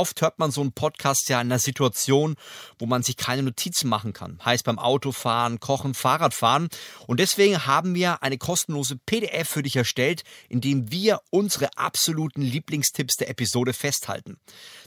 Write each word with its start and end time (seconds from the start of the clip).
Oft 0.00 0.22
hört 0.22 0.38
man 0.38 0.50
so 0.50 0.62
einen 0.62 0.72
Podcast 0.72 1.28
ja 1.28 1.42
in 1.42 1.48
einer 1.48 1.58
Situation, 1.58 2.36
wo 2.78 2.86
man 2.86 3.02
sich 3.02 3.18
keine 3.18 3.42
Notizen 3.42 3.86
machen 3.86 4.14
kann. 4.14 4.40
Heißt 4.42 4.64
beim 4.64 4.78
Autofahren, 4.78 5.60
Kochen, 5.60 5.92
Fahrradfahren. 5.92 6.70
Und 7.06 7.20
deswegen 7.20 7.66
haben 7.66 7.94
wir 7.94 8.22
eine 8.22 8.38
kostenlose 8.38 8.96
PDF 8.96 9.50
für 9.50 9.62
dich 9.62 9.76
erstellt, 9.76 10.24
in 10.48 10.62
dem 10.62 10.90
wir 10.90 11.20
unsere 11.28 11.76
absoluten 11.76 12.40
Lieblingstipps 12.40 13.16
der 13.16 13.28
Episode 13.28 13.74
festhalten, 13.74 14.38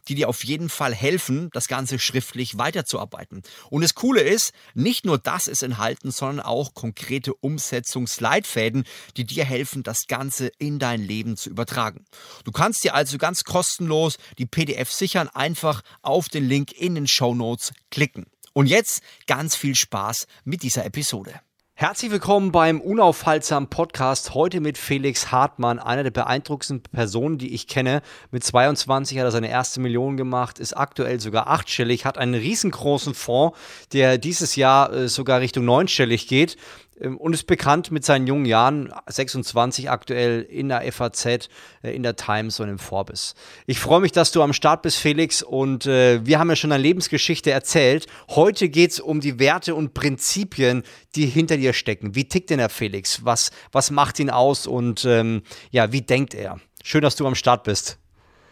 die 0.08 0.16
dir 0.16 0.30
auf 0.30 0.44
jeden 0.44 0.70
Fall 0.70 0.94
helfen, 0.94 1.50
das 1.54 1.68
Ganze 1.68 2.00
schriftlich 2.00 2.58
weiterzuarbeiten. 2.58 3.42
Und 3.70 3.82
das 3.82 3.96
Coole 3.96 4.22
ist, 4.22 4.54
nicht 4.74 5.06
nur 5.06 5.18
das 5.18 5.48
ist 5.48 5.64
enthalten, 5.64 6.12
sondern 6.12 6.46
auch 6.46 6.74
konkrete 6.74 7.34
Umsetzungsleitfäden, 7.34 8.86
die 9.18 9.26
dir 9.26 9.46
helfen, 9.46 9.84
das 9.84 10.08
Ganze 10.08 10.52
in 10.58 10.80
dein 10.80 11.02
Leben 11.02 11.38
zu 11.38 11.50
übertragen. 11.50 12.06
Du 12.44 12.52
kannst 12.52 12.84
dir 12.84 12.96
also 12.96 13.18
ganz 13.18 13.44
kostenlos 13.44 14.18
die 14.38 14.46
PDF 14.46 14.92
sichern, 14.92 15.30
einfach 15.30 15.82
auf 16.02 16.30
den 16.30 16.48
Link 16.48 16.72
in 16.72 16.96
den 16.96 17.08
Show 17.08 17.34
Notes 17.34 17.72
klicken. 17.92 18.26
Und 18.54 18.68
jetzt 18.68 19.02
ganz 19.26 19.56
viel 19.56 19.76
Spaß 19.76 20.28
mit 20.44 20.64
dieser 20.64 20.86
Episode. 20.86 21.42
Herzlich 21.76 22.12
willkommen 22.12 22.52
beim 22.52 22.80
Unaufhaltsam 22.80 23.68
Podcast. 23.68 24.36
Heute 24.36 24.62
mit 24.62 24.78
Felix 24.78 25.32
Hartmann, 25.32 25.80
einer 25.80 26.04
der 26.04 26.12
beeindruckendsten 26.12 26.84
Personen, 26.84 27.40
die 27.40 27.52
ich 27.56 27.66
kenne. 27.66 28.04
Mit 28.30 28.44
22 28.44 29.18
hat 29.18 29.26
er 29.26 29.32
seine 29.32 29.50
erste 29.50 29.82
Million 29.82 30.16
gemacht, 30.16 30.60
ist 30.60 30.78
aktuell 30.78 31.20
sogar 31.20 31.48
achtstellig, 31.48 32.06
hat 32.06 32.20
einen 32.20 32.36
riesengroßen 32.36 33.16
Fonds, 33.16 33.58
der 33.92 34.20
dieses 34.20 34.56
Jahr 34.56 34.94
äh, 34.94 35.08
sogar 35.10 35.40
Richtung 35.40 35.66
neunstellig 35.66 36.28
geht 36.28 36.58
und 37.00 37.34
ist 37.34 37.46
bekannt 37.46 37.92
mit 37.92 38.06
seinen 38.06 38.28
jungen 38.28 38.46
Jahren, 38.46 38.94
26 39.08 39.90
aktuell 39.90 40.42
in 40.42 40.70
der 40.70 40.92
FAZ, 40.92 41.26
äh, 41.26 41.48
in 41.84 42.04
der 42.04 42.16
Times 42.16 42.60
und 42.60 42.70
im 42.70 42.80
Forbes. 42.80 43.36
Ich 43.66 43.80
freue 43.80 44.02
mich, 44.02 44.12
dass 44.12 44.32
du 44.32 44.42
am 44.42 44.54
Start 44.54 44.82
bist, 44.84 44.98
Felix, 44.98 45.42
und 45.42 45.86
äh, 45.86 46.26
wir 46.26 46.40
haben 46.40 46.50
ja 46.50 46.56
schon 46.56 46.72
eine 46.72 46.82
Lebensgeschichte 46.82 47.52
erzählt. 47.52 48.08
Heute 48.30 48.70
geht 48.70 48.92
es 48.92 49.00
um 49.00 49.22
die 49.22 49.40
Werte 49.40 49.76
und 49.76 49.94
Prinzipien, 49.94 50.84
die 51.16 51.26
hinter 51.26 51.58
dir 51.58 51.74
stecken. 51.74 52.16
Wie 52.16 52.26
tickt 52.26 52.50
denn 52.50 52.60
der 52.60 52.70
Felix? 52.70 53.26
Was, 53.26 53.52
was 53.72 53.92
macht 53.92 54.20
ihn 54.20 54.30
aus 54.30 54.68
und 54.68 55.06
ähm, 55.06 55.42
ja, 55.72 55.92
wie 55.92 56.02
denkt 56.02 56.34
er? 56.34 56.60
Schön, 56.84 57.02
dass 57.02 57.16
du 57.16 57.26
am 57.26 57.36
Start 57.36 57.64
bist. 57.64 57.98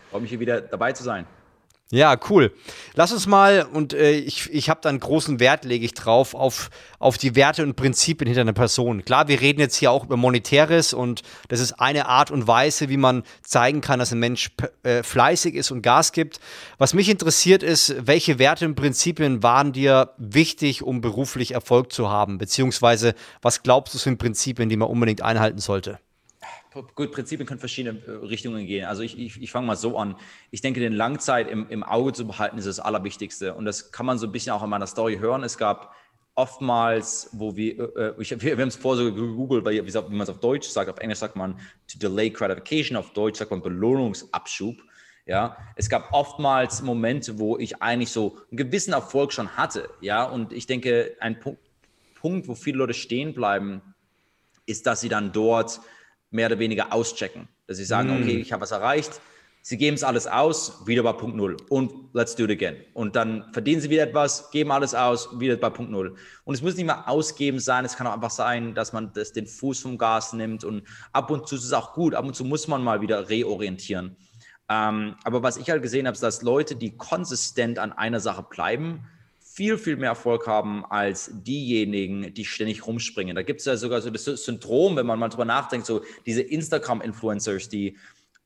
Freue 0.10 0.22
mich 0.22 0.30
hier 0.30 0.40
wieder 0.40 0.62
dabei 0.62 0.94
zu 0.94 1.04
sein. 1.04 1.26
Ja, 1.94 2.18
cool. 2.30 2.54
Lass 2.94 3.12
uns 3.12 3.28
mal, 3.28 3.68
und 3.70 3.92
äh, 3.92 4.12
ich, 4.12 4.50
ich 4.54 4.70
habe 4.70 4.80
da 4.82 4.88
einen 4.88 5.02
großen 5.02 5.42
Wert, 5.42 5.66
lege 5.66 5.84
ich 5.84 5.94
drauf, 5.94 6.34
auf, 6.34 6.70
auf 7.00 7.18
die 7.18 7.36
Werte 7.36 7.64
und 7.64 7.76
Prinzipien 7.76 8.28
hinter 8.28 8.42
einer 8.42 8.54
Person. 8.54 9.04
Klar, 9.04 9.28
wir 9.28 9.42
reden 9.42 9.60
jetzt 9.60 9.76
hier 9.76 9.92
auch 9.92 10.06
über 10.06 10.16
Monetäres 10.16 10.94
und 10.94 11.22
das 11.50 11.60
ist 11.60 11.74
eine 11.74 12.06
Art 12.06 12.32
und 12.32 12.48
Weise, 12.48 12.88
wie 12.88 12.96
man 12.96 13.24
zeigen 13.44 13.82
kann, 13.82 14.00
dass 14.00 14.14
ein 14.14 14.20
Mensch 14.20 14.52
äh, 14.84 15.04
fleißig 15.04 15.54
ist 15.54 15.70
und 15.72 15.82
Gas 15.82 16.14
gibt. 16.14 16.40
Was 16.78 16.94
mich 16.94 17.10
interessiert 17.10 17.62
ist, 17.62 17.94
welche 18.08 18.40
Werte 18.40 18.66
und 18.66 18.76
Prinzipien 18.76 19.44
waren 19.44 19.74
dir 19.74 20.14
wichtig, 20.18 20.84
um 20.84 21.02
beruflich 21.02 21.52
Erfolg 21.52 21.92
zu 21.92 22.10
haben? 22.10 22.38
Beziehungsweise, 22.38 23.16
was 23.42 23.64
glaubst 23.64 23.94
du 23.94 23.98
sind 23.98 24.18
Prinzipien, 24.18 24.70
die 24.70 24.78
man 24.78 24.88
unbedingt 24.88 25.22
einhalten 25.22 25.60
sollte? 25.60 26.00
Gut, 26.96 27.12
Prinzipien 27.12 27.46
können 27.46 27.60
verschiedene 27.60 28.00
äh, 28.06 28.12
Richtungen 28.26 28.66
gehen. 28.66 28.86
Also 28.86 29.04
ich, 29.04 29.20
ich, 29.20 29.42
ich 29.42 29.52
fange 29.52 29.68
mal 29.68 29.76
so 29.76 29.98
an. 29.98 30.16
Ich 30.52 30.62
denke, 30.62 30.80
den 30.80 30.94
Langzeit 30.94 31.50
im, 31.50 31.68
im 31.70 31.84
Auge 31.84 32.14
zu 32.14 32.26
behalten, 32.26 32.58
ist 32.58 32.68
das 32.68 32.80
Allerwichtigste. 32.80 33.54
Und 33.54 33.66
das 33.66 33.92
kann 33.92 34.06
man 34.06 34.18
so 34.18 34.28
ein 34.28 34.32
bisschen 34.32 34.54
auch 34.54 34.64
in 34.64 34.70
meiner 34.70 34.88
Story 34.88 35.18
hören. 35.18 35.44
Es 35.44 35.58
gab 35.58 35.94
oftmals, 36.36 37.30
wo 37.34 37.58
wir, 37.58 37.96
äh, 37.98 38.08
äh 38.08 38.14
ich, 38.20 38.32
wir, 38.42 38.58
wir 38.58 38.62
haben 38.62 38.70
es 38.70 38.78
vorher 38.78 39.04
so 39.04 39.14
gegoogelt, 39.14 39.66
weil, 39.66 39.86
wie, 39.86 39.92
man 39.92 40.22
es 40.22 40.30
auf 40.30 40.40
Deutsch 40.40 40.70
sagt, 40.70 40.90
auf 40.90 40.98
Englisch 41.00 41.20
sagt 41.20 41.36
man 41.36 41.60
to 41.92 42.00
delay 42.00 42.30
gratification, 42.30 42.96
auf 42.96 43.12
Deutsch 43.12 43.40
sagt 43.40 43.52
man 43.52 43.62
Belohnungsabschub. 43.62 44.78
Ja, 45.26 45.58
es 45.76 45.90
gab 45.90 46.14
oftmals 46.14 46.82
Momente, 46.82 47.38
wo 47.38 47.58
ich 47.58 47.82
eigentlich 47.82 48.12
so 48.12 48.38
einen 48.50 48.58
gewissen 48.58 48.94
Erfolg 48.94 49.34
schon 49.34 49.56
hatte. 49.56 49.90
Ja, 50.00 50.24
und 50.24 50.52
ich 50.52 50.68
denke, 50.68 51.16
ein 51.20 51.40
Punkt, 51.40 51.62
Punkt 52.16 52.48
wo 52.48 52.56
viele 52.56 52.78
Leute 52.78 52.94
stehen 52.94 53.34
bleiben, 53.34 53.82
ist, 54.66 54.88
dass 54.88 55.02
sie 55.02 55.10
dann 55.10 55.32
dort 55.32 55.82
mehr 56.32 56.48
oder 56.48 56.60
weniger 56.60 56.92
auschecken. 56.92 57.48
Dass 57.68 57.78
sie 57.78 57.86
sagen, 57.86 58.10
mm. 58.10 58.24
okay, 58.24 58.38
ich 58.38 58.52
habe 58.52 58.62
was 58.62 58.72
erreicht, 58.72 59.22
sie 59.62 59.78
geben 59.78 59.96
es 59.96 60.04
alles 60.04 60.28
aus, 60.28 60.86
wieder 60.88 61.04
bei 61.04 61.14
Punkt 61.14 61.38
Null 61.38 61.58
und 61.70 61.92
let's 62.14 62.36
do 62.36 62.46
it 62.46 62.52
again. 62.52 62.78
Und 62.94 63.16
dann 63.16 63.52
verdienen 63.54 63.82
sie 63.82 63.90
wieder 63.90 64.04
etwas, 64.04 64.50
geben 64.52 64.72
alles 64.72 64.96
aus, 64.96 65.40
wieder 65.40 65.56
bei 65.58 65.70
Punkt 65.70 65.92
Null. 65.92 66.16
Und 66.44 66.56
es 66.56 66.62
muss 66.62 66.76
nicht 66.76 66.88
mal 66.88 67.04
ausgeben 67.06 67.60
sein, 67.60 67.86
es 67.86 67.96
kann 67.96 68.08
auch 68.08 68.14
einfach 68.14 68.32
sein, 68.32 68.74
dass 68.74 68.94
man 68.94 69.14
das, 69.14 69.34
den 69.34 69.46
Fuß 69.46 69.82
vom 69.82 69.98
Gas 69.98 70.34
nimmt 70.34 70.64
und 70.64 70.84
ab 71.14 71.30
und 71.30 71.48
zu 71.48 71.56
ist 71.56 71.66
es 71.66 71.74
auch 71.74 71.94
gut, 71.94 72.16
ab 72.16 72.26
und 72.26 72.36
zu 72.36 72.44
muss 72.44 72.68
man 72.68 72.84
mal 72.84 73.02
wieder 73.02 73.30
reorientieren. 73.30 74.18
Ähm, 74.70 75.16
aber 75.24 75.44
was 75.44 75.58
ich 75.58 75.70
halt 75.70 75.82
gesehen 75.82 76.08
habe, 76.08 76.16
ist, 76.16 76.24
dass 76.24 76.42
Leute, 76.42 76.76
die 76.76 76.96
konsistent 76.96 77.78
an 77.78 77.92
einer 77.92 78.22
Sache 78.22 78.44
bleiben, 78.44 79.06
viel, 79.62 79.78
viel 79.78 79.96
mehr 79.96 80.10
Erfolg 80.10 80.48
haben 80.48 80.84
als 80.86 81.30
diejenigen, 81.32 82.34
die 82.34 82.46
ständig 82.46 82.88
rumspringen. 82.88 83.36
Da 83.36 83.44
gibt 83.44 83.60
es 83.60 83.68
ja 83.68 83.78
sogar 83.78 84.02
so 84.02 84.10
das 84.10 84.26
Syndrom, 84.26 84.96
wenn 84.96 85.06
man 85.06 85.20
mal 85.20 85.30
drüber 85.30 85.46
nachdenkt, 85.46 85.86
so 85.86 86.02
diese 86.26 86.42
Instagram-Influencers, 86.42 87.70
die 87.70 87.90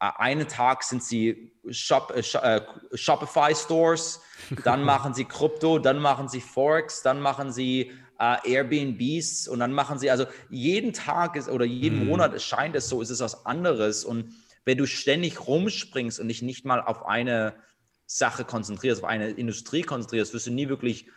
äh, 0.01 0.09
einen 0.17 0.49
Tag 0.49 0.83
sind 0.83 1.01
sie 1.01 1.53
Shop, 1.69 2.13
äh, 2.13 2.19
äh 2.19 2.61
Shopify-Stores, 2.93 4.23
dann 4.65 4.83
machen 4.83 5.13
sie 5.13 5.23
Krypto, 5.23 5.79
dann 5.79 5.99
machen 5.99 6.27
sie 6.27 6.41
Forex, 6.41 7.01
dann 7.01 7.21
machen 7.21 7.53
sie 7.53 7.93
äh, 8.19 8.35
Airbnbs 8.43 9.47
und 9.47 9.59
dann 9.59 9.71
machen 9.71 9.97
sie, 9.97 10.11
also 10.11 10.25
jeden 10.49 10.91
Tag 10.91 11.37
ist, 11.37 11.47
oder 11.47 11.63
jeden 11.63 12.01
mhm. 12.01 12.07
Monat 12.07 12.41
scheint 12.41 12.75
es 12.75 12.89
so, 12.89 13.01
ist 13.01 13.09
es 13.09 13.21
was 13.21 13.45
anderes. 13.45 14.03
Und 14.03 14.35
wenn 14.65 14.77
du 14.77 14.85
ständig 14.85 15.47
rumspringst 15.47 16.19
und 16.19 16.27
dich 16.27 16.41
nicht 16.41 16.65
mal 16.65 16.81
auf 16.81 17.05
eine 17.05 17.55
Sache 18.05 18.45
konzentrierst, 18.45 19.03
auf 19.03 19.09
eine 19.09 19.31
Industrie 19.31 19.81
konzentrierst, 19.81 20.33
wirst 20.33 20.47
du 20.47 20.51
nie 20.51 20.69
wirklich 20.69 21.07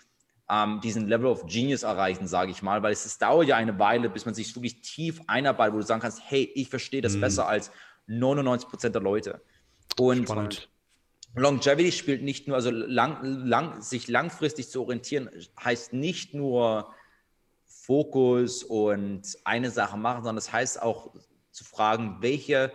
ähm, 0.51 0.81
diesen 0.81 1.07
Level 1.09 1.27
of 1.27 1.47
Genius 1.47 1.83
erreichen, 1.83 2.27
sage 2.27 2.51
ich 2.51 2.63
mal, 2.63 2.83
weil 2.83 2.93
es, 2.93 3.05
es, 3.05 3.19
dauert 3.19 3.49
ja 3.49 3.57
eine 3.57 3.79
Weile, 3.79 4.09
bis 4.09 4.25
man 4.25 4.35
sich 4.35 4.55
wirklich 4.55 4.81
tief 4.81 5.21
einarbeitet, 5.27 5.75
wo 5.75 5.79
du 5.79 5.85
sagen 5.85 6.01
kannst, 6.01 6.23
hey, 6.25 6.51
ich 6.55 6.69
verstehe 6.69 7.03
das 7.03 7.15
mhm. 7.15 7.21
besser 7.21 7.47
als 7.47 7.71
99 8.07 8.69
Prozent 8.69 8.95
der 8.95 9.03
Leute. 9.03 9.43
Und 9.99 10.25
Spannend. 10.25 10.69
Longevity 11.35 11.93
spielt 11.93 12.23
nicht 12.23 12.49
nur, 12.49 12.57
also 12.57 12.71
lang, 12.71 13.23
lang, 13.23 13.83
sich 13.83 14.09
langfristig 14.09 14.71
zu 14.71 14.83
orientieren, 14.83 15.29
heißt 15.63 15.93
nicht 15.93 16.33
nur 16.35 16.95
Fokus 17.67 18.63
und 18.63 19.37
eine 19.45 19.71
Sache 19.71 19.99
machen, 19.99 20.23
sondern 20.23 20.37
das 20.37 20.53
heißt 20.53 20.81
auch 20.81 21.15
zu 21.51 21.65
fragen, 21.65 22.19
welche 22.21 22.73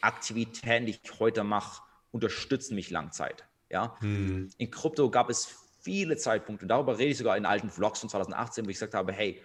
Aktivitäten, 0.00 0.86
die 0.86 0.92
ich 1.02 1.18
heute 1.18 1.42
mache, 1.42 1.82
unterstützen 2.12 2.76
mich 2.76 2.90
Langzeit. 2.90 3.47
Ja? 3.70 3.96
Hm. 4.00 4.50
In 4.58 4.70
Krypto 4.70 5.10
gab 5.10 5.30
es 5.30 5.46
viele 5.80 6.16
Zeitpunkte, 6.16 6.64
und 6.64 6.68
darüber 6.68 6.98
rede 6.98 7.10
ich 7.10 7.18
sogar 7.18 7.36
in 7.36 7.46
alten 7.46 7.70
Vlogs 7.70 8.00
von 8.00 8.08
2018, 8.08 8.66
wo 8.66 8.70
ich 8.70 8.76
gesagt 8.76 8.94
habe, 8.94 9.12
hey, 9.12 9.42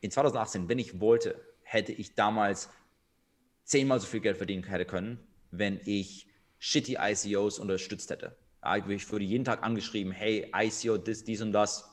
in 0.00 0.10
2018, 0.10 0.68
wenn 0.68 0.78
ich 0.78 1.00
wollte, 1.00 1.40
hätte 1.62 1.92
ich 1.92 2.14
damals 2.14 2.68
zehnmal 3.64 4.00
so 4.00 4.06
viel 4.06 4.20
Geld 4.20 4.36
verdienen 4.36 4.64
hätte 4.64 4.84
können, 4.84 5.18
wenn 5.50 5.80
ich 5.84 6.28
shitty 6.58 6.98
ICOs 7.00 7.58
unterstützt 7.58 8.10
hätte. 8.10 8.36
Ich 8.88 9.12
wurde 9.12 9.24
jeden 9.24 9.44
Tag 9.44 9.62
angeschrieben, 9.62 10.12
hey, 10.12 10.52
ICO, 10.54 10.96
das, 10.98 11.24
dies 11.24 11.40
und 11.40 11.52
das, 11.52 11.88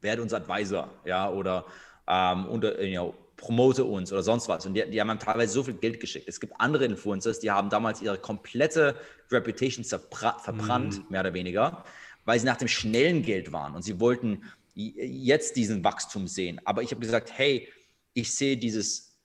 werde 0.00 0.22
unser 0.22 0.38
Advisor, 0.38 0.90
ja, 1.04 1.30
oder 1.30 1.66
ähm, 2.06 2.46
unter, 2.46 2.82
you 2.82 3.00
know, 3.00 3.23
promote 3.44 3.84
uns 3.84 4.10
oder 4.10 4.22
sonst 4.22 4.48
was. 4.48 4.64
Und 4.64 4.72
die, 4.72 4.88
die 4.90 5.00
haben 5.00 5.18
teilweise 5.18 5.52
so 5.52 5.62
viel 5.62 5.74
Geld 5.74 6.00
geschickt. 6.00 6.26
Es 6.28 6.40
gibt 6.40 6.54
andere 6.58 6.86
Influencers, 6.86 7.40
die 7.40 7.50
haben 7.50 7.68
damals 7.68 8.00
ihre 8.00 8.16
komplette 8.16 8.96
Reputation 9.30 9.84
verbrannt, 9.84 10.98
mm. 10.98 11.12
mehr 11.12 11.20
oder 11.20 11.34
weniger, 11.34 11.84
weil 12.24 12.40
sie 12.40 12.46
nach 12.46 12.56
dem 12.56 12.68
schnellen 12.68 13.22
Geld 13.22 13.52
waren 13.52 13.74
und 13.74 13.82
sie 13.82 14.00
wollten 14.00 14.44
jetzt 14.74 15.56
diesen 15.56 15.84
Wachstum 15.84 16.26
sehen. 16.26 16.58
Aber 16.64 16.82
ich 16.82 16.90
habe 16.90 17.00
gesagt, 17.02 17.30
hey, 17.36 17.68
ich 18.14 18.34
sehe 18.34 18.56
dieses, 18.56 19.18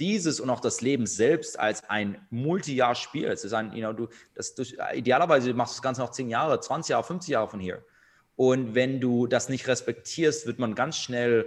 dieses 0.00 0.40
und 0.40 0.48
auch 0.48 0.60
das 0.60 0.80
Leben 0.80 1.06
selbst 1.06 1.58
als 1.60 1.84
ein 1.84 2.26
Multi-Jahr-Spiel. 2.30 3.26
Es 3.26 3.44
ist 3.44 3.52
ein, 3.52 3.72
you 3.74 3.80
know, 3.80 3.92
du, 3.92 4.08
das, 4.34 4.54
du, 4.54 4.62
idealerweise 4.94 5.52
machst 5.52 5.74
du 5.74 5.76
das 5.76 5.82
Ganze 5.82 6.00
noch 6.00 6.12
10 6.12 6.30
Jahre, 6.30 6.60
20 6.60 6.90
Jahre, 6.90 7.04
50 7.04 7.30
Jahre 7.30 7.48
von 7.48 7.60
hier. 7.60 7.84
Und 8.36 8.74
wenn 8.74 9.00
du 9.00 9.26
das 9.26 9.50
nicht 9.50 9.68
respektierst, 9.68 10.46
wird 10.46 10.58
man 10.58 10.74
ganz 10.74 10.96
schnell 10.96 11.46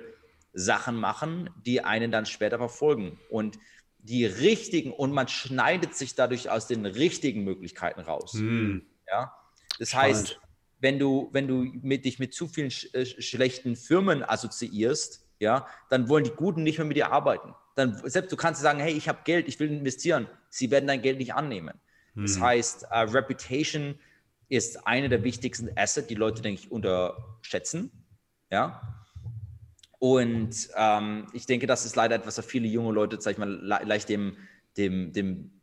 Sachen 0.59 0.95
machen, 0.95 1.49
die 1.65 1.81
einen 1.81 2.11
dann 2.11 2.25
später 2.25 2.57
verfolgen. 2.57 3.19
Und 3.29 3.57
die 3.97 4.25
richtigen, 4.25 4.91
und 4.91 5.11
man 5.11 5.27
schneidet 5.27 5.95
sich 5.95 6.15
dadurch 6.15 6.49
aus 6.49 6.67
den 6.67 6.85
richtigen 6.85 7.43
Möglichkeiten 7.43 8.01
raus. 8.01 8.33
Mm. 8.33 8.79
Ja? 9.07 9.33
Das 9.77 9.89
Spannend. 9.89 10.17
heißt, 10.17 10.39
wenn 10.79 10.99
du, 10.99 11.29
wenn 11.33 11.47
du 11.47 11.63
mit, 11.81 12.05
dich 12.05 12.19
mit 12.19 12.33
zu 12.33 12.47
vielen 12.47 12.71
sch 12.71 12.93
äh, 12.93 13.05
schlechten 13.05 13.75
Firmen 13.75 14.23
assoziierst, 14.23 15.25
ja, 15.39 15.67
dann 15.89 16.09
wollen 16.09 16.25
die 16.25 16.31
Guten 16.31 16.63
nicht 16.63 16.77
mehr 16.77 16.87
mit 16.87 16.97
dir 16.97 17.11
arbeiten. 17.11 17.53
dann 17.75 17.97
selbst 18.09 18.31
du 18.31 18.35
kannst 18.35 18.61
sagen, 18.61 18.79
hey, 18.79 18.91
ich 18.91 19.07
habe 19.07 19.19
Geld, 19.23 19.47
ich 19.47 19.57
will 19.59 19.71
investieren. 19.71 20.27
Sie 20.49 20.69
werden 20.69 20.87
dein 20.87 21.01
Geld 21.01 21.17
nicht 21.17 21.33
annehmen. 21.33 21.79
Hm. 22.13 22.23
Das 22.23 22.39
heißt, 22.39 22.87
uh, 22.91 23.09
Reputation 23.11 23.97
ist 24.49 24.85
eine 24.85 25.07
der 25.07 25.23
wichtigsten 25.23 25.69
Assets, 25.77 26.07
die 26.07 26.15
Leute, 26.15 26.41
denke 26.41 26.61
ich, 26.61 26.71
unterschätzen. 26.71 27.91
Ja. 28.51 28.98
Und 29.99 30.69
ähm, 30.75 31.27
ich 31.33 31.45
denke, 31.45 31.67
das 31.67 31.85
ist 31.85 31.95
leider 31.95 32.15
etwas, 32.15 32.37
was 32.37 32.45
viele 32.45 32.67
junge 32.67 32.93
Leute, 32.93 33.19
sag 33.19 33.33
ich 33.33 33.37
mal, 33.37 33.49
le 33.49 33.79
leicht 33.83 34.09
dem, 34.09 34.37
dem, 34.77 35.11
dem 35.11 35.61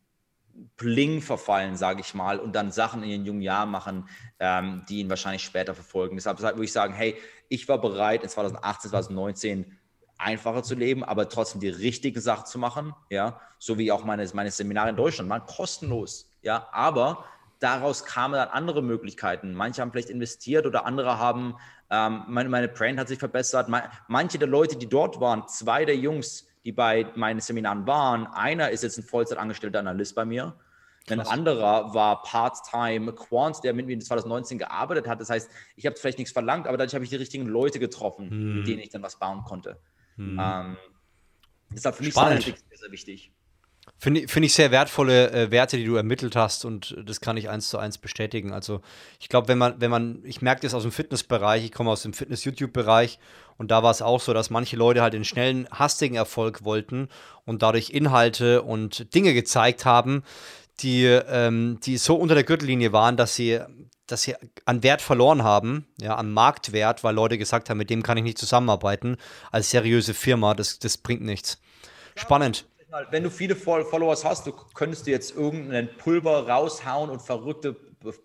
Bling 0.77 1.23
verfallen, 1.23 1.77
sage 1.77 2.01
ich 2.01 2.15
mal, 2.15 2.39
und 2.39 2.55
dann 2.55 2.71
Sachen 2.71 3.03
in 3.03 3.11
den 3.11 3.25
jungen 3.25 3.43
Jahren 3.43 3.71
machen, 3.71 4.09
ähm, 4.39 4.85
die 4.89 5.01
ihn 5.01 5.11
wahrscheinlich 5.11 5.43
später 5.43 5.75
verfolgen. 5.75 6.17
Deshalb 6.17 6.39
würde 6.41 6.65
ich 6.65 6.73
sagen, 6.73 6.95
hey, 6.95 7.17
ich 7.49 7.69
war 7.69 7.81
bereit 7.81 8.23
in 8.23 8.29
2018, 8.29 8.91
2019 8.91 9.73
einfacher 10.19 10.63
zu 10.63 10.75
leben, 10.75 11.05
aber 11.05 11.29
trotzdem 11.29 11.61
die 11.61 11.69
richtigen 11.69 12.21
Sachen 12.21 12.47
zu 12.47 12.59
machen, 12.59 12.95
ja, 13.11 13.41
so 13.59 13.79
wie 13.79 13.93
auch 13.93 14.05
meine, 14.05 14.27
meine 14.35 14.51
Seminare 14.51 14.91
in 14.91 14.97
Deutschland 14.97 15.29
waren 15.29 15.45
kostenlos, 15.45 16.31
ja, 16.43 16.69
aber 16.73 17.25
daraus 17.59 18.05
kamen 18.05 18.35
dann 18.35 18.49
andere 18.49 18.83
Möglichkeiten. 18.83 19.55
Manche 19.55 19.83
haben 19.83 19.93
vielleicht 19.93 20.11
investiert 20.11 20.67
oder 20.67 20.87
andere 20.87 21.19
haben, 21.19 21.57
ähm, 21.91 22.25
meine, 22.29 22.49
meine 22.49 22.69
Brand 22.69 22.99
hat 22.99 23.09
sich 23.09 23.19
verbessert. 23.19 23.69
Manche 24.09 24.39
der 24.39 24.49
Leute, 24.49 24.77
die 24.77 24.89
dort 24.89 25.21
waren, 25.21 25.47
zwei 25.49 25.85
der 25.85 25.97
Jungs, 25.97 26.47
die 26.65 26.73
bei 26.73 27.07
meinen 27.15 27.41
Seminaren 27.41 27.87
waren, 27.87 28.27
einer 28.27 28.71
ist 28.71 28.83
jetzt 28.83 28.99
ein 28.99 29.05
Vollzeitangestellter 29.05 29.79
Analyst 29.79 30.15
bei 30.15 30.25
mir. 30.25 30.57
Ein 31.09 31.21
anderer 31.21 31.95
war 31.95 32.23
Part-Time 32.23 33.13
Quant, 33.13 33.63
der 33.63 33.73
mit 33.75 33.87
mir 33.87 33.93
in 33.93 34.01
2019 34.01 34.59
gearbeitet 34.59 35.07
hat. 35.07 35.21
Das 35.21 35.31
heißt, 35.31 35.49
ich 35.77 35.87
habe 35.87 35.95
vielleicht 35.97 36.19
nichts 36.19 36.33
verlangt, 36.33 36.67
aber 36.67 36.77
dadurch 36.77 36.95
habe 36.95 37.05
ich 37.05 37.11
die 37.11 37.17
richtigen 37.17 37.47
Leute 37.47 37.79
getroffen, 37.79 38.29
hm. 38.29 38.59
mit 38.59 38.67
denen 38.67 38.81
ich 38.81 38.89
dann 38.89 39.03
was 39.03 39.17
bauen 39.17 39.45
konnte. 39.45 39.79
Hm. 40.17 40.41
Ähm, 40.43 40.77
deshalb 41.71 41.95
für 41.95 42.03
mich 42.03 42.13
Spannend. 42.13 42.43
sehr, 42.43 42.55
sehr 42.73 42.91
wichtig. 42.91 43.33
Finde 43.99 44.29
find 44.29 44.45
ich 44.45 44.53
sehr 44.53 44.71
wertvolle 44.71 45.31
äh, 45.31 45.51
Werte, 45.51 45.79
die 45.79 45.85
du 45.85 45.97
ermittelt 45.97 46.37
hast 46.37 46.67
und 46.67 46.97
das 47.03 47.23
kann 47.23 47.39
ich 47.39 47.49
eins 47.49 47.71
zu 47.71 47.79
eins 47.79 47.97
bestätigen. 47.97 48.53
Also 48.53 48.83
ich 49.19 49.31
glaube, 49.31 49.49
wenn 49.49 49.57
man, 49.57 49.81
wenn 49.81 49.91
man, 49.91 50.21
ich 50.25 50.43
merke 50.43 50.63
das 50.63 50.75
aus 50.75 50.83
dem 50.83 50.93
Fitnessbereich, 50.93 51.65
ich 51.65 51.73
komme 51.73 51.91
aus 51.91 52.03
dem 52.03 52.13
Fitness-YouTube-Bereich 52.13 53.19
und 53.57 53.71
da 53.71 53.83
war 53.83 53.91
es 53.91 54.03
auch 54.03 54.21
so, 54.21 54.35
dass 54.35 54.51
manche 54.51 54.77
Leute 54.77 55.01
halt 55.01 55.15
den 55.15 55.25
schnellen, 55.25 55.67
hastigen 55.71 56.15
Erfolg 56.15 56.63
wollten 56.63 57.09
und 57.47 57.63
dadurch 57.63 57.89
Inhalte 57.89 58.63
und 58.63 59.15
Dinge 59.15 59.33
gezeigt 59.33 59.87
haben, 59.87 60.25
die, 60.81 61.05
ähm, 61.05 61.79
die 61.83 61.97
so 61.97 62.17
unter 62.17 62.35
der 62.35 62.45
Gürtellinie 62.45 62.93
waren, 62.93 63.17
dass 63.17 63.35
sie, 63.35 63.61
dass 64.07 64.23
sie 64.23 64.35
an 64.67 64.83
Wert 64.83 65.01
verloren 65.01 65.43
haben, 65.43 65.87
ja, 66.03 66.17
an 66.17 66.31
Marktwert, 66.31 67.03
weil 67.03 67.15
Leute 67.15 67.39
gesagt 67.39 67.71
haben, 67.71 67.79
mit 67.79 67.89
dem 67.89 68.03
kann 68.03 68.19
ich 68.19 68.25
nicht 68.25 68.37
zusammenarbeiten 68.37 69.17
als 69.51 69.71
seriöse 69.71 70.13
Firma, 70.13 70.53
das, 70.53 70.79
das 70.79 70.99
bringt 70.99 71.23
nichts. 71.23 71.59
Spannend 72.15 72.67
wenn 73.11 73.23
du 73.23 73.31
viele 73.31 73.57
Followers 73.57 74.25
hast, 74.25 74.47
du 74.47 74.53
könntest 74.53 75.07
du 75.07 75.11
jetzt 75.11 75.35
irgendeinen 75.35 75.89
Pulver 75.97 76.49
raushauen 76.49 77.11
und 77.11 77.21
verrückte 77.21 77.75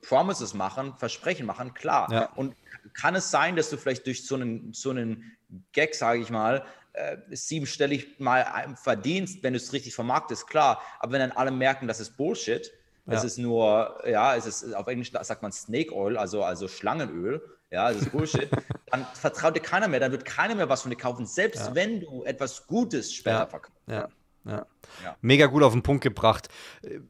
Promises 0.08 0.54
machen, 0.54 0.94
Versprechen 0.98 1.46
machen, 1.46 1.74
klar. 1.74 2.12
Ja. 2.12 2.30
Und 2.36 2.56
kann 2.94 3.16
es 3.16 3.32
sein, 3.32 3.56
dass 3.56 3.70
du 3.70 3.78
vielleicht 3.78 4.06
durch 4.06 4.26
so 4.26 4.36
einen, 4.36 4.74
so 4.74 4.90
einen 4.90 5.36
Gag, 5.72 5.96
sage 5.96 6.20
ich 6.20 6.30
mal, 6.30 6.64
äh, 6.94 7.18
siebenstellig 7.30 8.20
mal 8.20 8.76
verdienst, 8.82 9.44
wenn 9.44 9.54
du 9.54 9.58
es 9.58 9.74
richtig 9.74 9.96
vermarktest, 9.96 10.48
klar. 10.48 10.82
Aber 11.00 11.14
wenn 11.14 11.20
dann 11.22 11.32
alle 11.32 11.52
merken, 11.52 11.88
das 11.88 12.00
ist 12.00 12.18
Bullshit, 12.18 12.72
ja. 13.06 13.14
es 13.14 13.24
ist 13.24 13.38
nur, 13.38 14.02
ja, 14.06 14.36
es 14.36 14.46
ist 14.46 14.74
auf 14.76 14.88
Englisch 14.88 15.12
sagt 15.12 15.42
man 15.42 15.52
Snake 15.52 15.96
Oil, 15.96 16.18
also, 16.18 16.44
also 16.44 16.68
Schlangenöl, 16.68 17.42
ja, 17.72 17.92
das 17.92 18.04
ist 18.04 18.12
Bullshit, 18.12 18.50
dann 18.92 19.06
vertraut 19.14 19.56
dir 19.56 19.62
keiner 19.62 19.88
mehr, 19.88 20.00
dann 20.00 20.12
wird 20.12 20.26
keiner 20.26 20.56
mehr 20.56 20.70
was 20.70 20.82
von 20.82 20.92
dir 20.92 20.98
kaufen, 20.98 21.26
selbst 21.26 21.68
ja. 21.68 21.76
wenn 21.76 22.02
du 22.02 22.24
etwas 22.24 22.68
Gutes 22.68 23.14
später 23.14 23.48
verkaufst. 23.48 23.78
Ja. 24.46 24.66
Ja. 25.04 25.16
Mega 25.22 25.46
gut 25.48 25.64
auf 25.64 25.74
den 25.74 25.84
Punkt 25.84 26.04
gebracht. 26.04 26.50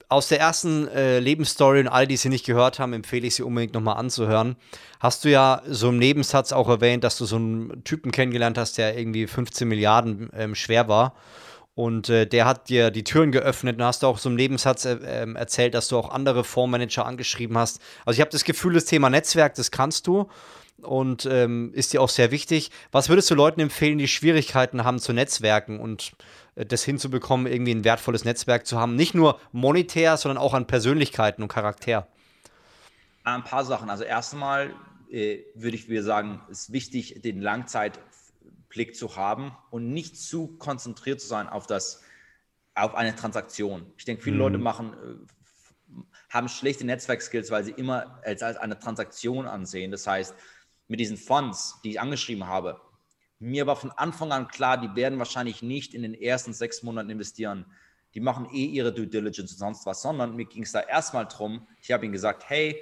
Aus 0.07 0.28
der 0.28 0.39
ersten 0.39 0.88
äh, 0.89 1.19
Lebensstory 1.19 1.80
und 1.80 1.88
all 1.88 2.07
die 2.07 2.18
sie 2.18 2.30
nicht 2.30 2.45
gehört 2.45 2.80
haben, 2.80 2.94
empfehle 2.94 3.28
ich 3.28 3.36
sie 3.36 3.44
unbedingt 3.44 3.74
nochmal 3.74 3.98
anzuhören. 3.98 4.56
Hast 5.00 5.25
du 5.25 5.30
ja 5.30 5.62
so 5.68 5.89
im 5.89 5.98
Nebensatz 5.98 6.51
auch 6.51 6.69
erwähnt, 6.69 7.04
dass 7.04 7.18
du 7.18 7.25
so 7.25 7.38
einen 7.38 7.83
Typen 7.83 8.12
kennengelernt 8.12 8.57
hast, 8.57 8.78
der 8.78 8.98
irgendwie 8.98 9.28
15 9.28 9.68
Milliarden 9.68 10.30
ähm, 10.33 10.56
schwer 10.56 10.88
war. 10.88 11.16
Und 11.74 12.10
äh, 12.10 12.28
der 12.28 12.45
hat 12.45 12.69
dir 12.69 12.92
die 12.92 13.04
Türen 13.04 13.31
geöffnet. 13.31 13.78
Und 13.78 13.83
hast 13.83 14.04
du 14.04 14.07
auch 14.07 14.18
so 14.18 14.30
im 14.30 14.36
Nebensatz 14.36 14.86
äh, 14.86 14.98
ähm, 15.06 15.36
erzählt, 15.36 15.74
dass 15.74 15.88
du 15.88 15.98
auch 15.98 16.12
andere 16.12 16.44
Fondsmanager 16.44 17.06
angeschrieben 17.06 17.57
hast. 17.57 17.81
Also 18.06 18.18
ich 18.18 18.22
habe 18.22 18.31
das 18.31 18.44
Gefühl, 18.44 18.74
das 18.74 18.86
Thema 18.86 19.10
Netzwerk, 19.10 19.56
das 19.56 19.72
kannst 19.72 20.06
du 20.07 20.30
und 20.83 21.25
ähm, 21.25 21.72
ist 21.74 21.94
dir 21.94 22.01
auch 22.01 22.10
sehr 22.10 22.31
wichtig. 22.31 22.72
Was 22.92 23.10
würdest 23.10 23.30
du 23.30 23.36
Leuten 23.36 23.62
empfehlen, 23.62 23.98
die 23.98 24.07
Schwierigkeiten 24.07 24.83
haben 24.83 25.00
zu 25.00 25.13
Netzwerken 25.13 25.80
und 25.80 26.13
äh, 26.56 26.66
das 26.66 26.83
hinzubekommen, 26.83 27.51
irgendwie 27.51 27.74
ein 27.74 27.83
wertvolles 27.83 28.25
Netzwerk 28.25 28.66
zu 28.66 28.80
haben. 28.80 28.95
Nicht 28.95 29.13
nur 29.13 29.39
monetär, 29.51 30.18
sondern 30.18 30.38
auch 30.38 30.54
an 30.54 30.68
Persönlichkeiten 30.68 31.42
und 31.44 31.48
Charakter. 31.48 32.07
Ein 33.24 33.44
paar 33.44 33.66
Sachen. 33.66 33.89
Also 33.89 34.04
erstmal 34.04 34.74
äh, 35.10 35.39
würde 35.56 35.75
ich 35.75 35.89
wieder 35.89 36.04
sagen, 36.04 36.42
es 36.50 36.63
ist 36.63 36.74
wichtig, 36.74 37.22
den 37.22 37.42
Langzeitblick 37.42 38.95
zu 38.95 39.16
haben 39.16 39.56
und 39.69 39.92
nicht 39.94 40.18
zu 40.18 40.48
konzentriert 40.57 41.22
zu 41.22 41.28
sein 41.28 41.48
auf 41.48 41.68
das, 41.68 42.01
auf 42.75 42.95
eine 42.95 43.16
Transaktion. 43.16 43.86
Ich 43.98 44.06
denke, 44.06 44.24
viele 44.24 44.36
mhm. 44.36 44.42
Leute 44.42 44.57
machen, 44.57 44.94
äh, 44.94 46.04
haben 46.30 46.48
schlechte 46.48 46.86
Netzwerkskills, 46.86 47.51
weil 47.51 47.63
sie 47.63 47.72
immer 47.72 48.22
als, 48.24 48.42
als 48.42 48.57
eine 48.57 48.80
Transaktion 48.80 49.45
ansehen. 49.45 49.92
Das 49.92 50.07
heißt, 50.07 50.33
mit 50.91 50.99
diesen 50.99 51.15
Fonds, 51.15 51.79
die 51.85 51.91
ich 51.91 52.01
angeschrieben 52.01 52.47
habe, 52.47 52.81
mir 53.39 53.65
war 53.65 53.77
von 53.77 53.91
Anfang 53.91 54.33
an 54.33 54.49
klar, 54.49 54.77
die 54.77 54.93
werden 54.93 55.19
wahrscheinlich 55.19 55.61
nicht 55.61 55.93
in 55.93 56.01
den 56.01 56.13
ersten 56.13 56.53
sechs 56.53 56.83
Monaten 56.83 57.09
investieren. 57.09 57.65
Die 58.13 58.19
machen 58.19 58.49
eh 58.51 58.65
ihre 58.65 58.93
Due 58.93 59.07
Diligence 59.07 59.53
und 59.53 59.57
sonst 59.57 59.85
was, 59.85 60.01
sondern 60.01 60.35
mir 60.35 60.43
ging 60.43 60.63
es 60.63 60.73
da 60.73 60.81
erstmal 60.81 61.25
drum. 61.27 61.65
Ich 61.81 61.93
habe 61.93 62.03
ihnen 62.03 62.11
gesagt, 62.11 62.49
hey, 62.49 62.77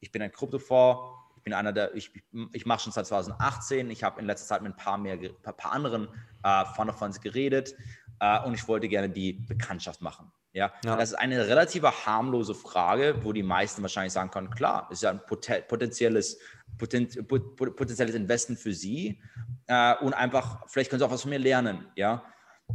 ich 0.00 0.10
bin 0.10 0.22
ein 0.22 0.32
Kryptofonds, 0.32 1.02
ich 1.36 1.44
bin 1.44 1.54
einer 1.54 1.72
der, 1.72 1.94
ich, 1.94 2.10
ich 2.52 2.66
mache 2.66 2.80
schon 2.80 2.92
seit 2.92 3.06
2018, 3.06 3.90
ich 3.90 4.02
habe 4.02 4.20
in 4.20 4.26
letzter 4.26 4.48
Zeit 4.48 4.62
mit 4.62 4.72
ein 4.72 4.76
paar 4.76 4.98
mehr, 4.98 5.14
ein 5.14 5.56
paar 5.56 5.70
anderen 5.70 6.08
äh, 6.42 6.64
Fonds 6.74 7.20
geredet 7.20 7.76
äh, 8.18 8.42
und 8.42 8.54
ich 8.54 8.66
wollte 8.66 8.88
gerne 8.88 9.08
die 9.08 9.34
Bekanntschaft 9.34 10.02
machen. 10.02 10.32
Ja? 10.52 10.72
ja? 10.84 10.96
das 10.96 11.10
ist 11.10 11.14
eine 11.14 11.46
relativ 11.46 11.82
harmlose 11.82 12.54
Frage, 12.54 13.16
wo 13.22 13.32
die 13.32 13.42
meisten 13.42 13.82
wahrscheinlich 13.82 14.12
sagen 14.12 14.30
können, 14.30 14.50
klar, 14.50 14.88
ist 14.90 15.02
ja 15.02 15.10
ein 15.10 15.20
potenzielles 15.68 16.38
potenzielles 16.78 18.14
Investment 18.14 18.58
für 18.58 18.72
sie 18.72 19.20
äh, 19.66 19.94
und 19.96 20.14
einfach, 20.14 20.66
vielleicht 20.68 20.90
können 20.90 21.00
sie 21.00 21.06
auch 21.06 21.10
was 21.10 21.22
von 21.22 21.30
mir 21.30 21.38
lernen, 21.38 21.86
ja. 21.96 22.24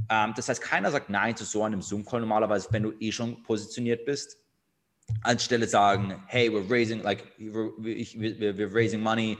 Ähm, 0.10 0.34
das 0.36 0.50
heißt, 0.50 0.62
keiner 0.62 0.92
sagt 0.92 1.10
Nein 1.10 1.36
zu 1.36 1.44
so 1.44 1.64
einem 1.64 1.82
Zoom-Call 1.82 2.22
normalerweise, 2.22 2.68
wenn 2.72 2.84
du 2.84 2.94
eh 3.00 3.12
schon 3.12 3.42
positioniert 3.44 4.06
bist. 4.06 4.38
Anstelle 5.22 5.68
sagen, 5.68 6.22
hey, 6.28 6.50
we're 6.50 6.70
raising, 6.70 7.02
like, 7.02 7.24
we're, 7.40 7.72
we're, 7.78 8.58
we're 8.58 8.74
raising 8.74 9.02
money, 9.02 9.38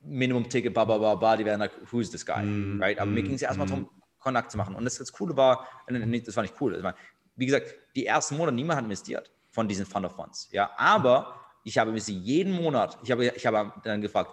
Minimum 0.00 0.48
Ticket, 0.48 0.72
blah, 0.72 0.84
blah, 0.84 0.98
blah, 0.98 1.14
blah, 1.14 1.36
die 1.36 1.44
werden 1.44 1.60
like, 1.60 1.72
who's 1.92 2.10
this 2.10 2.24
guy, 2.24 2.42
mm, 2.42 2.80
right? 2.80 2.98
Aber 2.98 3.10
mm, 3.10 3.14
mir 3.14 3.22
ging 3.22 3.34
es 3.34 3.42
erstmal 3.42 3.66
mm. 3.66 3.70
darum, 3.70 3.90
Kontakt 4.18 4.50
zu 4.50 4.56
machen. 4.56 4.74
Und 4.74 4.84
das, 4.84 4.98
das 4.98 5.12
Coole 5.12 5.36
war, 5.36 5.66
das 5.86 6.36
war 6.36 6.42
nicht 6.42 6.54
cool, 6.60 6.82
war, 6.82 6.94
wie 7.38 7.46
gesagt, 7.46 7.74
die 7.96 8.04
ersten 8.04 8.36
Monate, 8.36 8.54
niemand 8.54 8.78
hat 8.78 8.84
investiert 8.84 9.30
von 9.50 9.66
diesen 9.66 9.86
Fund 9.86 10.04
of 10.04 10.14
Funds, 10.14 10.48
ja, 10.52 10.70
aber 10.76 11.34
ich 11.64 11.78
habe 11.78 11.98
sie 12.00 12.16
jeden 12.16 12.52
Monat, 12.52 12.98
ich 13.02 13.10
habe, 13.10 13.26
ich 13.26 13.46
habe 13.46 13.72
dann 13.84 14.02
gefragt, 14.02 14.32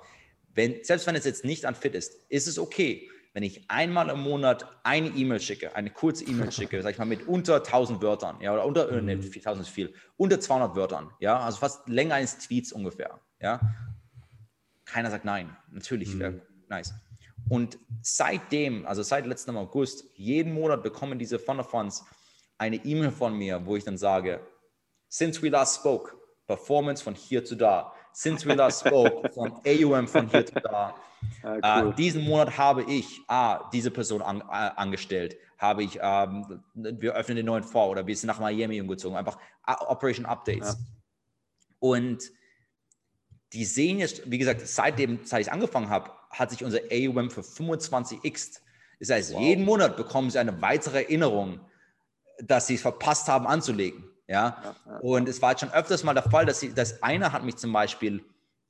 wenn, 0.53 0.83
selbst 0.83 1.05
wenn 1.07 1.15
es 1.15 1.25
jetzt 1.25 1.45
nicht 1.45 1.65
an 1.65 1.75
fit 1.75 1.95
ist, 1.95 2.13
ist 2.29 2.47
es 2.47 2.57
okay, 2.57 3.09
wenn 3.33 3.43
ich 3.43 3.69
einmal 3.69 4.09
im 4.09 4.21
Monat 4.21 4.65
eine 4.83 5.09
E-Mail 5.09 5.41
schicke, 5.41 5.75
eine 5.75 5.89
kurze 5.89 6.23
E-Mail 6.23 6.51
schicke, 6.53 6.81
sag 6.81 6.91
ich 6.91 6.97
mal, 6.97 7.05
mit 7.05 7.27
unter 7.27 7.57
1000 7.57 8.01
Wörtern, 8.01 8.39
ja, 8.41 8.53
oder 8.53 8.65
unter, 8.65 8.91
mhm. 8.91 9.05
ne, 9.05 9.11
1000 9.13 9.59
ist 9.59 9.69
viel, 9.69 9.93
unter 10.17 10.39
200 10.39 10.75
Wörtern, 10.75 11.11
ja, 11.19 11.39
also 11.39 11.59
fast 11.59 11.87
länger 11.87 12.15
eines 12.15 12.37
Tweets 12.39 12.71
ungefähr, 12.71 13.19
ja. 13.41 13.59
Keiner 14.85 15.11
sagt 15.11 15.25
nein, 15.25 15.55
natürlich, 15.71 16.13
mhm. 16.13 16.41
nice. 16.69 16.93
Und 17.49 17.77
seitdem, 18.01 18.85
also 18.85 19.03
seit 19.03 19.25
letztem 19.25 19.57
August, 19.57 20.05
jeden 20.15 20.53
Monat 20.53 20.83
bekommen 20.83 21.19
diese 21.19 21.37
Fund 21.37 21.59
of 21.59 21.69
Funds 21.69 22.05
eine 22.57 22.77
E-Mail 22.77 23.11
von 23.11 23.37
mir, 23.37 23.65
wo 23.65 23.75
ich 23.75 23.83
dann 23.83 23.97
sage, 23.97 24.39
since 25.09 25.41
we 25.41 25.49
last 25.49 25.79
spoke, 25.79 26.13
Performance 26.47 27.03
von 27.03 27.15
hier 27.15 27.43
zu 27.43 27.55
da. 27.55 27.93
Since 28.13 28.47
we 28.47 28.53
last 28.53 28.85
spoke, 28.85 29.29
von 29.33 29.53
AUM 29.65 30.07
von 30.07 30.29
hier 30.29 30.45
zu 30.45 30.53
da. 30.55 30.95
Ah, 31.41 31.81
cool. 31.81 31.87
uh, 31.89 31.91
diesen 31.93 32.23
Monat 32.23 32.57
habe 32.57 32.83
ich 32.83 33.21
ah, 33.27 33.69
diese 33.73 33.91
Person 33.91 34.21
an, 34.21 34.41
uh, 34.41 34.49
angestellt. 34.75 35.37
Habe 35.57 35.83
ich, 35.83 35.97
ähm, 36.01 36.61
wir 36.73 37.13
öffnen 37.13 37.37
den 37.37 37.45
neuen 37.45 37.63
Fonds 37.63 37.91
oder 37.91 38.05
wir 38.05 38.15
sind 38.15 38.27
nach 38.27 38.39
Miami 38.39 38.79
umgezogen. 38.79 39.17
Einfach 39.17 39.37
uh, 39.67 39.87
Operation 39.87 40.25
Updates. 40.25 40.73
Ja. 40.73 40.85
Und 41.79 42.31
die 43.53 43.65
sehen 43.65 43.99
jetzt, 43.99 44.29
wie 44.29 44.37
gesagt, 44.37 44.61
seitdem, 44.67 45.19
seit 45.23 45.41
ich 45.41 45.51
angefangen 45.51 45.89
habe, 45.89 46.11
hat 46.29 46.51
sich 46.51 46.63
unser 46.63 46.79
AUM 46.91 47.29
für 47.31 47.41
25x. 47.41 48.59
Das 48.99 49.09
heißt, 49.09 49.33
wow. 49.33 49.41
jeden 49.41 49.65
Monat 49.65 49.97
bekommen 49.97 50.29
sie 50.29 50.39
eine 50.39 50.61
weitere 50.61 51.03
Erinnerung, 51.03 51.59
dass 52.41 52.67
sie 52.67 52.75
es 52.75 52.81
verpasst 52.81 53.27
haben 53.27 53.47
anzulegen. 53.47 54.03
Ja? 54.27 54.75
ja. 54.85 54.97
Und 54.99 55.29
es 55.29 55.41
war 55.41 55.57
schon 55.57 55.71
öfters 55.71 56.03
mal 56.03 56.13
der 56.13 56.23
Fall, 56.23 56.45
dass, 56.45 56.59
sie, 56.59 56.73
dass 56.73 57.01
einer 57.03 57.31
hat 57.31 57.43
mich 57.43 57.57
zum 57.57 57.71
Beispiel, 57.71 58.23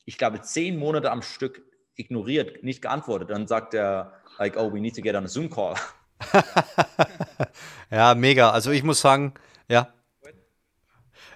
ich 0.06 0.18
glaube, 0.18 0.42
zehn 0.42 0.78
Monate 0.78 1.12
am 1.12 1.22
Stück 1.22 1.62
ignoriert, 1.96 2.64
nicht 2.64 2.82
geantwortet. 2.82 3.30
Dann 3.30 3.48
sagt 3.48 3.74
er, 3.74 4.14
like, 4.38 4.58
oh, 4.58 4.74
we 4.74 4.80
need 4.80 4.96
to 4.96 5.02
get 5.02 5.16
on 5.16 5.26
a 5.26 5.28
Zoom 5.28 5.50
call. 5.50 5.76
ja, 7.92 8.16
mega. 8.16 8.52
Also 8.52 8.72
ich 8.72 8.84
muss 8.84 9.02
sagen, 9.02 9.34
ja. 9.68 9.90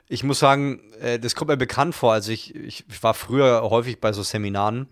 Ich 0.08 0.24
muss 0.24 0.40
sagen, 0.40 0.92
äh, 1.00 1.20
das 1.20 1.36
kommt 1.36 1.50
mir 1.50 1.58
bekannt 1.58 1.94
vor. 1.94 2.14
Also 2.14 2.32
ich, 2.32 2.56
ich 2.56 2.84
war 3.04 3.14
früher 3.14 3.62
häufig 3.70 4.02
bei 4.02 4.12
so 4.12 4.24
Seminaren 4.24 4.88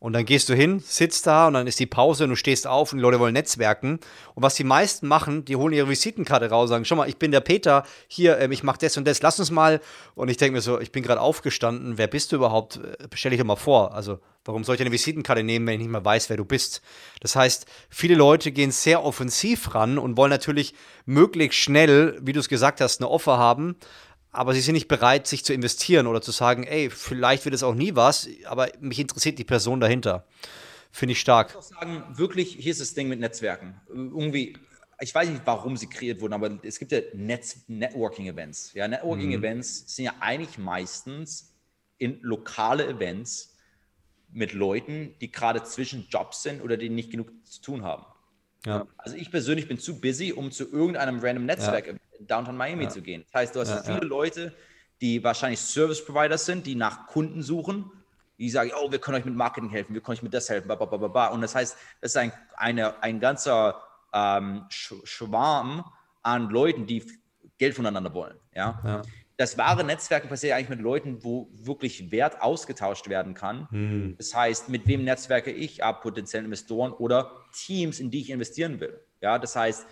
und 0.00 0.12
dann 0.12 0.24
gehst 0.24 0.48
du 0.48 0.54
hin, 0.54 0.78
sitzt 0.78 1.26
da 1.26 1.48
und 1.48 1.54
dann 1.54 1.66
ist 1.66 1.80
die 1.80 1.86
Pause 1.86 2.24
und 2.24 2.30
du 2.30 2.36
stehst 2.36 2.68
auf 2.68 2.92
und 2.92 2.98
die 2.98 3.02
Leute 3.02 3.18
wollen 3.18 3.32
netzwerken. 3.32 3.98
Und 4.34 4.42
was 4.44 4.54
die 4.54 4.62
meisten 4.62 5.08
machen, 5.08 5.44
die 5.44 5.56
holen 5.56 5.74
ihre 5.74 5.88
Visitenkarte 5.88 6.50
raus 6.50 6.64
und 6.64 6.68
sagen, 6.68 6.84
schau 6.84 6.94
mal, 6.94 7.08
ich 7.08 7.16
bin 7.16 7.32
der 7.32 7.40
Peter, 7.40 7.84
hier, 8.06 8.38
ähm, 8.38 8.52
ich 8.52 8.62
mache 8.62 8.78
das 8.78 8.96
und 8.96 9.06
das, 9.08 9.22
lass 9.22 9.40
uns 9.40 9.50
mal. 9.50 9.80
Und 10.14 10.28
ich 10.28 10.36
denke 10.36 10.52
mir 10.52 10.60
so, 10.60 10.78
ich 10.78 10.92
bin 10.92 11.02
gerade 11.02 11.20
aufgestanden, 11.20 11.98
wer 11.98 12.06
bist 12.06 12.30
du 12.30 12.36
überhaupt? 12.36 12.76
Äh, 12.76 13.08
stell 13.14 13.30
dich 13.30 13.40
doch 13.40 13.46
mal 13.46 13.56
vor. 13.56 13.92
Also, 13.92 14.20
warum 14.44 14.62
soll 14.62 14.76
ich 14.76 14.80
eine 14.80 14.92
Visitenkarte 14.92 15.42
nehmen, 15.42 15.66
wenn 15.66 15.74
ich 15.74 15.80
nicht 15.80 15.90
mehr 15.90 16.04
weiß, 16.04 16.30
wer 16.30 16.36
du 16.36 16.44
bist? 16.44 16.80
Das 17.20 17.34
heißt, 17.34 17.66
viele 17.90 18.14
Leute 18.14 18.52
gehen 18.52 18.70
sehr 18.70 19.04
offensiv 19.04 19.74
ran 19.74 19.98
und 19.98 20.16
wollen 20.16 20.30
natürlich 20.30 20.74
möglichst 21.06 21.58
schnell, 21.58 22.16
wie 22.22 22.32
du 22.32 22.38
es 22.38 22.48
gesagt 22.48 22.80
hast, 22.80 23.00
eine 23.00 23.10
Offer 23.10 23.36
haben 23.36 23.76
aber 24.30 24.54
sie 24.54 24.60
sind 24.60 24.74
nicht 24.74 24.88
bereit, 24.88 25.26
sich 25.26 25.44
zu 25.44 25.52
investieren 25.52 26.06
oder 26.06 26.20
zu 26.20 26.30
sagen, 26.30 26.64
ey, 26.64 26.90
vielleicht 26.90 27.44
wird 27.44 27.54
es 27.54 27.62
auch 27.62 27.74
nie 27.74 27.94
was, 27.94 28.28
aber 28.44 28.68
mich 28.80 28.98
interessiert 28.98 29.38
die 29.38 29.44
Person 29.44 29.80
dahinter. 29.80 30.26
Finde 30.90 31.12
ich 31.12 31.20
stark. 31.20 31.50
Ich 31.50 31.54
muss 31.54 31.72
auch 31.72 31.80
sagen, 31.80 32.04
wirklich, 32.10 32.56
hier 32.58 32.72
ist 32.72 32.80
das 32.80 32.94
Ding 32.94 33.08
mit 33.08 33.20
Netzwerken. 33.20 33.80
Irgendwie, 33.88 34.56
ich 35.00 35.14
weiß 35.14 35.28
nicht, 35.28 35.42
warum 35.44 35.76
sie 35.76 35.86
kreiert 35.86 36.20
wurden, 36.20 36.32
aber 36.32 36.58
es 36.62 36.78
gibt 36.78 36.92
ja 36.92 37.00
Netz 37.14 37.64
Networking-Events. 37.68 38.72
Ja, 38.74 38.88
Networking-Events 38.88 39.82
mhm. 39.82 39.86
sind 39.86 40.04
ja 40.06 40.14
eigentlich 40.20 40.58
meistens 40.58 41.54
in 41.98 42.18
lokale 42.22 42.86
Events 42.86 43.56
mit 44.30 44.52
Leuten, 44.52 45.14
die 45.20 45.30
gerade 45.30 45.62
zwischen 45.62 46.06
Jobs 46.08 46.42
sind 46.42 46.62
oder 46.62 46.76
die 46.76 46.90
nicht 46.90 47.10
genug 47.10 47.30
zu 47.44 47.62
tun 47.62 47.82
haben. 47.82 48.04
Ja. 48.66 48.86
Also 48.96 49.16
ich 49.16 49.30
persönlich 49.30 49.68
bin 49.68 49.78
zu 49.78 50.00
busy, 50.00 50.32
um 50.32 50.50
zu 50.50 50.70
irgendeinem 50.70 51.20
random 51.20 51.46
Netzwerk 51.46 51.86
ja. 51.86 51.94
Downtown 52.20 52.56
Miami 52.56 52.84
ja. 52.84 52.90
zu 52.90 53.02
gehen. 53.02 53.24
Das 53.32 53.40
heißt, 53.40 53.56
du 53.56 53.60
hast 53.60 53.86
viele 53.86 54.00
Leute, 54.00 54.54
die 55.00 55.22
wahrscheinlich 55.22 55.60
Service 55.60 56.04
Providers 56.04 56.46
sind, 56.46 56.66
die 56.66 56.74
nach 56.74 57.06
Kunden 57.06 57.42
suchen, 57.42 57.90
die 58.38 58.50
sagen, 58.50 58.70
oh, 58.80 58.90
wir 58.90 58.98
können 58.98 59.18
euch 59.18 59.24
mit 59.24 59.34
Marketing 59.34 59.70
helfen, 59.70 59.94
wir 59.94 60.00
können 60.00 60.18
euch 60.18 60.22
mit 60.22 60.34
das 60.34 60.48
helfen, 60.48 60.68
bla, 60.68 61.26
Und 61.28 61.40
das 61.40 61.54
heißt, 61.54 61.76
das 62.00 62.12
ist 62.12 62.16
ein, 62.16 62.32
eine, 62.56 63.02
ein 63.02 63.20
ganzer 63.20 63.82
ähm, 64.12 64.64
Schwarm 64.68 65.84
an 66.22 66.50
Leuten, 66.50 66.86
die 66.86 67.04
Geld 67.58 67.74
voneinander 67.74 68.12
wollen. 68.14 68.36
Ja? 68.54 69.02
das 69.38 69.56
wahre 69.56 69.84
Netzwerken 69.84 70.28
passiert 70.28 70.54
eigentlich 70.54 70.68
mit 70.68 70.80
Leuten, 70.80 71.22
wo 71.22 71.48
wirklich 71.52 72.10
Wert 72.10 72.42
ausgetauscht 72.42 73.08
werden 73.08 73.34
kann. 73.34 73.70
Hm. 73.70 74.16
Das 74.18 74.34
heißt, 74.34 74.68
mit 74.68 74.88
wem 74.88 75.04
netzwerke 75.04 75.52
ich 75.52 75.84
ab 75.84 76.02
potenziellen 76.02 76.46
Investoren 76.46 76.90
oder 76.92 77.30
Teams, 77.52 78.00
in 78.00 78.10
die 78.10 78.20
ich 78.20 78.30
investieren 78.30 78.80
will. 78.80 79.00
Ja, 79.20 79.38
das 79.38 79.54
heißt, 79.54 79.86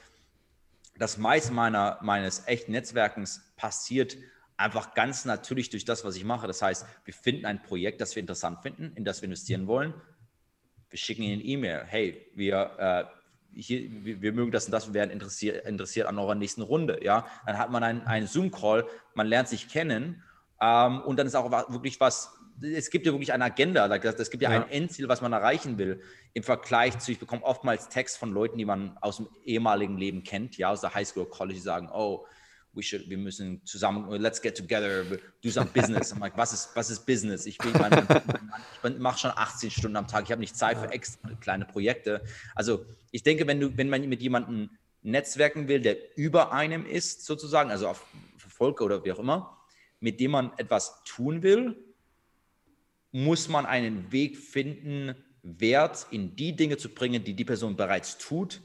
das 0.99 1.19
meiste 1.19 1.53
meiner, 1.53 1.99
meines 2.03 2.47
echten 2.47 2.73
Netzwerkens 2.73 3.53
passiert 3.57 4.17
einfach 4.57 4.95
ganz 4.95 5.25
natürlich 5.25 5.71
durch 5.71 5.85
das, 5.85 6.05
was 6.05 6.17
ich 6.17 6.25
mache. 6.25 6.47
Das 6.47 6.63
heißt, 6.63 6.87
wir 7.05 7.15
finden 7.15 7.47
ein 7.47 7.63
Projekt, 7.63 8.01
das 8.01 8.17
wir 8.17 8.21
interessant 8.21 8.63
finden, 8.63 8.93
in 8.95 9.05
das 9.05 9.21
wir 9.21 9.27
investieren 9.27 9.67
wollen. 9.67 9.95
Wir 10.89 10.99
schicken 10.99 11.23
ihnen 11.23 11.41
eine 11.41 11.45
E-Mail. 11.45 11.85
Hey, 11.87 12.31
wir 12.35 12.71
äh, 12.79 13.61
hier, 13.61 13.89
wir 13.91 14.33
mögen 14.33 14.51
das 14.51 14.67
und 14.67 14.73
das, 14.73 14.87
wir 14.89 14.95
werden 14.95 15.11
interessiert, 15.11 15.67
interessiert 15.67 16.07
an 16.07 16.19
eurer 16.19 16.35
nächsten 16.35 16.63
Runde. 16.63 17.01
Ja? 17.03 17.27
Dann 17.47 17.59
hat 17.59 17.71
man 17.71 17.83
einen, 17.83 18.03
einen 18.03 18.27
Zoom-Call, 18.27 18.87
man 19.15 19.27
lernt 19.27 19.49
sich 19.49 19.69
kennen 19.69 20.23
ähm, 20.61 21.01
und 21.03 21.19
dann 21.19 21.27
ist 21.27 21.35
auch 21.35 21.51
wirklich 21.71 22.01
was, 22.01 22.36
es 22.63 22.91
gibt 22.91 23.07
ja 23.07 23.13
wirklich 23.13 23.33
eine 23.33 23.45
Agenda, 23.45 23.87
es 23.95 24.31
gibt 24.31 24.43
ja, 24.43 24.51
ja, 24.51 24.63
ein 24.63 24.71
Endziel, 24.71 25.09
was 25.09 25.21
man 25.21 25.33
erreichen 25.33 25.79
will. 25.79 26.01
Im 26.33 26.43
Vergleich 26.43 26.99
zu, 26.99 27.13
ich 27.13 27.19
bekomme 27.19 27.43
oftmals 27.43 27.89
Text 27.89 28.19
von 28.19 28.33
Leuten, 28.33 28.59
die 28.59 28.65
man 28.65 28.97
aus 29.01 29.19
dem 29.19 29.29
ehemaligen 29.45 29.99
Leben 29.99 30.23
kennt, 30.23 30.57
ja, 30.57 30.71
aus 30.71 30.81
der 30.81 30.95
Highschool, 30.95 31.27
College, 31.27 31.55
die 31.55 31.61
sagen, 31.61 31.89
oh, 31.93 32.27
we 32.77 32.83
should, 32.83 33.09
wir 33.09 33.19
müssen 33.19 33.65
zusammen, 33.65 34.09
let's 34.21 34.41
get 34.41 34.57
together, 34.57 35.05
do 35.43 35.51
some 35.51 35.67
business. 35.73 36.13
I'm 36.13 36.21
like, 36.21 36.37
was 36.37 36.53
ist, 36.53 36.71
was 36.75 36.91
ist 36.91 37.07
Business? 37.07 37.47
Ich, 37.47 37.59
ich 37.65 38.99
mache 38.99 39.19
schon 39.19 39.33
18 39.35 39.71
Stunden 39.71 39.97
am 39.97 40.07
Tag, 40.07 40.25
ich 40.25 40.31
habe 40.31 40.41
nicht 40.41 40.57
Zeit 40.57 40.79
für 40.79 40.91
extra 40.91 41.31
kleine 41.41 41.65
Projekte. 41.65 42.23
Also 42.55 42.85
ich 43.11 43.23
denke, 43.23 43.47
wenn, 43.47 43.61
du, 43.61 43.77
wenn 43.77 43.89
man 43.89 44.07
mit 44.09 44.21
jemandem 44.21 44.71
netzwerken 45.03 45.69
will, 45.69 45.81
der 45.81 45.97
über 46.17 46.53
einem 46.53 46.85
ist, 46.85 47.25
sozusagen, 47.25 47.71
also 47.71 47.89
auf 47.89 48.05
Volk 48.37 48.81
oder 48.81 49.05
wie 49.05 49.13
auch 49.13 49.19
immer, 49.19 49.59
mit 50.01 50.21
dem 50.21 50.33
man 50.33 50.53
etwas 50.59 51.03
tun 51.05 51.43
will, 51.43 51.77
muss 53.17 53.49
man 53.49 53.65
einen 53.65 54.13
Weg 54.13 54.37
finden, 54.37 55.15
Wert 55.43 56.07
in 56.11 56.37
die 56.37 56.55
Dinge 56.55 56.77
zu 56.77 56.91
bringen, 56.91 57.25
die 57.25 57.33
die 57.33 57.47
Person 57.47 57.75
bereits 57.75 58.19
tut, 58.19 58.61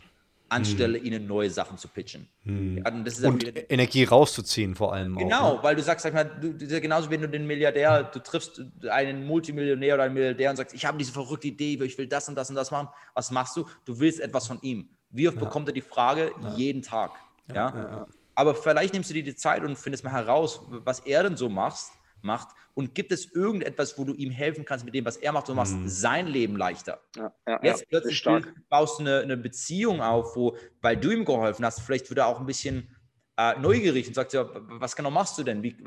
anstelle 0.50 0.98
hm. 0.98 1.06
ihnen 1.06 1.28
neue 1.28 1.50
Sachen 1.50 1.78
zu 1.78 1.88
pitchen. 1.88 2.28
Hm. 2.44 2.80
Ja, 2.80 2.92
und, 2.92 3.24
und 3.24 3.72
Energie 3.72 4.04
rauszuziehen 4.04 4.76
vor 4.76 4.94
allem. 4.94 5.16
Genau, 5.16 5.42
auch, 5.42 5.58
ne? 5.58 5.64
weil 5.64 5.76
du 5.78 5.82
sagst, 5.82 6.04
sag 6.04 6.14
mal, 6.14 6.26
du, 6.26 6.52
du, 6.52 6.82
genauso 6.82 7.10
wenn 7.10 7.22
du 7.22 7.30
den 7.30 7.48
Milliardär, 7.48 8.04
du 8.04 8.20
triffst 8.20 8.62
einen 8.90 9.26
Multimillionär 9.26 9.94
oder 9.94 10.04
einen 10.04 10.16
Milliardär 10.16 10.50
und 10.50 10.58
sagst, 10.58 10.76
ich 10.76 10.86
habe 10.86 10.98
diese 10.98 11.14
verrückte 11.14 11.48
Idee, 11.48 11.82
ich 11.82 11.98
will 11.98 12.08
das 12.08 12.28
und 12.28 12.36
das 12.36 12.50
und 12.50 12.58
das 12.58 12.72
machen. 12.72 12.90
Was 13.14 13.32
machst 13.32 13.56
du? 13.56 13.66
Du 13.86 14.02
willst 14.02 14.20
etwas 14.20 14.48
von 14.48 14.60
ihm. 14.62 14.90
Wie 15.12 15.30
oft 15.30 15.38
ja. 15.38 15.46
bekommt 15.46 15.70
er 15.70 15.74
die 15.74 15.82
Frage? 15.82 16.34
Ja. 16.42 16.56
Jeden 16.56 16.82
Tag. 16.82 17.12
Ja? 17.56 18.06
Aber 18.36 18.54
vielleicht 18.54 18.94
nimmst 18.94 19.10
du 19.10 19.14
dir 19.14 19.24
die 19.24 19.36
Zeit 19.36 19.64
und 19.64 19.78
findest 19.78 20.04
mal 20.04 20.12
heraus, 20.12 20.62
was 20.68 21.00
er 21.00 21.24
denn 21.24 21.38
so 21.38 21.48
macht 21.48 21.86
macht 22.24 22.50
und 22.74 22.96
gibt 22.96 23.12
es 23.12 23.32
irgendetwas, 23.32 23.98
wo 23.98 24.04
du 24.04 24.14
ihm 24.14 24.32
helfen 24.32 24.66
kannst 24.66 24.86
mit 24.86 24.94
dem, 24.94 25.06
was 25.06 25.18
er 25.18 25.32
macht, 25.32 25.48
du 25.48 25.54
machst 25.54 25.74
mhm. 25.74 25.88
sein 25.88 26.28
Leben 26.28 26.56
leichter. 26.56 27.02
Ja, 27.16 27.34
ja, 27.48 27.60
Jetzt 27.64 27.82
ja, 27.82 27.86
plötzlich 27.90 28.24
baust 28.70 29.00
du 29.00 29.04
eine, 29.04 29.20
eine, 29.20 29.38
Beziehung 29.38 30.02
auf, 30.02 30.36
wo, 30.36 30.58
weil 30.82 30.98
du 30.98 31.12
ihm 31.12 31.26
geholfen 31.26 31.66
hast, 31.66 31.82
vielleicht 31.82 32.10
wird 32.10 32.20
er 32.20 32.28
auch 32.28 32.40
ein 32.40 32.46
bisschen 32.46 32.96
äh, 33.38 33.58
neugierig 33.60 34.08
und 34.08 34.14
sagt, 34.14 34.34
ja, 34.34 34.50
was 34.54 34.96
genau 34.96 35.12
machst 35.12 35.38
du 35.38 35.44
denn? 35.44 35.64
Wie, 35.64 35.78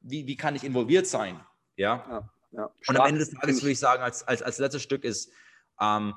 wie, 0.00 0.26
wie 0.26 0.36
kann 0.36 0.54
ich 0.54 0.64
involviert 0.64 1.06
sein? 1.06 1.40
Ja. 1.76 2.28
und 2.52 2.96
am 2.96 3.06
Ende 3.06 3.18
des 3.20 3.30
Tages 3.30 3.62
würde 3.62 3.72
ich 3.72 3.78
sagen, 3.78 4.02
als, 4.02 4.26
als, 4.26 4.42
als 4.42 4.58
letztes 4.58 4.82
Stück 4.82 5.04
ist, 5.04 5.30
ähm, 5.80 6.14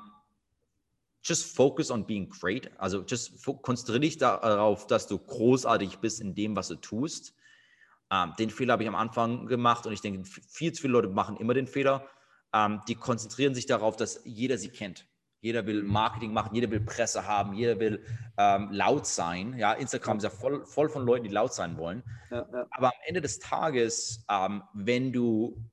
just 1.22 1.54
focus 1.54 1.90
on 1.90 2.06
being 2.06 2.28
great. 2.28 2.70
Also 2.78 3.02
just 3.06 3.44
konzentriere 3.44 4.00
dich 4.00 4.16
darauf, 4.16 4.86
dass 4.86 5.06
du 5.06 5.18
großartig 5.18 5.98
bist 5.98 6.20
in 6.20 6.34
dem, 6.34 6.56
was 6.56 6.68
du 6.68 6.76
tust 6.76 7.34
ähm, 8.10 8.32
den 8.38 8.50
Fehler 8.50 8.72
habe 8.72 8.82
ich 8.82 8.88
am 8.88 8.94
Anfang 8.94 9.46
gemacht 9.46 9.86
und 9.86 9.92
ich 9.92 10.00
denke, 10.00 10.24
viel 10.24 10.72
zu 10.72 10.82
viele 10.82 10.92
Leute 10.92 11.08
machen 11.08 11.36
immer 11.36 11.54
den 11.54 11.66
Fehler. 11.66 12.08
Ähm, 12.52 12.80
die 12.88 12.96
konzentrieren 12.96 13.54
sich 13.54 13.66
darauf, 13.66 13.96
dass 13.96 14.20
jeder 14.24 14.58
sie 14.58 14.70
kennt. 14.70 15.06
Jeder 15.40 15.64
will 15.66 15.82
Marketing 15.82 16.32
machen, 16.32 16.54
jeder 16.54 16.70
will 16.70 16.80
Presse 16.80 17.26
haben, 17.26 17.54
jeder 17.54 17.80
will 17.80 18.04
ähm, 18.36 18.68
laut 18.72 19.06
sein. 19.06 19.56
Ja, 19.56 19.72
Instagram 19.72 20.18
ist 20.18 20.24
ja 20.24 20.30
voll, 20.30 20.66
voll 20.66 20.90
von 20.90 21.06
Leuten, 21.06 21.24
die 21.24 21.30
laut 21.30 21.54
sein 21.54 21.78
wollen. 21.78 22.02
Ja, 22.30 22.46
ja. 22.52 22.66
Aber 22.72 22.88
am 22.88 23.00
Ende 23.06 23.22
des 23.22 23.38
Tages, 23.38 24.24
ähm, 24.28 24.62
wenn 24.74 25.12
du 25.12 25.64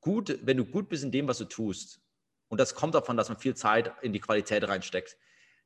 gut, 0.00 0.38
wenn 0.42 0.56
du 0.56 0.64
gut 0.64 0.88
bist 0.88 1.04
in 1.04 1.12
dem, 1.12 1.28
was 1.28 1.38
du 1.38 1.44
tust, 1.44 2.00
und 2.48 2.58
das 2.58 2.74
kommt 2.74 2.94
davon, 2.94 3.16
dass 3.16 3.28
man 3.28 3.38
viel 3.38 3.54
Zeit 3.54 3.92
in 4.02 4.12
die 4.12 4.20
Qualität 4.20 4.66
reinsteckt, 4.66 5.16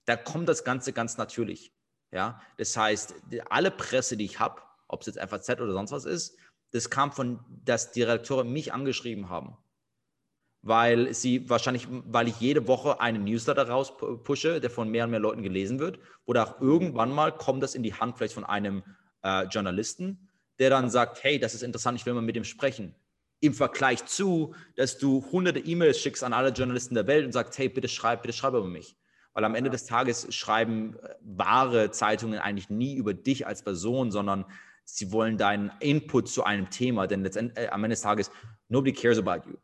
da 0.05 0.17
kommt 0.17 0.49
das 0.49 0.65
Ganze 0.65 0.93
ganz 0.93 1.17
natürlich. 1.17 1.73
Ja, 2.11 2.43
das 2.59 2.77
heißt, 2.77 3.15
alle 3.49 3.71
Presse, 3.71 4.19
die 4.19 4.27
ich 4.27 4.39
habe, 4.39 4.61
ob 4.93 5.01
es 5.01 5.07
jetzt 5.07 5.21
FAZ 5.21 5.61
oder 5.61 5.73
sonst 5.73 5.91
was 5.91 6.05
ist, 6.05 6.37
das 6.71 6.91
kam 6.91 7.13
von, 7.13 7.41
dass 7.65 7.93
die 7.93 8.03
Redakteure 8.03 8.45
mich 8.45 8.73
angeschrieben 8.73 9.29
haben. 9.29 9.57
Weil 10.63 11.13
sie 11.13 11.49
wahrscheinlich, 11.51 11.89
weil 11.91 12.29
ich 12.29 12.41
jede 12.41 12.69
Woche 12.69 13.01
einen 13.01 13.25
Newsletter 13.25 13.69
rauspushe, 13.69 14.61
der 14.61 14.71
von 14.71 14.89
mehr 14.89 15.05
und 15.05 15.11
mehr 15.11 15.21
Leuten 15.21 15.43
gelesen 15.43 15.81
wird, 15.81 15.99
oder 16.25 16.47
auch 16.47 16.61
irgendwann 16.61 17.11
mal 17.11 17.33
kommt 17.33 17.63
das 17.63 17.75
in 17.75 17.83
die 17.83 17.95
Hand 17.95 18.17
vielleicht 18.17 18.35
von 18.35 18.45
einem 18.45 18.85
äh, 19.23 19.45
Journalisten, 19.47 20.29
der 20.59 20.71
dann 20.71 20.91
sagt, 20.91 21.25
hey, 21.25 21.39
das 21.39 21.55
ist 21.55 21.63
interessant, 21.63 21.99
ich 21.99 22.07
will 22.07 22.15
mal 22.15 22.23
mit 22.23 22.37
ihm 22.37 22.45
sprechen. 22.45 22.95
Im 23.41 23.55
Vergleich 23.55 24.05
zu, 24.07 24.55
dass 24.77 24.99
du 24.99 25.25
hunderte 25.33 25.59
E-Mails 25.59 25.99
schickst 25.99 26.23
an 26.23 26.33
alle 26.33 26.51
Journalisten 26.51 26.95
der 26.95 27.09
Welt 27.09 27.27
und 27.27 27.33
sagst, 27.33 27.59
hey, 27.59 27.69
bitte 27.69 27.89
schreib, 27.89 28.23
bitte 28.23 28.33
schreib 28.35 28.55
über 28.55 28.69
mich. 28.69 28.97
Weil 29.35 29.45
am 29.45 29.57
Ende 29.57 29.71
des 29.71 29.87
Tages 29.87 30.33
schreiben 30.33 30.97
äh, 30.97 31.15
wahre 31.23 31.91
Zeitungen 31.91 32.39
eigentlich 32.39 32.71
nie 32.71 32.95
über 32.95 33.15
dich 33.15 33.47
als 33.47 33.65
Person, 33.65 34.13
sondern 34.13 34.45
sie 34.85 35.13
wollen 35.13 35.39
deinen 35.39 35.73
Input 35.81 36.29
zu 36.29 36.45
einem 36.45 36.71
Thema, 36.71 37.07
denn 37.07 37.23
letztendlich, 37.23 37.67
äh, 37.67 37.69
am 37.69 37.85
Ende 37.85 37.95
des 37.95 38.03
Tages, 38.03 38.31
nobody 38.69 38.93
cares 38.93 39.19
about 39.19 39.49
you. 39.49 39.57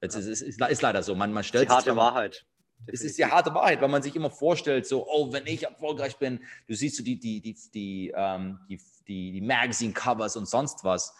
Es 0.00 0.14
ist, 0.14 0.26
ist, 0.26 0.42
ist, 0.42 0.60
ist, 0.60 0.82
leider 0.82 1.02
so. 1.02 1.14
Man, 1.14 1.32
man 1.32 1.42
stellt 1.42 1.68
die 1.68 1.72
harte 1.72 1.96
Wahrheit. 1.96 2.46
Es 2.86 3.02
ist 3.02 3.18
die 3.18 3.24
harte 3.24 3.52
Wahrheit, 3.54 3.80
weil 3.80 3.88
man 3.88 4.02
sich 4.02 4.14
immer 4.14 4.30
vorstellt, 4.30 4.86
so, 4.86 5.06
oh, 5.08 5.32
wenn 5.32 5.46
ich 5.46 5.64
erfolgreich 5.64 6.16
bin, 6.18 6.40
du 6.68 6.74
siehst 6.74 6.96
so 6.96 7.02
die, 7.02 7.18
die, 7.18 7.40
die, 7.40 7.56
die, 7.74 8.12
ähm, 8.14 8.60
die, 8.68 8.80
die, 9.08 9.32
die 9.32 9.40
Magazine-Covers 9.40 10.36
und 10.36 10.48
sonst 10.48 10.84
was. 10.84 11.14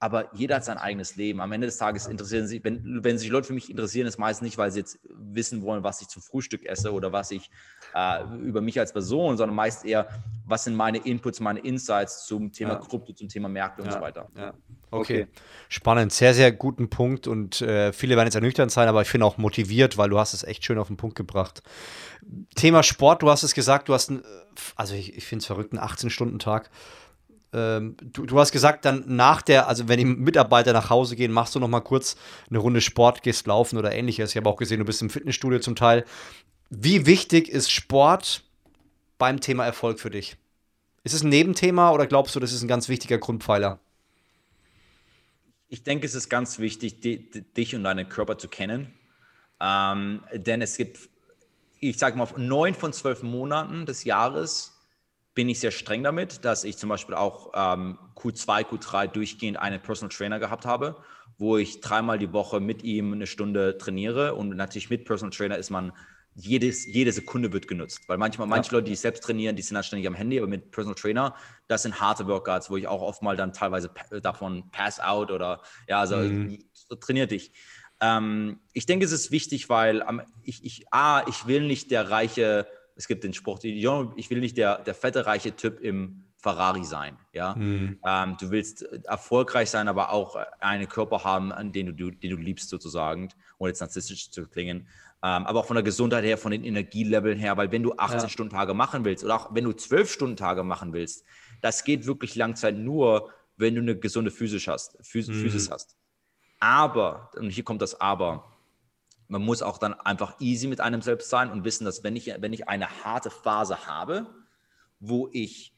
Aber 0.00 0.34
jeder 0.34 0.56
hat 0.56 0.64
sein 0.64 0.76
eigenes 0.76 1.16
Leben. 1.16 1.40
Am 1.40 1.50
Ende 1.52 1.66
des 1.66 1.78
Tages 1.78 2.06
interessieren 2.06 2.46
sich, 2.46 2.62
wenn, 2.62 3.02
wenn 3.02 3.16
sich 3.16 3.30
Leute 3.30 3.46
für 3.46 3.54
mich 3.54 3.70
interessieren, 3.70 4.06
ist 4.06 4.18
meistens 4.18 4.44
nicht, 4.44 4.58
weil 4.58 4.70
sie 4.70 4.80
jetzt 4.80 4.98
wissen 5.08 5.62
wollen, 5.62 5.82
was 5.82 6.02
ich 6.02 6.08
zum 6.08 6.20
Frühstück 6.20 6.66
esse 6.66 6.92
oder 6.92 7.12
was 7.12 7.30
ich 7.30 7.50
äh, 7.94 8.22
über 8.42 8.60
mich 8.60 8.78
als 8.78 8.92
Person, 8.92 9.36
sondern 9.36 9.54
meist 9.56 9.84
eher, 9.84 10.08
was 10.44 10.64
sind 10.64 10.74
meine 10.74 10.98
Inputs, 10.98 11.40
meine 11.40 11.60
Insights 11.60 12.26
zum 12.26 12.52
Thema 12.52 12.74
ja. 12.74 12.76
Krypto, 12.80 13.12
zum 13.12 13.28
Thema 13.28 13.48
Märkte 13.48 13.82
und 13.82 13.88
ja. 13.88 13.94
so 13.94 14.00
weiter. 14.00 14.28
Ja. 14.36 14.52
Okay. 14.90 15.22
okay. 15.22 15.26
spannend, 15.68 16.12
sehr, 16.12 16.34
sehr 16.34 16.52
guten 16.52 16.90
Punkt 16.90 17.26
und 17.26 17.62
äh, 17.62 17.92
viele 17.92 18.16
werden 18.16 18.26
jetzt 18.26 18.34
ernüchternd 18.34 18.70
sein, 18.70 18.88
aber 18.88 19.02
ich 19.02 19.08
finde 19.08 19.26
auch 19.26 19.38
motiviert, 19.38 19.96
weil 19.96 20.10
du 20.10 20.18
hast 20.18 20.34
es 20.34 20.44
echt 20.44 20.64
schön 20.64 20.78
auf 20.78 20.88
den 20.88 20.96
Punkt 20.96 21.16
gebracht. 21.16 21.62
Thema 22.54 22.82
Sport, 22.82 23.22
du 23.22 23.30
hast 23.30 23.42
es 23.42 23.54
gesagt, 23.54 23.88
du 23.88 23.94
hast, 23.94 24.10
einen, 24.10 24.22
also 24.76 24.94
ich, 24.94 25.16
ich 25.16 25.24
finde 25.24 25.40
es 25.40 25.46
verrückt, 25.46 25.72
einen 25.72 25.82
18-Stunden-Tag. 25.82 26.70
Ähm, 27.54 27.96
du, 28.02 28.26
du, 28.26 28.38
hast 28.38 28.50
gesagt, 28.50 28.84
dann 28.84 29.04
nach 29.06 29.40
der, 29.40 29.68
also 29.68 29.88
wenn 29.88 29.98
die 29.98 30.04
Mitarbeiter 30.04 30.72
nach 30.72 30.90
Hause 30.90 31.14
gehen, 31.14 31.30
machst 31.30 31.54
du 31.54 31.60
noch 31.60 31.68
mal 31.68 31.80
kurz 31.80 32.16
eine 32.50 32.58
Runde 32.58 32.80
Sport, 32.80 33.22
gehst 33.22 33.46
laufen 33.46 33.78
oder 33.78 33.92
ähnliches. 33.92 34.30
Ich 34.30 34.36
habe 34.36 34.50
auch 34.50 34.56
gesehen, 34.56 34.80
du 34.80 34.84
bist 34.84 35.00
im 35.02 35.10
Fitnessstudio 35.10 35.60
zum 35.60 35.76
Teil. 35.76 36.04
Wie 36.68 37.06
wichtig 37.06 37.48
ist 37.48 37.70
Sport 37.70 38.42
beim 39.18 39.40
Thema 39.40 39.64
Erfolg 39.64 40.00
für 40.00 40.10
dich? 40.10 40.36
Ist 41.04 41.14
es 41.14 41.22
ein 41.22 41.28
Nebenthema 41.28 41.92
oder 41.92 42.06
glaubst 42.08 42.34
du, 42.34 42.40
das 42.40 42.52
ist 42.52 42.62
ein 42.62 42.68
ganz 42.68 42.88
wichtiger 42.88 43.18
Grundpfeiler? 43.18 43.78
Ich 45.68 45.84
denke, 45.84 46.06
es 46.06 46.14
ist 46.14 46.28
ganz 46.28 46.58
wichtig, 46.58 47.00
die, 47.00 47.30
die, 47.30 47.42
dich 47.42 47.74
und 47.76 47.84
deinen 47.84 48.08
Körper 48.08 48.36
zu 48.36 48.48
kennen. 48.48 48.92
Ähm, 49.60 50.22
denn 50.32 50.60
es 50.60 50.76
gibt, 50.76 51.08
ich 51.78 51.98
sage 51.98 52.18
mal, 52.18 52.28
neun 52.36 52.74
von 52.74 52.92
zwölf 52.92 53.22
Monaten 53.22 53.86
des 53.86 54.04
Jahres 54.04 54.73
bin 55.34 55.48
ich 55.48 55.60
sehr 55.60 55.70
streng 55.70 56.02
damit, 56.02 56.44
dass 56.44 56.64
ich 56.64 56.76
zum 56.78 56.88
Beispiel 56.88 57.14
auch 57.14 57.50
ähm, 57.54 57.98
Q2, 58.16 58.64
Q3 58.66 59.08
durchgehend 59.08 59.58
einen 59.58 59.80
Personal 59.80 60.14
Trainer 60.14 60.38
gehabt 60.38 60.64
habe, 60.64 60.96
wo 61.38 61.56
ich 61.56 61.80
dreimal 61.80 62.18
die 62.18 62.32
Woche 62.32 62.60
mit 62.60 62.84
ihm 62.84 63.12
eine 63.12 63.26
Stunde 63.26 63.76
trainiere. 63.76 64.34
Und 64.34 64.50
natürlich 64.50 64.90
mit 64.90 65.04
Personal 65.04 65.36
Trainer 65.36 65.58
ist 65.58 65.70
man 65.70 65.92
jedes, 66.36 66.86
jede 66.86 67.12
Sekunde 67.12 67.52
wird 67.52 67.68
genutzt. 67.68 68.02
Weil 68.08 68.18
manchmal, 68.18 68.46
ja. 68.46 68.50
manche 68.50 68.72
Leute, 68.72 68.90
die 68.90 68.96
selbst 68.96 69.24
trainieren, 69.24 69.56
die 69.56 69.62
sind 69.62 69.76
halt 69.76 69.86
ständig 69.86 70.06
am 70.06 70.14
Handy, 70.14 70.38
aber 70.38 70.48
mit 70.48 70.70
Personal 70.70 70.94
Trainer, 70.94 71.34
das 71.68 71.82
sind 71.82 72.00
harte 72.00 72.26
Workouts, 72.26 72.70
wo 72.70 72.76
ich 72.76 72.86
auch 72.86 73.02
oft 73.02 73.22
mal 73.22 73.36
dann 73.36 73.52
teilweise 73.52 73.90
davon 74.22 74.70
pass 74.70 75.00
out 75.00 75.30
oder 75.30 75.62
ja, 75.88 76.00
also 76.00 76.16
mhm. 76.16 76.64
trainiert 77.00 77.30
dich. 77.30 77.52
Ähm, 78.00 78.60
ich 78.72 78.86
denke, 78.86 79.04
es 79.04 79.12
ist 79.12 79.30
wichtig, 79.30 79.68
weil 79.68 80.04
ich, 80.42 80.64
ich, 80.64 80.92
A, 80.92 81.26
ich 81.28 81.46
will 81.46 81.66
nicht 81.66 81.90
der 81.90 82.10
reiche, 82.10 82.66
es 82.96 83.08
gibt 83.08 83.24
den 83.24 83.34
Spruch, 83.34 83.58
ich 83.62 84.30
will 84.30 84.40
nicht 84.40 84.56
der, 84.56 84.78
der 84.78 84.94
fette, 84.94 85.26
reiche 85.26 85.56
Typ 85.56 85.80
im 85.80 86.24
Ferrari 86.36 86.84
sein. 86.84 87.16
Ja? 87.32 87.54
Mhm. 87.54 87.98
Ähm, 88.06 88.36
du 88.38 88.50
willst 88.50 88.82
erfolgreich 89.04 89.70
sein, 89.70 89.88
aber 89.88 90.12
auch 90.12 90.36
einen 90.60 90.88
Körper 90.88 91.24
haben, 91.24 91.52
an 91.52 91.72
den 91.72 91.96
du, 91.96 92.10
den 92.10 92.30
du 92.30 92.36
liebst, 92.36 92.68
sozusagen, 92.68 93.30
ohne 93.58 93.70
jetzt 93.70 93.80
narzisstisch 93.80 94.30
zu 94.30 94.46
klingen 94.46 94.86
ähm, 95.24 95.46
aber 95.46 95.60
auch 95.60 95.64
von 95.64 95.74
der 95.74 95.82
Gesundheit 95.82 96.22
her, 96.22 96.36
von 96.36 96.52
den 96.52 96.64
Energieleveln 96.64 97.38
her, 97.38 97.56
weil 97.56 97.72
wenn 97.72 97.82
du 97.82 97.94
18-Stunden-Tage 97.94 98.74
machen 98.74 99.06
willst 99.06 99.24
oder 99.24 99.36
auch 99.36 99.54
wenn 99.54 99.64
du 99.64 99.70
12-Stunden-Tage 99.70 100.64
machen 100.64 100.92
willst, 100.92 101.24
das 101.62 101.82
geht 101.82 102.04
wirklich 102.04 102.34
Langzeit 102.34 102.76
nur, 102.76 103.30
wenn 103.56 103.74
du 103.74 103.80
eine 103.80 103.98
gesunde 103.98 104.30
Physis 104.30 104.68
hast. 104.68 104.98
Phys 105.00 105.28
mhm. 105.28 105.40
Physis 105.40 105.70
hast. 105.70 105.96
Aber, 106.60 107.30
und 107.36 107.48
hier 107.48 107.64
kommt 107.64 107.80
das 107.80 107.98
Aber, 107.98 108.44
man 109.34 109.42
muss 109.42 109.62
auch 109.62 109.78
dann 109.78 109.94
einfach 109.94 110.38
easy 110.38 110.68
mit 110.68 110.80
einem 110.80 111.02
selbst 111.02 111.28
sein 111.28 111.50
und 111.50 111.64
wissen, 111.64 111.84
dass 111.84 112.04
wenn 112.04 112.14
ich, 112.14 112.32
wenn 112.38 112.52
ich 112.52 112.68
eine 112.68 112.88
harte 113.02 113.30
Phase 113.30 113.88
habe, 113.88 114.26
wo 115.00 115.28
ich 115.32 115.74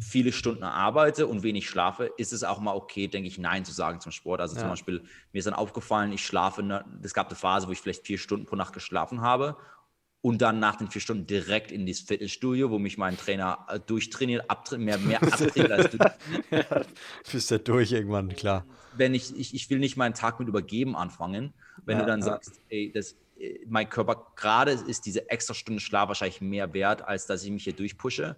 viele 0.00 0.32
Stunden 0.32 0.64
arbeite 0.64 1.26
und 1.26 1.42
wenig 1.42 1.68
schlafe, 1.68 2.10
ist 2.16 2.32
es 2.32 2.44
auch 2.44 2.60
mal 2.60 2.74
okay, 2.74 3.06
denke 3.06 3.28
ich, 3.28 3.36
Nein 3.36 3.66
zu 3.66 3.72
sagen 3.72 4.00
zum 4.00 4.10
Sport. 4.10 4.40
Also 4.40 4.54
ja. 4.54 4.62
zum 4.62 4.70
Beispiel, 4.70 5.04
mir 5.32 5.38
ist 5.38 5.44
dann 5.44 5.52
aufgefallen, 5.52 6.12
ich 6.12 6.24
schlafe, 6.24 6.82
es 7.02 7.12
gab 7.12 7.26
eine 7.26 7.36
Phase, 7.36 7.68
wo 7.68 7.72
ich 7.72 7.80
vielleicht 7.82 8.06
vier 8.06 8.16
Stunden 8.16 8.46
pro 8.46 8.56
Nacht 8.56 8.72
geschlafen 8.72 9.20
habe 9.20 9.58
und 10.24 10.40
dann 10.40 10.58
nach 10.58 10.76
den 10.76 10.88
vier 10.88 11.02
Stunden 11.02 11.26
direkt 11.26 11.70
in 11.70 11.84
das 11.84 12.00
Fitnessstudio, 12.00 12.70
wo 12.70 12.78
mich 12.78 12.96
mein 12.96 13.18
Trainer 13.18 13.66
äh, 13.68 13.78
durchtrainiert, 13.78 14.46
mehr, 14.78 14.96
mehr 14.96 15.22
abtrainiert 15.22 15.70
als 15.70 15.90
du. 15.90 15.98
ja, 16.50 16.64
bist 17.30 17.50
ja 17.50 17.58
durch 17.58 17.92
irgendwann, 17.92 18.30
klar. 18.30 18.64
Wenn 18.96 19.12
ich, 19.12 19.38
ich, 19.38 19.54
ich 19.54 19.68
will 19.68 19.78
nicht 19.78 19.98
meinen 19.98 20.14
Tag 20.14 20.40
mit 20.40 20.48
Übergeben 20.48 20.96
anfangen, 20.96 21.52
wenn 21.84 21.98
ja, 21.98 22.04
du 22.04 22.08
dann 22.08 22.20
ja. 22.20 22.24
sagst, 22.24 22.58
ey, 22.70 22.90
das, 22.90 23.16
äh, 23.38 23.58
mein 23.66 23.90
Körper, 23.90 24.32
gerade 24.34 24.70
ist 24.72 25.04
diese 25.04 25.28
extra 25.28 25.52
Stunde 25.52 25.82
Schlaf 25.82 26.08
wahrscheinlich 26.08 26.40
mehr 26.40 26.72
wert, 26.72 27.02
als 27.02 27.26
dass 27.26 27.44
ich 27.44 27.50
mich 27.50 27.64
hier 27.64 27.74
durchpushe 27.74 28.34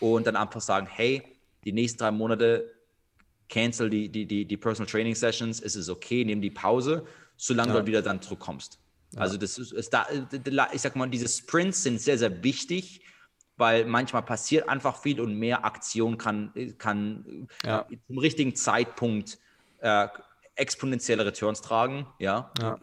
und 0.00 0.26
dann 0.26 0.34
einfach 0.34 0.60
sagen, 0.60 0.88
hey, 0.90 1.22
die 1.62 1.70
nächsten 1.70 2.00
drei 2.00 2.10
Monate 2.10 2.74
cancel 3.48 3.90
die, 3.90 4.08
die, 4.08 4.26
die, 4.26 4.44
die 4.44 4.56
Personal 4.56 4.90
Training 4.90 5.14
Sessions, 5.14 5.60
es 5.60 5.76
ist 5.76 5.88
okay, 5.88 6.24
nimm 6.24 6.42
die 6.42 6.50
Pause, 6.50 7.06
solange 7.36 7.74
ja. 7.74 7.80
du 7.80 7.86
wieder 7.86 8.02
dann 8.02 8.20
zurückkommst. 8.20 8.80
Ja. 9.12 9.20
Also 9.20 9.36
das 9.36 9.58
ist, 9.58 9.72
ist 9.72 9.92
da, 9.92 10.06
ich 10.72 10.80
sag 10.80 10.96
mal, 10.96 11.08
diese 11.08 11.28
Sprints 11.28 11.82
sind 11.82 12.00
sehr, 12.00 12.18
sehr 12.18 12.42
wichtig, 12.42 13.02
weil 13.56 13.84
manchmal 13.86 14.22
passiert 14.22 14.68
einfach 14.68 15.00
viel 15.00 15.20
und 15.20 15.34
mehr 15.34 15.64
Aktion 15.64 16.18
kann, 16.18 16.52
kann 16.78 17.48
ja. 17.64 17.86
zum 18.06 18.18
richtigen 18.18 18.54
Zeitpunkt 18.54 19.38
äh, 19.80 20.08
exponentielle 20.54 21.24
Returns 21.26 21.60
tragen, 21.60 22.06
ja. 22.18 22.52
ja. 22.60 22.78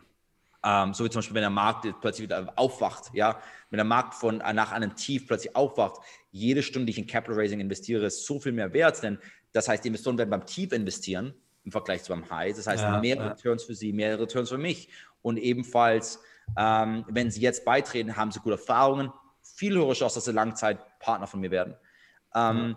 Ähm, 0.64 0.94
so 0.94 1.06
wie 1.06 1.10
zum 1.10 1.20
Beispiel, 1.20 1.36
wenn 1.36 1.42
der 1.42 1.50
Markt 1.50 1.88
plötzlich 2.02 2.24
wieder 2.24 2.52
aufwacht, 2.56 3.12
ja. 3.14 3.40
Wenn 3.70 3.78
der 3.78 3.86
Markt 3.86 4.16
von, 4.16 4.38
nach 4.38 4.72
einem 4.72 4.96
Tief 4.96 5.28
plötzlich 5.28 5.56
aufwacht, 5.56 6.02
jede 6.32 6.64
Stunde, 6.64 6.88
die 6.88 6.92
ich 6.92 6.98
in 6.98 7.08
Capital 7.08 7.40
Raising 7.40 7.60
investiere, 7.60 8.06
ist 8.06 8.26
so 8.26 8.40
viel 8.40 8.52
mehr 8.52 8.74
wert, 8.74 9.02
denn 9.04 9.20
das 9.54 9.68
heißt, 9.68 9.84
die 9.84 9.88
Investoren 9.88 10.18
werden 10.18 10.30
beim 10.30 10.46
Tief 10.46 10.74
investieren 10.74 11.34
im 11.64 11.72
Vergleich 11.72 12.04
zu 12.04 12.12
beim 12.12 12.30
High. 12.30 12.56
Das 12.56 12.68
heißt, 12.68 12.84
ja, 12.84 13.00
mehr. 13.00 13.32
Returns 13.32 13.64
für 13.64 13.74
sie, 13.74 13.94
mehr 13.94 14.20
Returns 14.20 14.50
für 14.50 14.58
mich. 14.58 14.90
Und 15.26 15.38
ebenfalls, 15.38 16.20
ähm, 16.56 17.04
wenn 17.08 17.32
sie 17.32 17.42
jetzt 17.42 17.66
beitreten, 17.66 18.16
haben 18.16 18.32
sie 18.32 18.40
gute 18.40 18.58
Erfahrungen, 18.58 19.12
viel 19.42 19.74
höhere 19.74 19.94
Chance, 19.94 20.16
dass 20.16 20.26
sie 20.26 20.32
Langzeitpartner 20.32 21.26
von 21.26 21.40
mir 21.40 21.50
werden. 21.50 21.74
Ähm, 22.36 22.58
mhm. 22.58 22.76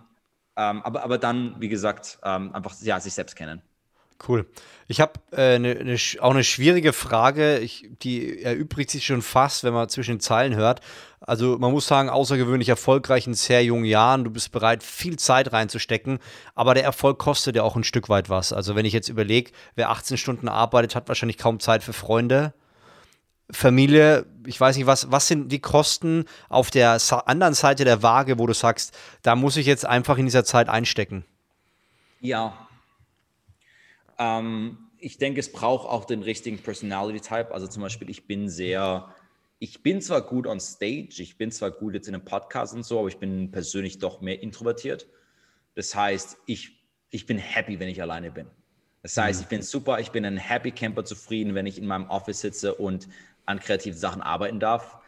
ähm, 0.57 0.83
aber, 0.83 1.03
aber 1.05 1.19
dann, 1.19 1.57
wie 1.61 1.69
gesagt, 1.69 2.19
ähm, 2.25 2.55
einfach 2.55 2.75
ja, 2.81 2.99
sich 3.01 3.13
selbst 3.13 3.37
kennen. 3.37 3.61
Cool. 4.27 4.47
Ich 4.89 5.01
habe 5.01 5.13
äh, 5.33 5.59
ne, 5.59 5.75
ne, 5.85 5.97
auch 6.21 6.31
eine 6.31 6.43
schwierige 6.43 6.93
Frage, 6.93 7.59
ich, 7.59 7.89
die 8.03 8.43
erübrigt 8.43 8.91
sich 8.91 9.05
schon 9.05 9.23
fast, 9.23 9.63
wenn 9.63 9.75
man 9.75 9.89
zwischen 9.89 10.15
den 10.15 10.21
Zeilen 10.21 10.57
hört. 10.57 10.81
Also 11.21 11.59
man 11.59 11.73
muss 11.73 11.87
sagen, 11.87 12.09
außergewöhnlich 12.09 12.69
erfolgreich 12.69 13.27
in 13.27 13.35
sehr 13.35 13.63
jungen 13.63 13.85
Jahren. 13.85 14.25
Du 14.25 14.31
bist 14.31 14.51
bereit, 14.51 14.83
viel 14.83 15.19
Zeit 15.19 15.53
reinzustecken, 15.53 16.19
aber 16.55 16.75
der 16.75 16.85
Erfolg 16.85 17.19
kostet 17.19 17.55
ja 17.55 17.63
auch 17.63 17.77
ein 17.77 17.85
Stück 17.85 18.09
weit 18.09 18.31
was. 18.31 18.53
Also 18.53 18.75
wenn 18.75 18.87
ich 18.87 18.93
jetzt 18.93 19.09
überlege, 19.09 19.53
wer 19.75 19.91
18 19.91 20.17
Stunden 20.17 20.49
arbeitet, 20.49 20.95
hat 20.95 21.07
wahrscheinlich 21.09 21.39
kaum 21.39 21.61
Zeit 21.61 21.85
für 21.85 21.93
Freunde. 21.93 22.55
Familie, 23.51 24.27
ich 24.47 24.61
weiß 24.61 24.77
nicht, 24.77 24.87
was, 24.87 25.11
was 25.11 25.29
sind 25.29 25.51
die 25.53 25.61
Kosten 25.61 26.25
auf 26.49 26.71
der 26.71 26.99
anderen 27.27 27.55
Seite 27.55 27.85
der 27.85 28.03
Waage, 28.03 28.39
wo 28.39 28.47
du 28.47 28.53
sagst, 28.53 28.97
da 29.23 29.37
muss 29.37 29.57
ich 29.57 29.67
jetzt 29.67 29.87
einfach 29.87 30.19
in 30.19 30.27
dieser 30.27 30.45
Zeit 30.45 30.69
einstecken? 30.69 31.25
Ja, 32.21 32.68
ähm, 34.19 34.79
ich 34.99 35.19
denke, 35.19 35.41
es 35.41 35.53
braucht 35.53 35.89
auch 35.89 36.05
den 36.05 36.23
richtigen 36.23 36.59
Personality-Type. 36.59 37.53
Also 37.53 37.67
zum 37.67 37.83
Beispiel, 37.83 38.11
ich 38.11 38.27
bin 38.27 38.49
sehr, 38.49 39.15
ich 39.59 39.83
bin 39.83 40.01
zwar 40.01 40.23
gut 40.23 40.47
on 40.47 40.61
stage, 40.61 41.17
ich 41.19 41.39
bin 41.39 41.51
zwar 41.51 41.71
gut 41.71 41.95
jetzt 41.95 42.09
in 42.09 42.15
einem 42.15 42.25
Podcast 42.25 42.75
und 42.75 42.85
so, 42.85 42.99
aber 42.99 43.09
ich 43.09 43.19
bin 43.19 43.51
persönlich 43.51 43.99
doch 43.99 44.21
mehr 44.21 44.43
introvertiert. 44.43 45.07
Das 45.75 45.95
heißt, 45.95 46.39
ich, 46.47 46.83
ich 47.11 47.27
bin 47.27 47.39
happy, 47.39 47.79
wenn 47.79 47.89
ich 47.89 48.03
alleine 48.03 48.31
bin. 48.31 48.47
Das 49.03 49.17
heißt, 49.17 49.41
mhm. 49.41 49.45
ich 49.45 49.49
bin 49.49 49.63
super, 49.63 50.01
ich 50.01 50.11
bin 50.11 50.25
ein 50.25 50.37
Happy 50.37 50.73
Camper 50.73 51.05
zufrieden, 51.05 51.55
wenn 51.55 51.67
ich 51.67 51.79
in 51.79 51.87
meinem 51.87 52.11
Office 52.11 52.41
sitze 52.41 52.75
und 52.75 53.09
an 53.47 53.61
kreativen 53.61 53.99
Sachen 53.99 54.21
arbeiten 54.21 54.61
darf 54.61 54.99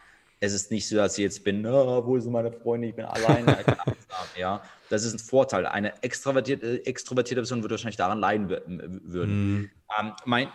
es 0.41 0.55
ist 0.55 0.71
nicht 0.71 0.89
so, 0.89 0.97
dass 0.97 1.19
ich 1.19 1.23
jetzt 1.23 1.45
bin, 1.45 1.65
oh, 1.67 2.07
wo 2.07 2.19
sind 2.19 2.33
meine 2.33 2.51
Freunde, 2.51 2.89
ich 2.89 2.95
bin 2.95 3.05
alleine. 3.05 3.59
ja, 4.39 4.63
das 4.89 5.05
ist 5.05 5.13
ein 5.13 5.19
Vorteil. 5.19 5.67
Eine 5.67 6.03
extrovertierte, 6.03 6.85
extrovertierte 6.87 7.43
Person 7.43 7.63
würde 7.63 7.75
wahrscheinlich 7.75 7.99
daran 7.99 8.19
leiden 8.19 8.49
würden. 8.49 9.55
Mhm. 9.55 9.71
Ähm, 9.99 10.13
mein, 10.25 10.49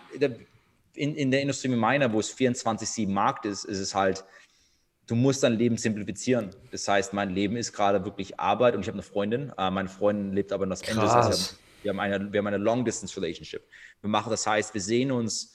in, 0.95 1.15
in 1.15 1.30
der 1.30 1.41
Industrie 1.41 1.69
wie 1.69 1.76
meiner, 1.76 2.12
wo 2.12 2.19
es 2.19 2.36
24-7 2.36 3.08
Markt 3.10 3.45
ist, 3.45 3.63
ist 3.63 3.80
es 3.80 3.93
halt, 3.93 4.26
du 5.06 5.13
musst 5.13 5.43
dein 5.43 5.54
Leben 5.54 5.78
simplifizieren. 5.78 6.50
Das 6.71 6.88
heißt, 6.88 7.13
mein 7.13 7.30
Leben 7.30 7.56
ist 7.56 7.71
gerade 7.71 8.04
wirklich 8.06 8.39
Arbeit 8.39 8.74
und 8.76 8.82
ich 8.82 8.88
habe 8.88 8.95
eine 8.95 9.04
Freundin. 9.04 9.54
Äh, 9.56 9.69
meine 9.69 9.89
Freundin 9.89 10.34
lebt 10.34 10.52
aber 10.52 10.63
in 10.63 10.71
Los 10.71 10.82
Angeles. 10.82 11.13
Heißt, 11.13 11.60
wir 11.84 11.91
haben 11.91 12.00
eine, 12.00 12.34
wir 12.34 12.39
haben 12.39 12.48
eine 12.48 12.58
Long-Distance-Relationship. 12.58 13.62
Wir 14.02 14.10
machen 14.10 14.32
das 14.32 14.48
heißt, 14.48 14.74
wir 14.74 14.82
sehen 14.82 15.12
uns 15.12 15.55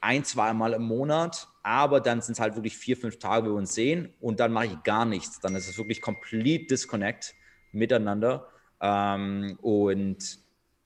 ein, 0.00 0.24
zweimal 0.24 0.72
im 0.72 0.82
Monat, 0.82 1.48
aber 1.62 2.00
dann 2.00 2.20
sind 2.20 2.32
es 2.32 2.40
halt 2.40 2.54
wirklich 2.54 2.76
vier, 2.76 2.96
fünf 2.96 3.18
Tage, 3.18 3.46
wo 3.46 3.50
wir 3.50 3.56
uns 3.56 3.74
sehen 3.74 4.14
und 4.20 4.40
dann 4.40 4.52
mache 4.52 4.66
ich 4.66 4.82
gar 4.82 5.04
nichts. 5.04 5.40
Dann 5.40 5.54
ist 5.54 5.68
es 5.68 5.76
wirklich 5.76 6.00
complete 6.00 6.66
Disconnect 6.66 7.34
miteinander. 7.72 8.48
Ähm, 8.80 9.58
und 9.60 10.38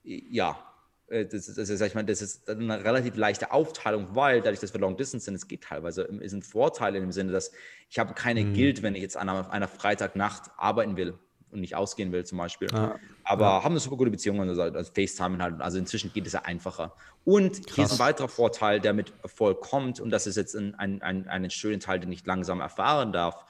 ja, 0.03 0.59
äh, 1.07 1.25
das 1.25 1.47
ist, 1.47 1.57
das, 1.57 1.69
ist, 1.69 1.81
ich 1.81 1.95
meine, 1.95 2.07
das 2.07 2.21
ist 2.21 2.49
eine 2.49 2.83
relativ 2.83 3.15
leichte 3.15 3.51
Aufteilung, 3.51 4.15
weil 4.15 4.41
dadurch, 4.41 4.59
dass 4.59 4.73
wir 4.73 4.81
Long 4.81 4.97
Distance 4.97 5.25
sind, 5.25 5.35
es 5.35 5.47
geht 5.47 5.63
teilweise, 5.63 6.03
es 6.21 6.31
sind 6.31 6.45
Vorteile 6.45 6.97
im 6.99 7.11
Sinne, 7.11 7.31
dass 7.31 7.51
ich 7.89 7.99
habe 7.99 8.13
keine 8.13 8.43
mhm. 8.43 8.53
Guild, 8.53 8.83
wenn 8.83 8.95
ich 8.95 9.01
jetzt 9.01 9.17
an 9.17 9.29
einer 9.29 9.67
Freitagnacht 9.67 10.51
arbeiten 10.57 10.97
will 10.97 11.17
und 11.55 11.61
nicht 11.61 11.75
ausgehen 11.75 12.11
will 12.11 12.25
zum 12.25 12.37
Beispiel. 12.37 12.67
Ja. 12.71 12.99
Aber 13.23 13.45
ja. 13.45 13.63
haben 13.63 13.71
eine 13.71 13.79
super 13.79 13.97
gute 13.97 14.11
Beziehung, 14.11 14.39
also, 14.41 14.61
also 14.61 14.91
FaceTime 14.93 15.41
halt. 15.41 15.61
Also 15.61 15.79
inzwischen 15.79 16.13
geht 16.13 16.27
es 16.27 16.33
ja 16.33 16.41
einfacher. 16.41 16.95
Und 17.23 17.65
Krass. 17.65 17.75
hier 17.75 17.85
ist 17.85 17.93
ein 17.93 17.99
weiterer 17.99 18.27
Vorteil, 18.27 18.79
der 18.79 18.93
mit 18.93 19.13
Erfolg 19.23 19.61
kommt, 19.61 19.99
und 19.99 20.11
das 20.11 20.27
ist 20.27 20.35
jetzt 20.35 20.55
ein, 20.55 20.75
ein, 20.75 21.01
ein, 21.01 21.27
ein 21.27 21.49
schöner 21.49 21.79
Teil, 21.79 21.99
den 21.99 22.11
ich 22.11 22.25
langsam 22.25 22.61
erfahren 22.61 23.11
darf, 23.11 23.45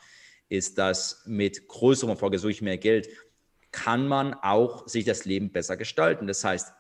ist, 0.47 0.77
dass 0.77 1.23
mit 1.25 1.67
größerem 1.67 2.11
Erfolg, 2.11 2.33
also 2.33 2.47
ich 2.47 2.61
mehr 2.61 2.77
Geld, 2.77 3.09
kann 3.71 4.07
man 4.07 4.33
auch 4.33 4.87
sich 4.87 5.03
das 5.03 5.25
Leben 5.25 5.51
besser 5.51 5.75
gestalten. 5.75 6.27
Das 6.27 6.43
heißt, 6.43 6.73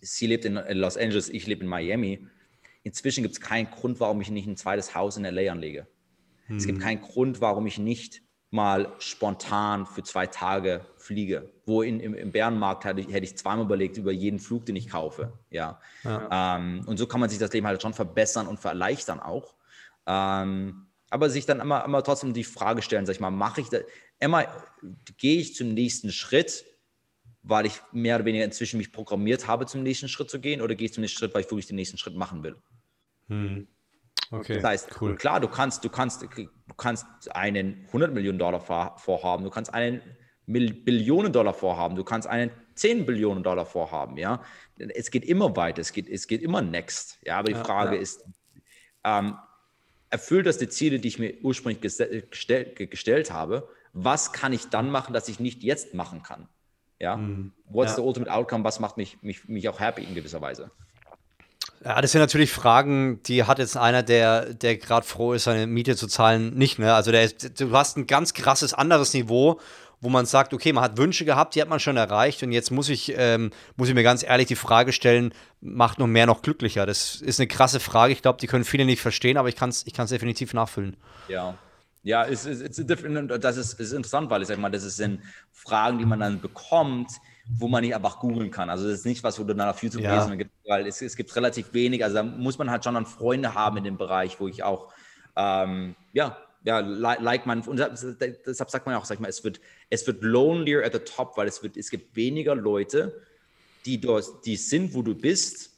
sie 0.00 0.26
lebt 0.26 0.44
in 0.44 0.54
Los 0.54 0.96
Angeles, 0.96 1.28
ich 1.28 1.46
lebe 1.46 1.64
in 1.64 1.68
Miami. 1.68 2.26
Inzwischen 2.84 3.22
gibt 3.22 3.34
es 3.34 3.40
keinen 3.40 3.70
Grund, 3.70 3.98
warum 3.98 4.20
ich 4.20 4.30
nicht 4.30 4.46
ein 4.46 4.56
zweites 4.56 4.94
Haus 4.94 5.16
in 5.16 5.24
LA 5.24 5.50
anlege. 5.50 5.88
Hm. 6.46 6.56
Es 6.56 6.66
gibt 6.66 6.78
hm. 6.78 6.84
keinen 6.84 7.00
Grund, 7.00 7.40
warum 7.40 7.66
ich 7.66 7.78
nicht 7.78 8.22
mal 8.50 8.92
spontan 8.98 9.86
für 9.86 10.02
zwei 10.02 10.26
Tage 10.26 10.86
fliege. 10.96 11.50
Wo 11.66 11.82
in, 11.82 12.00
im, 12.00 12.14
im 12.14 12.32
Bärenmarkt 12.32 12.84
hätte 12.84 13.00
ich, 13.00 13.08
hätte 13.08 13.24
ich 13.24 13.36
zweimal 13.36 13.66
überlegt 13.66 13.96
über 13.98 14.12
jeden 14.12 14.38
Flug, 14.38 14.64
den 14.64 14.76
ich 14.76 14.88
kaufe. 14.88 15.32
Ja. 15.50 15.80
ja. 16.04 16.56
Ähm, 16.56 16.82
und 16.86 16.96
so 16.96 17.06
kann 17.06 17.20
man 17.20 17.28
sich 17.28 17.38
das 17.38 17.52
Leben 17.52 17.66
halt 17.66 17.82
schon 17.82 17.92
verbessern 17.92 18.46
und 18.46 18.64
erleichtern 18.64 19.20
auch. 19.20 19.54
Ähm, 20.06 20.86
aber 21.10 21.30
sich 21.30 21.46
dann 21.46 21.60
immer, 21.60 21.84
immer 21.84 22.02
trotzdem 22.02 22.32
die 22.32 22.44
Frage 22.44 22.82
stellen, 22.82 23.06
sag 23.06 23.14
ich 23.14 23.20
mal, 23.20 23.30
mache 23.30 23.60
ich 23.60 23.68
das, 23.68 23.82
immer 24.18 24.46
gehe 25.18 25.40
ich 25.40 25.54
zum 25.54 25.74
nächsten 25.74 26.10
Schritt, 26.10 26.64
weil 27.42 27.66
ich 27.66 27.80
mehr 27.92 28.16
oder 28.16 28.24
weniger 28.24 28.44
inzwischen 28.44 28.78
mich 28.78 28.92
programmiert 28.92 29.46
habe, 29.46 29.66
zum 29.66 29.82
nächsten 29.82 30.08
Schritt 30.08 30.30
zu 30.30 30.40
gehen, 30.40 30.60
oder 30.60 30.74
gehe 30.74 30.86
ich 30.86 30.92
zum 30.92 31.02
nächsten 31.02 31.18
Schritt, 31.18 31.34
weil 31.34 31.42
ich 31.42 31.50
wirklich 31.50 31.66
den 31.66 31.76
nächsten 31.76 31.98
Schritt 31.98 32.14
machen 32.14 32.42
will? 32.42 32.56
Hm. 33.28 33.68
Okay, 34.30 34.56
das 34.56 34.64
heißt, 34.64 35.00
cool. 35.00 35.16
klar, 35.16 35.40
du 35.40 35.48
kannst, 35.48 35.84
du 35.84 35.88
kannst, 35.88 36.22
du 36.22 36.74
kannst 36.76 37.06
einen 37.34 37.84
100 37.86 38.12
Millionen 38.12 38.38
Dollar 38.38 38.60
vorhaben, 38.60 39.44
du 39.44 39.50
kannst 39.50 39.72
einen 39.72 40.02
Billionen 40.46 41.32
Dollar 41.32 41.54
vorhaben, 41.54 41.96
du 41.96 42.04
kannst 42.04 42.28
einen 42.28 42.50
10 42.74 43.06
Billionen 43.06 43.42
Dollar 43.42 43.66
vorhaben, 43.66 44.16
ja. 44.16 44.42
Es 44.78 45.10
geht 45.10 45.24
immer 45.24 45.56
weiter, 45.56 45.80
es 45.80 45.92
geht, 45.92 46.08
es 46.08 46.26
geht 46.26 46.42
immer 46.42 46.62
next, 46.62 47.18
ja. 47.24 47.38
Aber 47.38 47.48
die 47.48 47.54
Frage 47.54 47.96
ja. 47.96 48.02
ist, 48.02 48.24
ähm, 49.04 49.36
erfüllt 50.10 50.46
das 50.46 50.58
die 50.58 50.68
Ziele, 50.68 50.98
die 50.98 51.08
ich 51.08 51.18
mir 51.18 51.34
ursprünglich 51.42 51.80
gestell, 51.80 52.22
gestellt 52.86 53.32
habe? 53.32 53.68
Was 53.92 54.32
kann 54.32 54.52
ich 54.52 54.68
dann 54.68 54.90
machen, 54.90 55.12
dass 55.12 55.28
ich 55.28 55.40
nicht 55.40 55.62
jetzt 55.62 55.94
machen 55.94 56.22
kann? 56.22 56.48
Ja. 56.98 57.16
Mhm. 57.16 57.52
What's 57.66 57.92
ja. 57.92 57.96
the 57.96 58.02
ultimate 58.02 58.32
outcome? 58.32 58.64
Was 58.64 58.80
macht 58.80 58.96
mich, 58.96 59.22
mich, 59.22 59.48
mich 59.48 59.68
auch 59.68 59.80
happy 59.80 60.02
in 60.02 60.14
gewisser 60.14 60.40
Weise? 60.40 60.70
Ja, 61.84 62.00
das 62.00 62.12
sind 62.12 62.20
natürlich 62.20 62.50
Fragen, 62.50 63.22
die 63.24 63.44
hat 63.44 63.58
jetzt 63.58 63.76
einer, 63.76 64.02
der, 64.02 64.52
der 64.52 64.76
gerade 64.76 65.06
froh 65.06 65.32
ist, 65.32 65.44
seine 65.44 65.66
Miete 65.66 65.96
zu 65.96 66.08
zahlen, 66.08 66.54
nicht. 66.54 66.78
Ne? 66.78 66.92
Also 66.92 67.12
der, 67.12 67.28
du 67.28 67.70
hast 67.72 67.96
ein 67.96 68.06
ganz 68.06 68.34
krasses 68.34 68.74
anderes 68.74 69.14
Niveau, 69.14 69.60
wo 70.00 70.08
man 70.08 70.26
sagt, 70.26 70.54
okay, 70.54 70.72
man 70.72 70.82
hat 70.84 70.96
Wünsche 70.96 71.24
gehabt, 71.24 71.54
die 71.54 71.62
hat 71.62 71.68
man 71.68 71.80
schon 71.80 71.96
erreicht 71.96 72.42
und 72.42 72.52
jetzt 72.52 72.70
muss 72.70 72.88
ich, 72.88 73.14
ähm, 73.16 73.50
muss 73.76 73.88
ich 73.88 73.94
mir 73.94 74.02
ganz 74.02 74.22
ehrlich 74.22 74.46
die 74.46 74.56
Frage 74.56 74.92
stellen, 74.92 75.32
macht 75.60 75.98
noch 75.98 76.06
mehr 76.06 76.26
noch 76.26 76.42
glücklicher? 76.42 76.86
Das 76.86 77.16
ist 77.16 77.40
eine 77.40 77.48
krasse 77.48 77.80
Frage. 77.80 78.12
Ich 78.12 78.22
glaube, 78.22 78.38
die 78.40 78.46
können 78.46 78.64
viele 78.64 78.84
nicht 78.84 79.00
verstehen, 79.00 79.36
aber 79.36 79.48
ich 79.48 79.56
kann 79.56 79.70
es 79.70 79.86
ich 79.86 79.92
definitiv 79.92 80.54
nachfüllen. 80.54 80.96
Ja. 81.28 81.56
Ja, 82.04 82.24
es, 82.24 82.46
es, 82.46 82.60
es, 82.60 82.86
das 82.86 83.56
ist, 83.56 83.80
ist 83.80 83.92
interessant, 83.92 84.30
weil 84.30 84.42
ich 84.42 84.48
sag 84.48 84.58
mal, 84.58 84.70
das 84.70 84.82
sind 84.84 85.20
Fragen, 85.52 85.98
die 85.98 86.06
man 86.06 86.20
dann 86.20 86.40
bekommt, 86.40 87.10
wo 87.48 87.68
man 87.68 87.82
nicht 87.82 87.94
einfach 87.94 88.20
googeln 88.20 88.50
kann. 88.50 88.68
Also 88.68 88.84
das 88.84 89.00
ist 89.00 89.06
nicht 89.06 89.24
was, 89.24 89.38
wo 89.38 89.44
du 89.44 89.54
dann 89.54 89.68
auf 89.68 89.82
YouTube 89.82 90.02
ja. 90.02 90.26
lesen 90.26 90.50
weil 90.66 90.86
es, 90.86 91.00
es 91.00 91.16
gibt 91.16 91.34
relativ 91.34 91.72
wenig. 91.72 92.04
Also 92.04 92.16
da 92.16 92.22
muss 92.22 92.58
man 92.58 92.70
halt 92.70 92.84
schon 92.84 92.94
dann 92.94 93.06
Freunde 93.06 93.54
haben 93.54 93.78
in 93.78 93.84
dem 93.84 93.96
Bereich, 93.96 94.38
wo 94.38 94.48
ich 94.48 94.62
auch, 94.62 94.92
ähm, 95.36 95.94
ja, 96.12 96.36
ja, 96.64 96.80
like 96.80 97.46
man, 97.46 97.62
und 97.62 97.78
deshalb 97.78 98.70
sagt 98.70 98.84
man 98.84 98.96
auch, 98.96 99.04
sag 99.04 99.14
ich 99.14 99.20
mal, 99.20 99.28
es 99.28 99.42
wird, 99.44 99.60
es 99.88 100.06
wird 100.06 100.22
lonelier 100.22 100.84
at 100.84 100.92
the 100.92 100.98
top, 100.98 101.36
weil 101.36 101.46
es 101.46 101.62
wird, 101.62 101.76
es 101.76 101.88
gibt 101.88 102.14
weniger 102.16 102.54
Leute, 102.54 103.22
die, 103.86 104.00
dort, 104.00 104.44
die 104.44 104.56
sind, 104.56 104.92
wo 104.92 105.02
du 105.02 105.14
bist, 105.14 105.70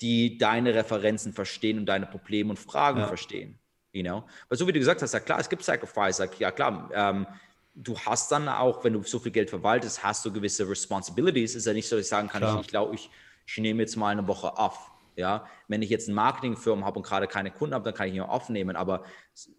die 0.00 0.38
deine 0.38 0.74
Referenzen 0.74 1.32
verstehen 1.32 1.78
und 1.78 1.86
deine 1.86 2.06
Probleme 2.06 2.50
und 2.50 2.58
Fragen 2.58 3.00
ja. 3.00 3.06
verstehen. 3.06 3.58
You 3.92 4.02
know? 4.02 4.24
Weil 4.48 4.58
so 4.58 4.66
wie 4.66 4.72
du 4.72 4.78
gesagt 4.80 5.02
hast, 5.02 5.12
ja 5.14 5.20
klar, 5.20 5.38
es 5.38 5.48
gibt 5.48 5.62
Sacrifice, 5.62 6.26
ja 6.38 6.50
klar, 6.50 6.90
ähm, 6.92 7.26
du 7.74 7.98
hast 7.98 8.30
dann 8.30 8.48
auch, 8.48 8.84
wenn 8.84 8.92
du 8.92 9.02
so 9.02 9.18
viel 9.18 9.32
Geld 9.32 9.50
verwaltest, 9.50 10.02
hast 10.02 10.24
du 10.24 10.32
gewisse 10.32 10.68
Responsibilities. 10.68 11.54
Ist 11.54 11.66
ja 11.66 11.72
nicht 11.72 11.88
so, 11.88 11.96
dass 11.96 12.06
ich 12.06 12.10
sagen 12.10 12.28
kann, 12.28 12.40
Klar. 12.40 12.60
ich, 12.60 12.68
glaube, 12.68 12.94
ich, 12.94 13.10
ich 13.46 13.58
nehme 13.58 13.82
jetzt 13.82 13.96
mal 13.96 14.10
eine 14.10 14.26
Woche 14.26 14.58
auf. 14.58 14.90
Ja, 15.16 15.46
wenn 15.68 15.80
ich 15.80 15.90
jetzt 15.90 16.08
eine 16.08 16.16
Marketingfirma 16.16 16.84
habe 16.84 16.98
und 16.98 17.06
gerade 17.06 17.28
keine 17.28 17.52
Kunden 17.52 17.72
habe, 17.72 17.84
dann 17.84 17.94
kann 17.94 18.08
ich 18.08 18.14
ihn 18.14 18.20
aufnehmen. 18.20 18.74
Aber 18.74 19.04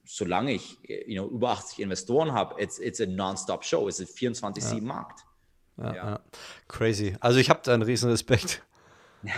solange 0.04 0.52
ich 0.52 0.78
you 1.08 1.22
know, 1.22 1.34
über 1.34 1.52
80 1.52 1.80
Investoren 1.80 2.34
habe, 2.34 2.62
it's, 2.62 2.78
it's 2.78 3.00
a 3.00 3.06
non-stop 3.06 3.64
show. 3.64 3.88
Es 3.88 4.02
ist 4.02 4.18
24-7 4.18 4.76
ja. 4.76 4.82
Markt. 4.82 5.22
Ja, 5.78 5.96
ja. 5.96 6.20
Crazy. 6.68 7.16
Also 7.22 7.40
ich 7.40 7.50
habe 7.50 7.62
da 7.64 7.74
einen 7.74 7.84
riesen 7.84 8.10
Respekt. 8.10 8.64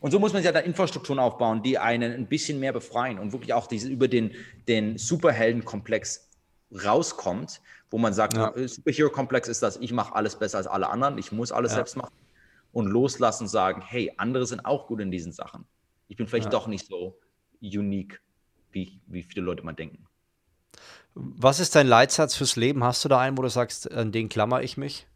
Und 0.00 0.10
so 0.10 0.18
muss 0.18 0.32
man 0.32 0.42
sich 0.42 0.46
ja 0.46 0.52
da 0.52 0.60
Infrastrukturen 0.60 1.18
aufbauen, 1.18 1.62
die 1.62 1.78
einen 1.78 2.12
ein 2.12 2.26
bisschen 2.26 2.58
mehr 2.58 2.72
befreien 2.72 3.18
und 3.18 3.32
wirklich 3.32 3.52
auch 3.52 3.66
diese, 3.66 3.86
über 3.88 4.08
den, 4.08 4.34
den 4.66 4.96
Superheldenkomplex 4.96 6.30
rauskommt, 6.72 7.60
wo 7.90 7.98
man 7.98 8.12
sagt, 8.12 8.34
ja. 8.34 8.52
Superhero-Komplex 8.56 9.48
ist 9.48 9.62
das, 9.62 9.76
ich 9.76 9.92
mache 9.92 10.14
alles 10.14 10.36
besser 10.36 10.58
als 10.58 10.66
alle 10.66 10.88
anderen, 10.88 11.18
ich 11.18 11.32
muss 11.32 11.52
alles 11.52 11.72
ja. 11.72 11.76
selbst 11.76 11.96
machen 11.96 12.14
und 12.72 12.86
loslassen 12.86 13.44
und 13.44 13.48
sagen, 13.48 13.82
hey, 13.82 14.12
andere 14.16 14.46
sind 14.46 14.64
auch 14.64 14.86
gut 14.86 15.00
in 15.00 15.10
diesen 15.10 15.32
Sachen. 15.32 15.64
Ich 16.08 16.16
bin 16.16 16.26
vielleicht 16.26 16.46
ja. 16.46 16.50
doch 16.50 16.66
nicht 16.66 16.86
so 16.86 17.18
unique, 17.60 18.20
wie, 18.72 19.00
wie 19.06 19.22
viele 19.22 19.44
Leute 19.44 19.62
mal 19.62 19.72
denken. 19.72 20.06
Was 21.14 21.58
ist 21.58 21.74
dein 21.74 21.88
Leitsatz 21.88 22.36
fürs 22.36 22.56
Leben? 22.56 22.84
Hast 22.84 23.04
du 23.04 23.08
da 23.08 23.18
einen, 23.18 23.36
wo 23.36 23.42
du 23.42 23.50
sagst, 23.50 23.90
an 23.90 24.12
den 24.12 24.28
klammer 24.28 24.62
ich 24.62 24.76
mich? 24.76 25.06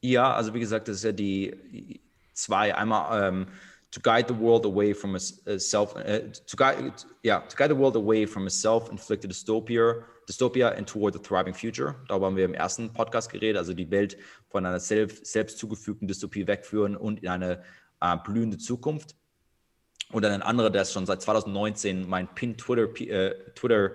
Ja, 0.00 0.32
also 0.34 0.54
wie 0.54 0.60
gesagt, 0.60 0.88
das 0.88 0.96
ist 0.96 1.04
ja 1.04 1.12
die 1.12 2.00
zwei. 2.32 2.74
Einmal 2.74 3.28
ähm, 3.28 3.46
to 3.90 4.00
guide 4.00 4.26
the 4.28 4.38
world 4.38 4.64
away 4.64 4.94
from 4.94 5.14
a, 5.14 5.18
a 5.46 5.58
self, 5.58 5.94
uh, 5.96 6.20
to 6.46 6.56
guide, 6.56 6.92
yeah, 7.22 7.40
to 7.40 7.56
guide 7.56 7.68
the 7.68 7.76
world 7.78 7.96
away 7.96 8.26
from 8.26 8.46
a 8.46 8.50
self-inflicted 8.50 9.30
dystopia, 9.30 10.02
dystopia 10.30 10.76
and 10.76 10.88
toward 10.88 11.16
a 11.16 11.18
thriving 11.18 11.54
future. 11.54 11.96
Darüber 12.08 12.26
haben 12.26 12.36
wir 12.36 12.44
im 12.44 12.54
ersten 12.54 12.92
Podcast 12.92 13.30
geredet, 13.30 13.56
also 13.56 13.74
die 13.74 13.90
Welt 13.90 14.16
von 14.48 14.64
einer 14.64 14.80
selbst, 14.80 15.26
selbst 15.26 15.58
zugefügten 15.58 16.06
Dystopie 16.06 16.46
wegführen 16.46 16.96
und 16.96 17.22
in 17.22 17.28
eine 17.28 17.62
äh, 18.00 18.16
blühende 18.24 18.58
Zukunft. 18.58 19.16
Und 20.12 20.22
dann 20.22 20.32
ein 20.32 20.42
anderer, 20.42 20.70
der 20.70 20.82
ist 20.82 20.92
schon 20.92 21.06
seit 21.06 21.22
2019 21.22 22.08
mein 22.08 22.28
Pin-Twitter-Post 22.34 23.00
äh, 23.10 23.52
Twitter 23.54 23.90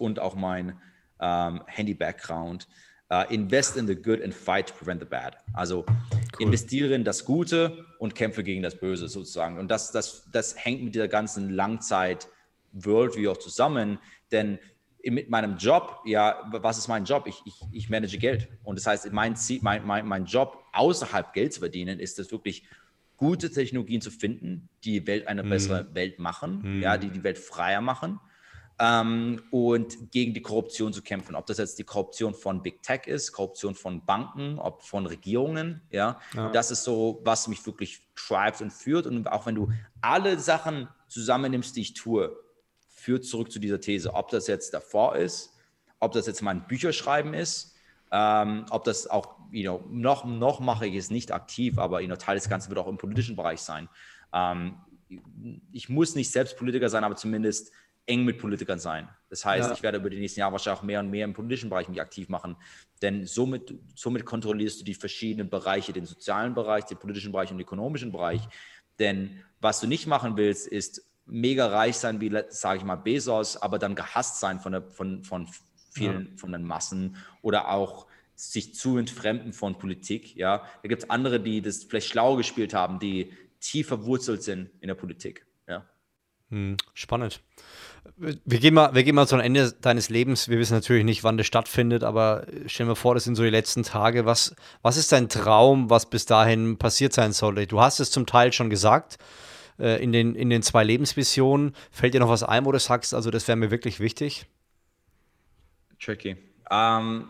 und 0.00 0.20
auch 0.20 0.34
mein 0.34 0.78
ähm, 1.20 1.62
Handy-Background 1.66 2.68
Uh, 3.10 3.22
invest 3.28 3.76
in 3.76 3.86
the 3.86 3.94
good 3.94 4.22
and 4.22 4.34
fight 4.34 4.66
to 4.66 4.74
prevent 4.74 4.98
the 4.98 5.06
bad. 5.06 5.36
Also 5.52 5.84
cool. 5.86 6.46
investiere 6.46 6.94
in 6.94 7.04
das 7.04 7.26
Gute 7.26 7.84
und 7.98 8.14
kämpfe 8.14 8.42
gegen 8.42 8.62
das 8.62 8.76
Böse 8.76 9.08
sozusagen. 9.08 9.58
Und 9.58 9.68
das, 9.68 9.92
das, 9.92 10.24
das 10.32 10.56
hängt 10.56 10.82
mit 10.82 10.94
dieser 10.94 11.06
ganzen 11.06 11.50
Langzeit-Worldview 11.50 13.30
auch 13.30 13.36
zusammen. 13.36 13.98
Denn 14.32 14.58
mit 15.10 15.30
meinem 15.30 15.56
Job, 15.56 16.00
ja, 16.04 16.48
was 16.50 16.78
ist 16.78 16.88
mein 16.88 17.04
Job? 17.04 17.26
Ich, 17.26 17.42
ich, 17.44 17.60
ich 17.72 17.90
manage 17.90 18.18
Geld. 18.18 18.48
Und 18.62 18.78
das 18.78 18.86
heißt, 18.86 19.12
mein, 19.12 19.36
Ziel, 19.36 19.60
mein, 19.62 19.86
mein, 19.86 20.06
mein 20.06 20.24
Job 20.24 20.64
außerhalb 20.72 21.32
Geld 21.32 21.52
zu 21.52 21.60
verdienen, 21.60 21.98
ist 22.00 22.18
es 22.18 22.30
wirklich 22.32 22.64
gute 23.16 23.50
Technologien 23.50 24.00
zu 24.00 24.10
finden, 24.10 24.68
die 24.82 25.00
die 25.00 25.06
Welt 25.06 25.28
eine 25.28 25.44
mm. 25.44 25.48
bessere 25.48 25.94
Welt 25.94 26.18
machen, 26.18 26.78
mm. 26.78 26.82
ja, 26.82 26.98
die 26.98 27.10
die 27.10 27.22
Welt 27.22 27.38
freier 27.38 27.80
machen 27.80 28.18
ähm, 28.78 29.42
und 29.50 30.10
gegen 30.10 30.34
die 30.34 30.42
Korruption 30.42 30.92
zu 30.92 31.02
kämpfen. 31.02 31.34
Ob 31.34 31.46
das 31.46 31.58
jetzt 31.58 31.78
die 31.78 31.84
Korruption 31.84 32.34
von 32.34 32.62
Big 32.62 32.82
Tech 32.82 33.06
ist, 33.06 33.32
Korruption 33.32 33.74
von 33.74 34.04
Banken, 34.04 34.58
ob 34.58 34.82
von 34.82 35.06
Regierungen, 35.06 35.82
ja, 35.90 36.18
ja. 36.34 36.50
das 36.50 36.70
ist 36.70 36.84
so, 36.84 37.20
was 37.24 37.48
mich 37.48 37.64
wirklich 37.66 38.02
treibt 38.16 38.60
und 38.60 38.72
führt. 38.72 39.06
Und 39.06 39.30
auch 39.30 39.46
wenn 39.46 39.54
du 39.54 39.70
alle 40.00 40.38
Sachen 40.38 40.88
zusammennimmst, 41.08 41.76
die 41.76 41.82
ich 41.82 41.94
tue, 41.94 42.36
führt 43.04 43.24
zurück 43.24 43.52
zu 43.52 43.58
dieser 43.58 43.80
These. 43.80 44.14
Ob 44.14 44.30
das 44.30 44.46
jetzt 44.46 44.72
davor 44.72 45.16
ist, 45.16 45.52
ob 46.00 46.12
das 46.12 46.26
jetzt 46.26 46.40
mein 46.40 46.66
Bücherschreiben 46.66 47.34
ist, 47.34 47.74
ähm, 48.10 48.64
ob 48.70 48.84
das 48.84 49.06
auch, 49.06 49.36
you 49.50 49.62
know, 49.62 49.84
noch, 49.90 50.24
noch 50.24 50.60
mache 50.60 50.86
ich 50.86 50.96
es 50.96 51.10
nicht 51.10 51.30
aktiv, 51.30 51.78
aber 51.78 52.00
you 52.00 52.06
know, 52.06 52.16
Teil 52.16 52.36
des 52.36 52.48
Ganzen 52.48 52.70
wird 52.70 52.78
auch 52.78 52.88
im 52.88 52.96
politischen 52.96 53.36
Bereich 53.36 53.60
sein. 53.60 53.88
Ähm, 54.32 54.76
ich 55.72 55.88
muss 55.88 56.14
nicht 56.14 56.30
selbst 56.30 56.56
Politiker 56.56 56.88
sein, 56.88 57.04
aber 57.04 57.14
zumindest 57.14 57.72
eng 58.06 58.24
mit 58.24 58.38
Politikern 58.38 58.78
sein. 58.78 59.08
Das 59.28 59.44
heißt, 59.44 59.68
ja. 59.68 59.74
ich 59.74 59.82
werde 59.82 59.98
über 59.98 60.10
die 60.10 60.18
nächsten 60.18 60.40
Jahre 60.40 60.52
wahrscheinlich 60.52 60.80
auch 60.80 60.84
mehr 60.84 61.00
und 61.00 61.10
mehr 61.10 61.24
im 61.24 61.34
politischen 61.34 61.70
Bereich 61.70 61.88
mich 61.88 62.00
aktiv 62.00 62.28
machen, 62.28 62.56
denn 63.02 63.26
somit, 63.26 63.74
somit 63.94 64.24
kontrollierst 64.24 64.80
du 64.80 64.84
die 64.84 64.94
verschiedenen 64.94 65.50
Bereiche, 65.50 65.92
den 65.92 66.06
sozialen 66.06 66.54
Bereich, 66.54 66.84
den 66.84 66.98
politischen 66.98 67.32
Bereich 67.32 67.50
und 67.50 67.58
den 67.58 67.62
ökonomischen 67.62 68.12
Bereich. 68.12 68.42
Denn 68.98 69.42
was 69.60 69.80
du 69.80 69.86
nicht 69.86 70.06
machen 70.06 70.36
willst, 70.36 70.68
ist 70.68 71.02
mega 71.26 71.66
reich 71.66 71.96
sein, 71.96 72.20
wie, 72.20 72.30
sage 72.48 72.78
ich 72.78 72.84
mal, 72.84 72.96
Bezos, 72.96 73.56
aber 73.56 73.78
dann 73.78 73.94
gehasst 73.94 74.40
sein 74.40 74.60
von, 74.60 74.72
der, 74.72 74.82
von, 74.82 75.24
von 75.24 75.48
vielen, 75.92 76.26
ja. 76.30 76.36
von 76.36 76.52
den 76.52 76.64
Massen 76.64 77.16
oder 77.42 77.70
auch 77.70 78.06
sich 78.34 78.74
zu 78.74 78.98
entfremden 78.98 79.52
von 79.52 79.78
Politik. 79.78 80.34
Ja, 80.36 80.64
da 80.82 80.88
gibt 80.88 81.04
es 81.04 81.10
andere, 81.10 81.40
die 81.40 81.62
das 81.62 81.84
vielleicht 81.84 82.08
schlau 82.08 82.36
gespielt 82.36 82.74
haben, 82.74 82.98
die 82.98 83.32
tief 83.60 83.88
verwurzelt 83.88 84.42
sind 84.42 84.70
in 84.80 84.88
der 84.88 84.94
Politik. 84.94 85.46
Ja. 85.68 85.86
Hm, 86.50 86.76
spannend. 86.92 87.40
Wir 88.16 88.60
gehen, 88.60 88.74
mal, 88.74 88.94
wir 88.94 89.02
gehen 89.02 89.14
mal 89.14 89.26
zum 89.26 89.40
Ende 89.40 89.72
deines 89.72 90.10
Lebens. 90.10 90.48
Wir 90.48 90.58
wissen 90.58 90.74
natürlich 90.74 91.04
nicht, 91.04 91.24
wann 91.24 91.38
das 91.38 91.46
stattfindet, 91.46 92.04
aber 92.04 92.46
stell 92.66 92.84
mir 92.84 92.96
vor, 92.96 93.14
das 93.14 93.24
sind 93.24 93.34
so 93.34 93.42
die 93.42 93.50
letzten 93.50 93.82
Tage. 93.82 94.26
Was, 94.26 94.54
was 94.82 94.98
ist 94.98 95.10
dein 95.10 95.30
Traum, 95.30 95.88
was 95.88 96.10
bis 96.10 96.26
dahin 96.26 96.76
passiert 96.76 97.14
sein 97.14 97.32
sollte? 97.32 97.66
Du 97.66 97.80
hast 97.80 98.00
es 98.00 98.10
zum 98.10 98.26
Teil 98.26 98.52
schon 98.52 98.68
gesagt 98.68 99.18
äh, 99.78 100.02
in, 100.02 100.12
den, 100.12 100.34
in 100.34 100.50
den 100.50 100.62
zwei 100.62 100.84
Lebensvisionen. 100.84 101.74
Fällt 101.90 102.14
dir 102.14 102.20
noch 102.20 102.28
was 102.28 102.42
ein, 102.42 102.64
wo 102.64 102.72
du 102.72 102.78
sagst, 102.78 103.14
also 103.14 103.30
das 103.30 103.48
wäre 103.48 103.56
mir 103.56 103.70
wirklich 103.70 104.00
wichtig? 104.00 104.46
Tricky. 106.00 106.36
Um, 106.70 107.28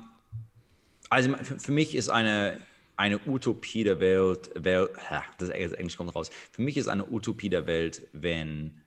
Also 1.11 1.33
für, 1.37 1.61
für 1.61 1.73
mich 1.73 1.95
ist 1.95 2.09
eine, 2.09 2.61
eine 2.97 3.21
Utopie 3.27 3.85
der 3.85 4.01
Welt, 4.01 4.51
Welt 4.57 4.91
das 5.39 5.49
Englisch 5.49 5.97
kommt 5.97 6.15
raus. 6.15 6.31
Für 6.51 6.63
mich 6.63 6.77
ist 6.77 6.89
eine 6.89 7.09
Utopie 7.09 7.49
der 7.49 7.67
Welt, 7.67 8.09
wenn 8.13 8.83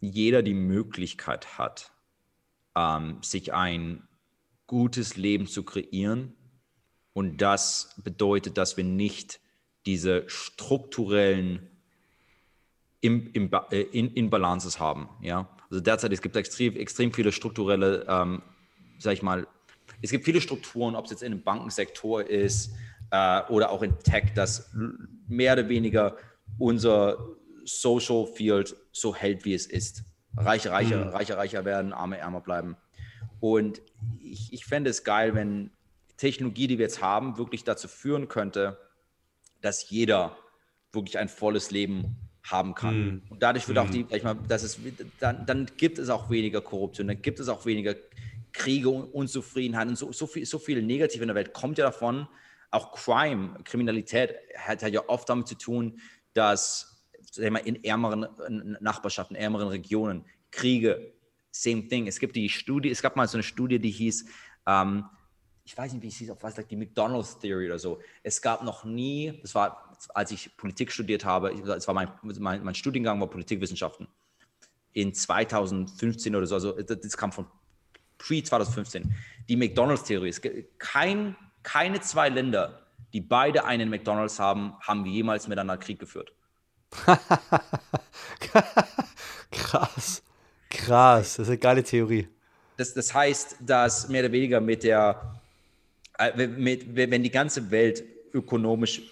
jeder 0.00 0.42
die 0.42 0.54
Möglichkeit 0.54 1.56
hat, 1.56 1.92
ähm, 2.74 3.18
sich 3.22 3.52
ein 3.52 4.08
gutes 4.66 5.16
Leben 5.16 5.46
zu 5.46 5.62
kreieren. 5.62 6.34
Und 7.12 7.36
das 7.38 7.94
bedeutet, 8.02 8.56
dass 8.56 8.76
wir 8.76 8.84
nicht 8.84 9.40
diese 9.86 10.28
strukturellen 10.28 11.69
Im, 13.00 13.30
Im, 13.32 13.50
äh, 13.70 13.80
in, 13.80 14.12
Inbalances 14.14 14.78
haben. 14.78 15.08
Ja? 15.22 15.48
Also 15.70 15.80
derzeit, 15.80 16.12
es 16.12 16.20
gibt 16.20 16.36
extrem, 16.36 16.76
extrem 16.76 17.12
viele 17.12 17.32
strukturelle, 17.32 18.04
ähm, 18.08 18.42
sag 18.98 19.14
ich 19.14 19.22
mal, 19.22 19.46
es 20.02 20.10
gibt 20.10 20.24
viele 20.24 20.40
Strukturen, 20.40 20.94
ob 20.96 21.04
es 21.06 21.10
jetzt 21.10 21.22
in 21.22 21.32
dem 21.32 21.42
Bankensektor 21.42 22.22
ist 22.22 22.72
äh, 23.10 23.42
oder 23.48 23.70
auch 23.70 23.82
in 23.82 23.98
Tech, 23.98 24.32
dass 24.34 24.70
mehr 25.28 25.54
oder 25.54 25.68
weniger 25.68 26.16
unser 26.58 27.18
Social 27.64 28.26
Field 28.26 28.76
so 28.92 29.14
hält, 29.14 29.44
wie 29.44 29.54
es 29.54 29.66
ist. 29.66 30.04
Reiche, 30.36 30.70
reicher, 30.70 31.04
mhm. 31.04 31.10
reicher, 31.10 31.36
reicher 31.36 31.64
werden, 31.64 31.92
arme, 31.92 32.18
ärmer 32.18 32.40
bleiben. 32.40 32.76
Und 33.40 33.80
ich, 34.20 34.52
ich 34.52 34.64
fände 34.64 34.90
es 34.90 35.04
geil, 35.04 35.34
wenn 35.34 35.70
Technologie, 36.16 36.66
die 36.66 36.78
wir 36.78 36.84
jetzt 36.84 37.02
haben, 37.02 37.38
wirklich 37.38 37.64
dazu 37.64 37.88
führen 37.88 38.28
könnte, 38.28 38.78
dass 39.60 39.90
jeder 39.90 40.36
wirklich 40.92 41.18
ein 41.18 41.28
volles 41.28 41.70
Leben 41.70 42.16
haben 42.44 42.74
kann. 42.74 42.98
Mhm. 42.98 43.22
Und 43.28 43.42
dadurch 43.42 43.66
wird 43.68 43.78
auch 43.78 43.90
die, 43.90 44.06
ich 44.10 44.22
mal, 44.22 44.36
dass 44.48 44.62
es, 44.62 44.78
dann, 45.18 45.46
dann 45.46 45.66
gibt 45.76 45.98
es 45.98 46.08
auch 46.08 46.30
weniger 46.30 46.60
Korruption, 46.60 47.08
dann 47.08 47.20
gibt 47.20 47.40
es 47.40 47.48
auch 47.48 47.66
weniger 47.66 47.94
Kriege 48.52 48.88
und 48.88 49.04
Unzufriedenheit 49.04 49.88
und 49.88 49.96
so, 49.96 50.12
so, 50.12 50.26
viel, 50.26 50.44
so 50.46 50.58
viel 50.58 50.82
Negativ 50.82 51.20
in 51.20 51.28
der 51.28 51.34
Welt 51.34 51.52
kommt 51.52 51.78
ja 51.78 51.84
davon. 51.84 52.26
Auch 52.70 52.92
Crime, 52.92 53.58
Kriminalität 53.64 54.34
hat, 54.56 54.82
hat 54.82 54.92
ja 54.92 55.02
oft 55.08 55.28
damit 55.28 55.48
zu 55.48 55.56
tun, 55.56 56.00
dass 56.34 56.90
sagen 57.30 57.54
wir, 57.54 57.66
in 57.66 57.82
ärmeren 57.84 58.26
Nachbarschaften, 58.80 59.36
ärmeren 59.36 59.68
Regionen, 59.68 60.24
Kriege, 60.50 61.12
same 61.50 61.86
thing. 61.88 62.06
Es 62.06 62.18
gibt 62.18 62.36
die 62.36 62.48
Studie, 62.48 62.90
es 62.90 63.02
gab 63.02 63.16
mal 63.16 63.28
so 63.28 63.36
eine 63.36 63.42
Studie, 63.42 63.78
die 63.78 63.90
hieß, 63.90 64.26
ähm, 64.66 65.04
ich 65.70 65.78
weiß 65.78 65.92
nicht, 65.92 66.02
wie 66.02 66.08
es 66.08 66.16
hieß, 66.16 66.30
auf 66.30 66.42
was 66.42 66.56
die 66.56 66.74
McDonald's 66.74 67.38
Theory 67.38 67.66
oder 67.66 67.78
so. 67.78 68.00
Es 68.24 68.42
gab 68.42 68.64
noch 68.64 68.82
nie, 68.82 69.38
das 69.40 69.54
war, 69.54 69.96
als 70.12 70.32
ich 70.32 70.56
Politik 70.56 70.90
studiert 70.90 71.24
habe, 71.24 71.52
es 71.52 71.86
war 71.86 71.94
mein, 71.94 72.10
mein, 72.22 72.64
mein 72.64 72.74
Studiengang 72.74 73.20
war 73.20 73.28
Politikwissenschaften 73.30 74.08
in 74.94 75.14
2015 75.14 76.34
oder 76.34 76.46
so, 76.46 76.56
also 76.56 76.72
das 76.72 77.16
kam 77.16 77.30
von 77.30 77.46
pre-2015, 78.18 79.04
die 79.48 79.54
McDonalds-Theorie 79.54 80.30
ist. 80.30 80.42
Kein, 80.78 81.36
keine 81.62 82.00
zwei 82.00 82.30
Länder, 82.30 82.84
die 83.12 83.20
beide 83.20 83.64
einen 83.64 83.90
McDonalds 83.90 84.40
haben, 84.40 84.72
haben 84.80 85.06
jemals 85.06 85.46
miteinander 85.46 85.76
Krieg 85.76 86.00
geführt. 86.00 86.32
Krass. 89.52 90.24
Krass, 90.68 91.36
das 91.36 91.38
ist 91.38 91.48
eine 91.48 91.58
geile 91.58 91.84
Theorie. 91.84 92.26
Das, 92.76 92.92
das 92.92 93.14
heißt, 93.14 93.58
dass 93.60 94.08
mehr 94.08 94.24
oder 94.24 94.32
weniger 94.32 94.60
mit 94.60 94.82
der, 94.82 95.39
wenn 96.34 97.22
die 97.22 97.30
ganze 97.30 97.70
Welt 97.70 98.04
ökonomisch 98.32 99.02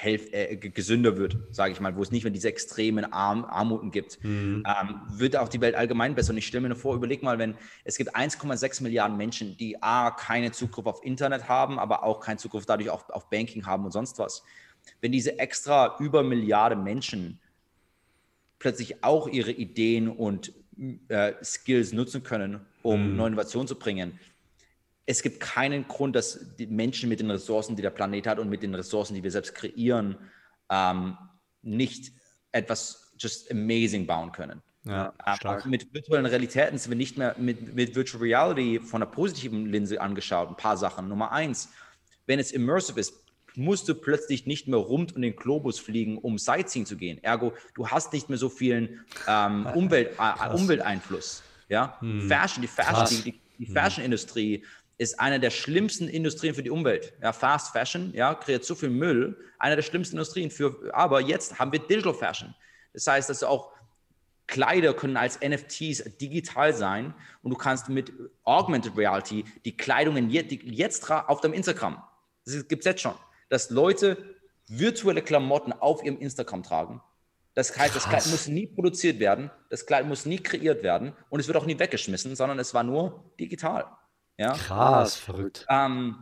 helf, 0.00 0.32
äh, 0.32 0.56
gesünder 0.56 1.16
wird, 1.16 1.36
sage 1.50 1.72
ich 1.72 1.80
mal, 1.80 1.94
wo 1.96 2.02
es 2.02 2.10
nicht 2.10 2.24
mehr 2.24 2.32
diese 2.32 2.48
extremen 2.48 3.12
Arm, 3.12 3.44
Armuten 3.44 3.90
gibt, 3.90 4.22
mhm. 4.24 4.64
ähm, 4.66 5.00
wird 5.08 5.36
auch 5.36 5.48
die 5.48 5.60
Welt 5.60 5.74
allgemein 5.74 6.14
besser. 6.14 6.30
Und 6.30 6.38
ich 6.38 6.46
stelle 6.46 6.62
mir 6.62 6.68
nur 6.68 6.78
vor, 6.78 6.94
überleg 6.94 7.22
mal, 7.22 7.38
wenn 7.38 7.54
es 7.84 7.96
gibt 7.96 8.16
1,6 8.16 8.82
Milliarden 8.82 9.16
Menschen, 9.16 9.56
die 9.56 9.82
A, 9.82 10.10
keine 10.10 10.52
Zugriff 10.52 10.86
auf 10.86 11.04
Internet 11.04 11.48
haben, 11.48 11.78
aber 11.78 12.02
auch 12.04 12.20
keinen 12.20 12.38
Zugriff 12.38 12.66
dadurch 12.66 12.90
auf, 12.90 13.10
auf 13.10 13.28
Banking 13.28 13.66
haben 13.66 13.84
und 13.84 13.92
sonst 13.92 14.18
was. 14.18 14.42
Wenn 15.00 15.12
diese 15.12 15.38
extra 15.38 15.96
über 15.98 16.22
Milliarde 16.22 16.76
Menschen 16.76 17.38
plötzlich 18.58 19.04
auch 19.04 19.28
ihre 19.28 19.50
Ideen 19.50 20.08
und 20.08 20.52
äh, 21.08 21.32
Skills 21.42 21.92
nutzen 21.92 22.22
können, 22.22 22.60
um 22.82 23.10
mhm. 23.10 23.16
neue 23.16 23.28
Innovationen 23.28 23.68
zu 23.68 23.78
bringen, 23.78 24.18
es 25.10 25.22
gibt 25.22 25.40
keinen 25.40 25.88
Grund, 25.88 26.14
dass 26.14 26.38
die 26.56 26.68
Menschen 26.68 27.08
mit 27.08 27.18
den 27.18 27.32
Ressourcen, 27.32 27.74
die 27.74 27.82
der 27.82 27.90
Planet 27.90 28.28
hat 28.28 28.38
und 28.38 28.48
mit 28.48 28.62
den 28.62 28.72
Ressourcen, 28.76 29.14
die 29.14 29.24
wir 29.24 29.32
selbst 29.32 29.56
kreieren, 29.56 30.16
ähm, 30.70 31.18
nicht 31.62 32.12
etwas 32.52 33.12
just 33.18 33.50
amazing 33.50 34.06
bauen 34.06 34.30
können. 34.30 34.62
Ja, 34.84 35.12
ähm, 35.26 35.62
mit 35.68 35.92
virtuellen 35.92 36.26
Realitäten 36.26 36.78
sind 36.78 36.90
wir 36.90 36.96
nicht 36.96 37.18
mehr 37.18 37.34
mit, 37.38 37.74
mit 37.74 37.96
Virtual 37.96 38.22
Reality 38.22 38.78
von 38.78 39.02
einer 39.02 39.10
positiven 39.10 39.66
Linse 39.66 40.00
angeschaut. 40.00 40.48
Ein 40.48 40.56
paar 40.56 40.76
Sachen. 40.76 41.08
Nummer 41.08 41.32
eins, 41.32 41.70
wenn 42.26 42.38
es 42.38 42.52
immersive 42.52 43.00
ist, 43.00 43.12
musst 43.56 43.88
du 43.88 43.96
plötzlich 43.96 44.46
nicht 44.46 44.68
mehr 44.68 44.78
rund 44.78 45.16
um 45.16 45.22
den 45.22 45.34
Globus 45.34 45.80
fliegen, 45.80 46.18
um 46.18 46.38
Sightseeing 46.38 46.86
zu 46.86 46.96
gehen. 46.96 47.18
Ergo, 47.24 47.52
du 47.74 47.88
hast 47.88 48.12
nicht 48.12 48.28
mehr 48.28 48.38
so 48.38 48.48
vielen 48.48 49.04
ähm, 49.26 49.66
Umwelt, 49.74 50.12
äh, 50.20 50.54
Umwelteinfluss. 50.54 51.42
Ja? 51.68 51.98
Hm. 52.00 52.28
Fashion, 52.28 52.62
die 52.62 52.68
Fashion, 52.68 53.24
die, 53.24 53.40
die 53.58 53.66
hm. 53.66 53.74
Fashion-Industrie 53.74 54.64
ist 55.00 55.18
eine 55.18 55.40
der 55.40 55.48
schlimmsten 55.48 56.08
Industrien 56.08 56.54
für 56.54 56.62
die 56.62 56.68
Umwelt. 56.68 57.14
Ja, 57.22 57.32
Fast 57.32 57.72
Fashion, 57.72 58.12
ja, 58.14 58.34
kreiert 58.34 58.66
so 58.66 58.74
viel 58.74 58.90
Müll, 58.90 59.34
eine 59.58 59.74
der 59.74 59.82
schlimmsten 59.82 60.16
Industrien 60.16 60.50
für, 60.50 60.90
aber 60.92 61.22
jetzt 61.22 61.58
haben 61.58 61.72
wir 61.72 61.78
Digital 61.78 62.12
Fashion. 62.12 62.54
Das 62.92 63.06
heißt, 63.06 63.30
dass 63.30 63.42
auch 63.42 63.72
Kleider 64.46 64.92
können 64.92 65.16
als 65.16 65.40
NFTs 65.40 66.18
digital 66.20 66.74
sein 66.74 67.14
und 67.42 67.50
du 67.50 67.56
kannst 67.56 67.88
mit 67.88 68.12
Augmented 68.44 68.94
Reality 68.94 69.46
die 69.64 69.74
Kleidungen 69.74 70.28
jetzt, 70.28 70.52
jetzt 70.64 71.10
auf 71.10 71.40
deinem 71.40 71.54
Instagram, 71.54 72.02
das 72.44 72.68
gibt 72.68 72.80
es 72.80 72.84
jetzt 72.84 73.00
schon, 73.00 73.14
dass 73.48 73.70
Leute 73.70 74.18
virtuelle 74.68 75.22
Klamotten 75.22 75.72
auf 75.72 76.04
ihrem 76.04 76.18
Instagram 76.18 76.62
tragen. 76.62 77.00
Das 77.54 77.74
heißt, 77.74 77.96
das 77.96 78.06
Kleid 78.06 78.26
muss 78.26 78.48
nie 78.48 78.66
produziert 78.66 79.18
werden, 79.18 79.50
das 79.70 79.86
Kleid 79.86 80.06
muss 80.06 80.26
nie 80.26 80.40
kreiert 80.40 80.82
werden 80.82 81.14
und 81.30 81.40
es 81.40 81.46
wird 81.46 81.56
auch 81.56 81.64
nie 81.64 81.78
weggeschmissen, 81.78 82.36
sondern 82.36 82.58
es 82.58 82.74
war 82.74 82.82
nur 82.82 83.32
digital. 83.40 83.86
Ja? 84.40 84.54
Krass, 84.54 85.16
verrückt. 85.16 85.66
Ähm, 85.68 86.16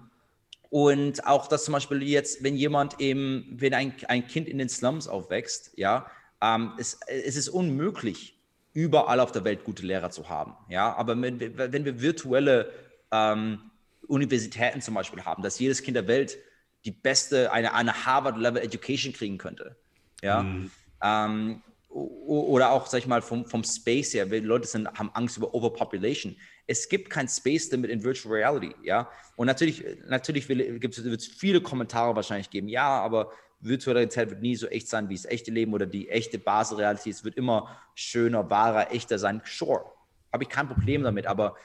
und 0.71 1.25
auch, 1.25 1.47
dass 1.47 1.65
zum 1.65 1.73
Beispiel 1.73 2.03
jetzt, 2.03 2.43
wenn 2.43 2.57
jemand 2.57 3.01
eben, 3.01 3.47
wenn 3.53 3.73
ein, 3.75 3.95
ein 4.09 4.27
Kind 4.27 4.49
in 4.49 4.59
den 4.59 4.69
Slums 4.69 5.07
aufwächst, 5.07 5.71
ja, 5.77 6.11
ähm, 6.43 6.73
es, 6.79 6.99
es 7.07 7.37
ist 7.37 7.49
unmöglich, 7.49 8.37
überall 8.73 9.21
auf 9.21 9.31
der 9.31 9.45
Welt 9.45 9.63
gute 9.63 9.87
Lehrer 9.87 10.11
zu 10.11 10.29
haben. 10.29 10.57
Ja, 10.69 10.97
aber 10.97 11.21
wenn, 11.23 11.41
wenn 11.41 11.85
wir 11.85 12.01
virtuelle 12.01 12.73
ähm, 13.13 13.71
Universitäten 14.09 14.81
zum 14.81 14.95
Beispiel 14.95 15.25
haben, 15.25 15.45
dass 15.45 15.61
jedes 15.61 15.83
Kind 15.85 15.97
der 15.97 16.09
Welt 16.09 16.39
die 16.85 16.91
beste, 16.91 17.53
eine, 17.53 17.73
eine 17.73 18.05
Harvard-Level 18.05 18.61
Education 18.61 19.13
kriegen 19.13 19.39
könnte. 19.39 19.77
Ja. 20.23 20.43
Mhm. 20.43 20.71
Ähm, 21.03 21.63
oder 21.99 22.73
auch, 22.73 22.87
sag 22.87 22.99
ich 22.99 23.07
mal, 23.07 23.23
vom, 23.23 23.47
vom 23.47 23.65
Space 23.65 24.15
her, 24.15 24.27
Leute 24.27 24.67
sind, 24.67 24.89
haben 24.99 25.11
Angst 25.15 25.37
über 25.37 25.55
Overpopulation 25.55 26.37
es 26.69 26.89
gibt 26.89 27.09
kein 27.09 27.27
Space 27.27 27.71
Limit 27.73 27.91
in 27.91 28.05
Virtual 28.05 28.33
Reality, 28.33 28.75
ja. 28.85 29.11
Und 29.37 29.47
natürlich, 29.47 29.85
natürlich 30.07 30.49
wird 30.49 30.95
es 30.95 31.27
viele 31.27 31.63
Kommentare 31.63 32.15
wahrscheinlich 32.15 32.51
geben, 32.51 32.69
ja, 32.69 32.87
aber 32.87 33.33
virtuelle 33.61 34.01
Realität 34.01 34.31
wird 34.31 34.43
nie 34.43 34.55
so 34.55 34.69
echt 34.69 34.87
sein 34.87 35.09
wie 35.09 35.15
das 35.15 35.25
echte 35.25 35.51
Leben 35.51 35.73
oder 35.73 35.87
die 35.87 36.11
echte 36.11 36.39
Basisrealität. 36.39 37.15
Es 37.15 37.25
wird 37.25 37.37
immer 37.37 37.81
schöner, 37.95 38.49
wahrer, 38.51 38.93
echter 38.93 39.19
sein. 39.19 39.41
Sure, 39.45 39.83
habe 40.31 40.45
ich 40.45 40.51
kein 40.51 40.69
Problem 40.69 41.03
damit, 41.03 41.27
aber 41.27 41.57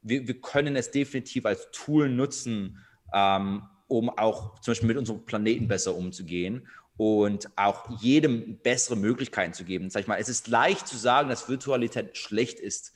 wir, 0.00 0.26
wir 0.28 0.40
können 0.40 0.76
es 0.76 0.92
definitiv 0.92 1.44
als 1.44 1.68
Tool 1.72 2.08
nutzen, 2.08 2.78
ähm, 3.12 3.64
um 3.88 4.10
auch 4.10 4.60
zum 4.60 4.72
Beispiel 4.72 4.88
mit 4.88 4.96
unserem 4.96 5.26
Planeten 5.26 5.66
besser 5.66 5.94
umzugehen 5.94 6.68
und 6.96 7.48
auch 7.56 8.00
jedem 8.00 8.58
bessere 8.58 8.96
Möglichkeiten 8.96 9.54
zu 9.54 9.64
geben. 9.64 9.90
Sag 9.90 10.00
ich 10.00 10.06
mal, 10.06 10.18
es 10.20 10.28
ist 10.28 10.48
leicht 10.48 10.86
zu 10.86 10.96
sagen, 10.96 11.28
dass 11.28 11.48
Virtualität 11.48 12.16
schlecht 12.16 12.60
ist 12.60 12.92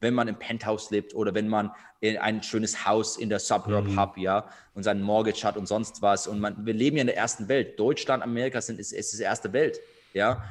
wenn 0.00 0.14
man 0.14 0.28
im 0.28 0.36
Penthouse 0.36 0.90
lebt 0.90 1.14
oder 1.14 1.34
wenn 1.34 1.48
man 1.48 1.70
ein 2.02 2.42
schönes 2.42 2.86
Haus 2.86 3.18
in 3.18 3.28
der 3.28 3.38
Suburb 3.38 3.84
mhm. 3.84 4.00
hat, 4.00 4.16
ja, 4.16 4.48
und 4.74 4.82
seinen 4.82 5.02
Mortgage 5.02 5.44
hat 5.44 5.56
und 5.56 5.66
sonst 5.66 6.00
was. 6.00 6.26
Und 6.26 6.40
man, 6.40 6.64
wir 6.64 6.72
leben 6.72 6.96
ja 6.96 7.02
in 7.02 7.06
der 7.06 7.16
ersten 7.16 7.48
Welt. 7.48 7.78
Deutschland, 7.78 8.22
Amerika 8.22 8.60
sind, 8.60 8.80
ist, 8.80 8.92
ist 8.92 9.18
die 9.18 9.22
erste 9.22 9.52
Welt, 9.52 9.80
ja. 10.14 10.42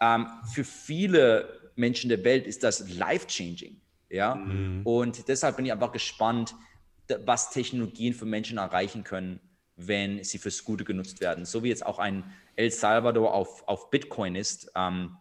Ähm, 0.00 0.26
für 0.52 0.64
viele 0.64 1.60
Menschen 1.74 2.08
der 2.08 2.22
Welt 2.22 2.46
ist 2.46 2.62
das 2.62 2.88
life-changing, 2.96 3.76
ja. 4.08 4.36
Mhm. 4.36 4.82
Und 4.84 5.26
deshalb 5.28 5.56
bin 5.56 5.66
ich 5.66 5.72
einfach 5.72 5.92
gespannt, 5.92 6.54
was 7.24 7.50
Technologien 7.50 8.14
für 8.14 8.24
Menschen 8.24 8.58
erreichen 8.58 9.02
können, 9.02 9.40
wenn 9.76 10.22
sie 10.22 10.38
fürs 10.38 10.64
Gute 10.64 10.84
genutzt 10.84 11.20
werden. 11.20 11.44
So 11.44 11.62
wie 11.62 11.68
jetzt 11.68 11.84
auch 11.84 11.98
ein 11.98 12.24
El 12.56 12.70
Salvador 12.70 13.34
auf, 13.34 13.66
auf 13.66 13.90
Bitcoin 13.90 14.36
ist. 14.36 14.70
Ähm, 14.76 15.16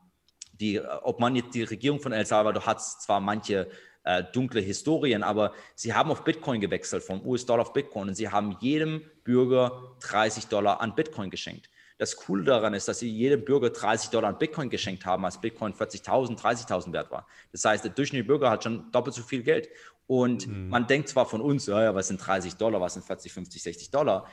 die, 0.53 0.79
ob 0.79 1.19
man 1.19 1.35
jetzt 1.35 1.55
die 1.55 1.63
Regierung 1.63 1.99
von 1.99 2.11
El 2.11 2.25
Salvador 2.25 2.65
hat, 2.65 2.81
zwar 2.81 3.19
manche 3.19 3.67
äh, 4.03 4.23
dunkle 4.31 4.61
Historien, 4.61 5.23
aber 5.23 5.53
sie 5.75 5.93
haben 5.93 6.11
auf 6.11 6.23
Bitcoin 6.23 6.61
gewechselt, 6.61 7.03
vom 7.03 7.25
US-Dollar 7.25 7.63
auf 7.63 7.73
Bitcoin 7.73 8.09
und 8.09 8.15
sie 8.15 8.29
haben 8.29 8.57
jedem 8.59 9.01
Bürger 9.23 9.95
30 10.01 10.47
Dollar 10.47 10.81
an 10.81 10.95
Bitcoin 10.95 11.29
geschenkt. 11.29 11.69
Das 11.97 12.15
Coole 12.15 12.43
daran 12.43 12.73
ist, 12.73 12.87
dass 12.87 12.99
sie 12.99 13.09
jedem 13.09 13.45
Bürger 13.45 13.69
30 13.69 14.09
Dollar 14.09 14.29
an 14.29 14.37
Bitcoin 14.37 14.69
geschenkt 14.69 15.05
haben, 15.05 15.23
als 15.25 15.39
Bitcoin 15.39 15.73
40.000, 15.73 16.37
30.000 16.37 16.91
wert 16.91 17.11
war. 17.11 17.27
Das 17.51 17.63
heißt, 17.63 17.83
der 17.83 17.91
durchschnittliche 17.91 18.27
Bürger 18.27 18.49
hat 18.49 18.63
schon 18.63 18.91
doppelt 18.91 19.15
so 19.15 19.23
viel 19.23 19.43
Geld. 19.43 19.69
Und 20.07 20.47
mhm. 20.47 20.69
man 20.69 20.87
denkt 20.87 21.09
zwar 21.09 21.25
von 21.25 21.41
uns, 21.41 21.65
ja, 21.67 21.95
was 21.95 22.07
sind 22.07 22.17
30 22.17 22.55
Dollar, 22.55 22.81
was 22.81 22.93
sind 22.93 23.05
40, 23.05 23.31
50, 23.31 23.63
60 23.63 23.91
Dollar. 23.91 24.27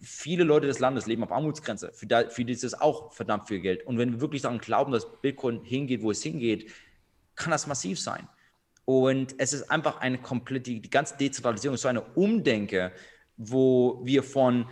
Viele 0.00 0.44
Leute 0.44 0.66
des 0.66 0.78
Landes 0.78 1.06
leben 1.06 1.24
auf 1.24 1.32
Armutsgrenze. 1.32 1.92
Für, 1.94 2.06
da, 2.06 2.28
für 2.28 2.44
die 2.44 2.52
ist 2.52 2.64
es 2.64 2.74
auch 2.74 3.12
verdammt 3.12 3.48
viel 3.48 3.60
Geld. 3.60 3.86
Und 3.86 3.98
wenn 3.98 4.12
wir 4.12 4.20
wirklich 4.20 4.42
daran 4.42 4.58
glauben, 4.58 4.92
dass 4.92 5.20
Bitcoin 5.20 5.64
hingeht, 5.64 6.02
wo 6.02 6.10
es 6.10 6.22
hingeht, 6.22 6.70
kann 7.34 7.50
das 7.50 7.66
massiv 7.66 7.98
sein. 7.98 8.28
Und 8.84 9.34
es 9.38 9.52
ist 9.52 9.70
einfach 9.70 10.00
eine 10.00 10.18
komplette, 10.18 10.70
die, 10.70 10.80
die 10.80 10.90
ganze 10.90 11.16
Dezentralisierung 11.16 11.74
ist 11.74 11.82
so 11.82 11.88
eine 11.88 12.02
Umdenke, 12.02 12.92
wo 13.36 14.00
wir 14.04 14.22
von 14.22 14.66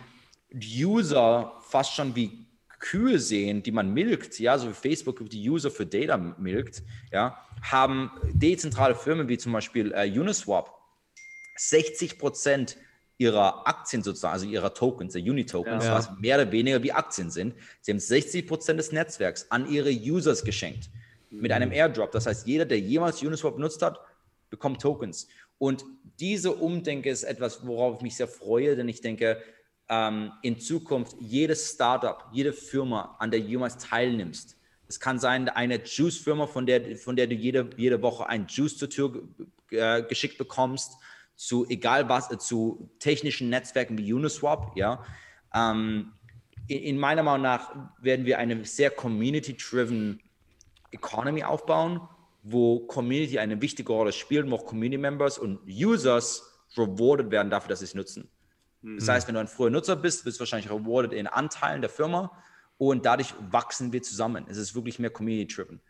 User 0.53 1.59
fast 1.61 1.93
schon 1.93 2.15
wie 2.15 2.44
Kühe 2.85 3.17
sehen, 3.17 3.63
die 3.63 3.71
man 3.71 3.93
milkt, 3.93 4.39
ja, 4.39 4.59
so 4.59 4.69
wie 4.69 4.73
Facebook 4.73 5.27
die 5.27 5.49
User 5.49 5.71
für 5.71 5.87
Data 5.87 6.17
milkt, 6.17 6.83
ja, 7.11 7.35
haben 7.63 8.11
dezentrale 8.31 8.93
Firmen 8.93 9.27
wie 9.27 9.39
zum 9.39 9.53
Beispiel 9.53 9.91
äh, 9.95 10.07
Uniswap 10.07 10.71
60 11.57 12.19
Prozent 12.19 12.77
ihrer 13.17 13.67
Aktien 13.67 14.03
sozusagen, 14.03 14.33
also 14.33 14.45
ihrer 14.45 14.71
Tokens, 14.75 15.13
der 15.13 15.23
Uni-Tokens, 15.23 15.85
ja. 15.85 15.95
was 15.95 16.11
mehr 16.19 16.39
oder 16.39 16.51
weniger 16.51 16.83
wie 16.83 16.91
Aktien 16.91 17.31
sind. 17.31 17.55
Sie 17.81 17.91
haben 17.91 17.99
60 17.99 18.45
Prozent 18.45 18.77
des 18.77 18.91
Netzwerks 18.91 19.49
an 19.49 19.67
ihre 19.67 19.89
Users 19.89 20.43
geschenkt 20.43 20.91
mit 21.31 21.51
einem 21.51 21.69
mhm. 21.69 21.75
Airdrop. 21.75 22.11
Das 22.11 22.27
heißt, 22.27 22.45
jeder, 22.45 22.65
der 22.65 22.79
jemals 22.79 23.23
Uniswap 23.23 23.55
benutzt 23.55 23.81
hat, 23.81 23.99
bekommt 24.51 24.79
Tokens. 24.79 25.27
Und 25.57 25.85
diese 26.19 26.51
Umdenke 26.53 27.09
ist 27.09 27.23
etwas, 27.23 27.65
worauf 27.65 27.97
ich 27.97 28.01
mich 28.03 28.15
sehr 28.15 28.27
freue, 28.27 28.75
denn 28.75 28.87
ich 28.89 29.01
denke, 29.01 29.41
ähm, 29.89 30.31
in 30.41 30.59
Zukunft 30.59 31.15
jedes 31.19 31.73
Startup, 31.73 32.25
jede 32.31 32.53
Firma, 32.53 33.15
an 33.19 33.31
der 33.31 33.39
du 33.39 33.45
jemals 33.47 33.77
teilnimmst, 33.77 34.55
es 34.87 34.99
kann 34.99 35.19
sein, 35.19 35.49
eine 35.49 35.83
Juice-Firma, 35.83 36.47
von 36.47 36.65
der, 36.65 36.95
von 36.97 37.15
der 37.15 37.27
du 37.27 37.35
jede, 37.35 37.69
jede 37.75 38.01
Woche 38.01 38.27
ein 38.27 38.45
Juice 38.47 38.77
zur 38.77 38.89
Tür 38.89 39.27
äh, 39.71 40.03
geschickt 40.03 40.37
bekommst, 40.37 40.97
zu 41.35 41.67
egal 41.67 42.07
was, 42.07 42.31
äh, 42.31 42.37
zu 42.37 42.89
technischen 42.99 43.49
Netzwerken 43.49 43.97
wie 43.97 44.13
Uniswap, 44.13 44.75
ja. 44.75 45.03
Ähm, 45.53 46.13
in, 46.67 46.79
in, 46.79 46.97
meiner 46.99 47.23
Meinung 47.23 47.41
nach 47.41 47.75
werden 47.99 48.25
wir 48.25 48.37
eine 48.37 48.63
sehr 48.65 48.91
community-driven 48.91 50.21
Economy 50.91 51.43
aufbauen, 51.43 52.01
wo 52.43 52.79
Community 52.81 53.39
eine 53.39 53.59
wichtige 53.61 53.91
Rolle 53.91 54.11
spielt, 54.11 54.49
wo 54.49 54.55
auch 54.55 54.65
Community 54.65 54.97
Members 54.97 55.39
und 55.39 55.59
Users 55.67 56.43
rewarded 56.77 57.31
werden 57.31 57.49
dafür, 57.49 57.69
dass 57.69 57.79
sie 57.79 57.85
es 57.85 57.95
nutzen. 57.95 58.29
Mhm. 58.85 58.99
Das 58.99 59.09
heißt, 59.09 59.27
wenn 59.27 59.35
du 59.35 59.41
ein 59.41 59.47
früher 59.47 59.71
Nutzer 59.71 59.95
bist, 59.95 60.23
bist 60.23 60.37
du 60.37 60.41
wahrscheinlich 60.41 60.69
rewarded 60.69 61.11
in 61.11 61.27
Anteilen 61.27 61.81
der 61.81 61.89
Firma 61.89 62.31
und 62.77 63.05
dadurch 63.05 63.33
wachsen 63.51 63.91
wir 63.91 64.03
zusammen. 64.03 64.45
Es 64.47 64.57
ist 64.57 64.75
wirklich 64.75 64.99
mehr 64.99 65.09
Community-driven. 65.09 65.81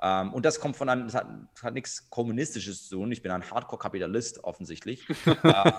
Ähm, 0.00 0.32
und 0.32 0.44
das 0.44 0.60
kommt 0.60 0.76
von 0.76 0.88
einem, 0.88 1.06
das 1.06 1.14
hat, 1.14 1.26
das 1.54 1.62
hat, 1.64 1.74
nichts 1.74 2.08
Kommunistisches 2.10 2.88
zu 2.88 2.96
tun. 2.96 3.10
Ich 3.10 3.22
bin 3.22 3.32
ein 3.32 3.50
Hardcore-Kapitalist 3.50 4.44
offensichtlich. 4.44 5.06
ähm, 5.26 5.72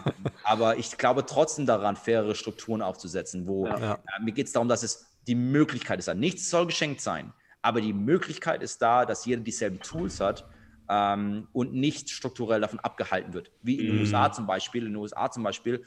aber 0.43 0.77
ich 0.77 0.97
glaube 0.97 1.25
trotzdem 1.25 1.65
daran, 1.65 1.95
faire 1.95 2.35
Strukturen 2.35 2.81
aufzusetzen, 2.81 3.47
wo 3.47 3.67
ja. 3.67 3.93
äh, 3.93 4.23
mir 4.23 4.33
geht 4.33 4.47
es 4.47 4.53
darum, 4.53 4.67
dass 4.67 4.83
es 4.83 5.05
die 5.27 5.35
Möglichkeit 5.35 5.99
ist. 5.99 6.13
Nichts 6.15 6.49
soll 6.49 6.65
geschenkt 6.65 7.01
sein, 7.01 7.33
aber 7.61 7.81
die 7.81 7.93
Möglichkeit 7.93 8.61
ist 8.61 8.81
da, 8.81 9.05
dass 9.05 9.25
jeder 9.25 9.41
dieselben 9.41 9.79
Tools 9.79 10.19
hat 10.19 10.47
ähm, 10.89 11.47
und 11.53 11.73
nicht 11.73 12.09
strukturell 12.09 12.61
davon 12.61 12.79
abgehalten 12.79 13.33
wird. 13.33 13.51
Wie 13.61 13.79
in 13.79 13.87
den 13.87 13.97
mm. 13.97 13.99
USA 14.01 14.31
zum 14.31 14.45
Beispiel. 14.45 14.83
In 14.85 14.91
den 14.91 14.97
USA 14.97 15.31
zum 15.31 15.43
Beispiel 15.43 15.85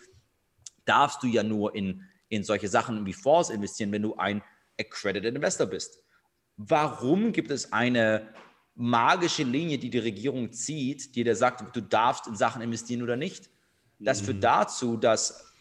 darfst 0.89 1.23
du 1.23 1.27
ja 1.27 1.43
nur 1.43 1.75
in, 1.75 2.03
in 2.29 2.45
solche 2.45 2.69
Sachen 2.69 3.05
wie 3.07 3.13
Fonds 3.13 3.51
investieren, 3.51 3.93
wenn 3.93 4.03
du 4.03 4.17
ein 4.17 4.43
Accredited 4.79 5.35
Investor 5.35 5.67
bist. 5.67 6.03
Warum 6.57 7.33
gibt 7.33 7.51
es 7.51 7.73
eine 7.73 8.29
magische 8.75 9.43
Linie, 9.43 9.79
die 9.79 9.91
die 9.91 9.99
Regierung 9.99 10.53
zieht, 10.53 11.15
die 11.15 11.25
dir 11.25 11.37
sagt, 11.37 11.75
du 11.75 11.81
darfst 11.81 12.27
in 12.27 12.37
Sachen 12.37 12.63
investieren 12.63 13.03
oder 13.03 13.17
nicht? 13.17 13.51
Das 13.99 14.21
führt 14.21 14.37
mhm. 14.39 14.43
dazu, 14.43 14.97
dass 14.97 15.53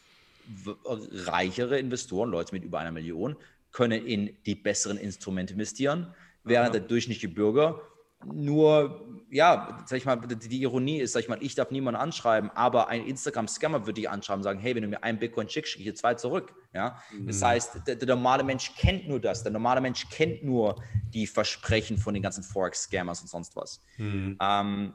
reichere 0.65 1.79
Investoren, 1.79 2.29
Leute 2.29 2.53
mit 2.53 2.63
über 2.63 2.79
einer 2.79 2.91
Million, 2.91 3.35
können 3.71 4.05
in 4.05 4.37
die 4.45 4.55
besseren 4.55 4.97
Instrumente 4.97 5.53
investieren, 5.53 6.13
während 6.43 6.73
der 6.73 6.81
durchschnittliche 6.81 7.33
Bürger 7.33 7.81
nur, 8.25 9.21
ja, 9.29 9.83
sag 9.85 9.97
ich 9.97 10.05
mal, 10.05 10.17
die 10.17 10.61
Ironie 10.61 10.99
ist, 10.99 11.13
sag 11.13 11.21
ich 11.21 11.29
mal, 11.29 11.37
ich 11.41 11.55
darf 11.55 11.71
niemanden 11.71 11.99
anschreiben, 11.99 12.49
aber 12.55 12.87
ein 12.87 13.05
Instagram-Scammer 13.05 13.81
würde 13.81 13.93
dich 13.93 14.09
anschreiben 14.09 14.39
und 14.39 14.43
sagen, 14.43 14.59
hey, 14.59 14.75
wenn 14.75 14.83
du 14.83 14.89
mir 14.89 15.03
einen 15.03 15.19
Bitcoin 15.19 15.47
schickst, 15.49 15.71
schicke 15.71 15.83
ich 15.83 15.89
dir 15.89 15.95
zwei 15.95 16.15
zurück. 16.15 16.53
Ja? 16.73 17.01
Mhm. 17.11 17.27
Das 17.27 17.41
heißt, 17.41 17.87
der, 17.87 17.95
der, 17.95 18.07
normale 18.07 18.43
Mensch 18.43 18.75
kennt 18.75 19.07
nur 19.07 19.19
das. 19.19 19.43
Der 19.43 19.51
normale 19.51 19.81
Mensch 19.81 20.09
kennt 20.09 20.43
nur 20.43 20.81
die 21.13 21.27
Versprechen 21.27 21.97
von 21.97 22.13
den 22.13 22.23
ganzen 22.23 22.43
Forex-Scammers 22.43 23.21
und 23.21 23.27
sonst 23.27 23.55
was. 23.55 23.81
Mhm. 23.97 24.37
Ähm, 24.41 24.93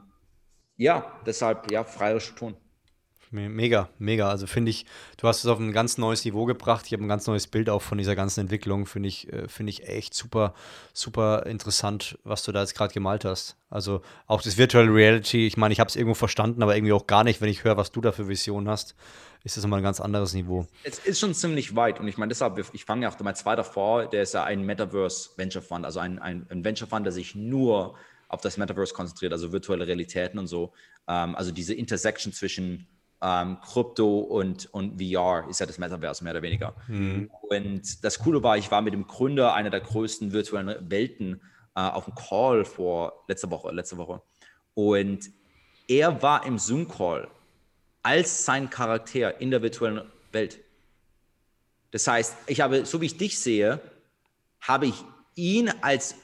ja, 0.75 1.19
deshalb, 1.25 1.71
ja, 1.71 1.83
freier 1.83 2.19
tun. 2.19 2.55
Mega, 3.33 3.89
mega. 3.97 4.29
Also 4.29 4.45
finde 4.45 4.69
ich, 4.69 4.85
du 5.17 5.27
hast 5.27 5.39
es 5.39 5.47
auf 5.47 5.59
ein 5.59 5.73
ganz 5.73 5.97
neues 5.97 6.23
Niveau 6.23 6.45
gebracht. 6.45 6.85
Ich 6.85 6.93
habe 6.93 7.03
ein 7.03 7.07
ganz 7.07 7.25
neues 7.25 7.47
Bild 7.47 7.67
auch 7.67 7.81
von 7.81 7.97
dieser 7.97 8.15
ganzen 8.15 8.41
Entwicklung. 8.41 8.85
Finde 8.85 9.09
ich, 9.09 9.31
äh, 9.33 9.47
finde 9.47 9.71
ich 9.71 9.87
echt 9.87 10.13
super, 10.13 10.53
super 10.93 11.47
interessant, 11.47 12.19
was 12.23 12.43
du 12.43 12.51
da 12.51 12.61
jetzt 12.61 12.75
gerade 12.75 12.93
gemalt 12.93 13.25
hast. 13.25 13.57
Also 13.71 14.01
auch 14.27 14.43
das 14.43 14.57
Virtual 14.57 14.87
Reality, 14.87 15.47
ich 15.47 15.57
meine, 15.57 15.73
ich 15.73 15.79
habe 15.79 15.87
es 15.87 15.95
irgendwo 15.95 16.13
verstanden, 16.13 16.61
aber 16.61 16.75
irgendwie 16.75 16.93
auch 16.93 17.07
gar 17.07 17.23
nicht, 17.23 17.41
wenn 17.41 17.49
ich 17.49 17.63
höre, 17.63 17.75
was 17.75 17.91
du 17.91 18.01
da 18.01 18.11
für 18.11 18.27
Visionen 18.27 18.69
hast, 18.69 18.93
ist 19.43 19.57
das 19.57 19.63
nochmal 19.63 19.79
ein 19.79 19.83
ganz 19.83 19.99
anderes 19.99 20.35
Niveau. 20.35 20.67
Es 20.83 20.99
ist 20.99 21.19
schon 21.19 21.33
ziemlich 21.33 21.75
weit 21.75 21.99
und 21.99 22.07
ich 22.07 22.17
meine, 22.17 22.29
deshalb, 22.29 22.63
ich 22.71 22.85
fange 22.85 23.03
ja 23.03 23.09
auch 23.09 23.19
mein 23.19 23.35
zweiter 23.35 23.63
vor, 23.63 24.05
der 24.05 24.21
ist 24.21 24.35
ja 24.35 24.43
ein 24.43 24.63
Metaverse 24.63 25.31
Venture 25.37 25.63
Fund, 25.63 25.85
also 25.85 25.99
ein, 25.99 26.19
ein, 26.19 26.45
ein 26.49 26.63
Venture 26.63 26.87
Fund, 26.87 27.05
der 27.05 27.11
sich 27.11 27.33
nur 27.33 27.95
auf 28.27 28.41
das 28.41 28.57
Metaverse 28.57 28.93
konzentriert, 28.93 29.33
also 29.33 29.51
virtuelle 29.51 29.87
Realitäten 29.87 30.37
und 30.37 30.47
so. 30.47 30.71
Ähm, 31.07 31.35
also 31.35 31.51
diese 31.51 31.73
Intersection 31.73 32.31
zwischen 32.31 32.87
ähm, 33.23 33.57
Krypto 33.61 34.19
und, 34.19 34.71
und 34.73 35.01
VR 35.01 35.47
ist 35.49 35.61
ja 35.61 35.65
das 35.65 35.77
Metaverse 35.77 36.23
mehr 36.23 36.33
oder 36.33 36.41
weniger. 36.41 36.75
Mhm. 36.87 37.31
Und 37.49 38.03
das 38.03 38.19
Coole 38.19 38.43
war, 38.43 38.57
ich 38.57 38.69
war 38.69 38.81
mit 38.81 38.93
dem 38.93 39.07
Gründer 39.07 39.53
einer 39.53 39.69
der 39.69 39.79
größten 39.79 40.33
virtuellen 40.33 40.91
Welten 40.91 41.41
äh, 41.75 41.79
auf 41.79 42.05
dem 42.05 42.15
Call 42.15 42.65
vor 42.65 43.23
letzter 43.29 43.49
Woche, 43.49 43.71
letzte 43.71 43.97
Woche. 43.97 44.21
Und 44.73 45.31
er 45.87 46.21
war 46.21 46.45
im 46.45 46.59
Zoom-Call 46.59 47.29
als 48.01 48.43
sein 48.43 48.69
Charakter 48.69 49.39
in 49.39 49.51
der 49.51 49.61
virtuellen 49.61 50.01
Welt. 50.33 50.59
Das 51.91 52.05
heißt, 52.07 52.35
ich 52.47 52.59
habe, 52.59 52.85
so 52.85 52.99
wie 52.99 53.05
ich 53.05 53.17
dich 53.17 53.39
sehe, 53.39 53.79
habe 54.59 54.87
ich 54.87 54.95
ihn 55.35 55.71
als 55.81 56.15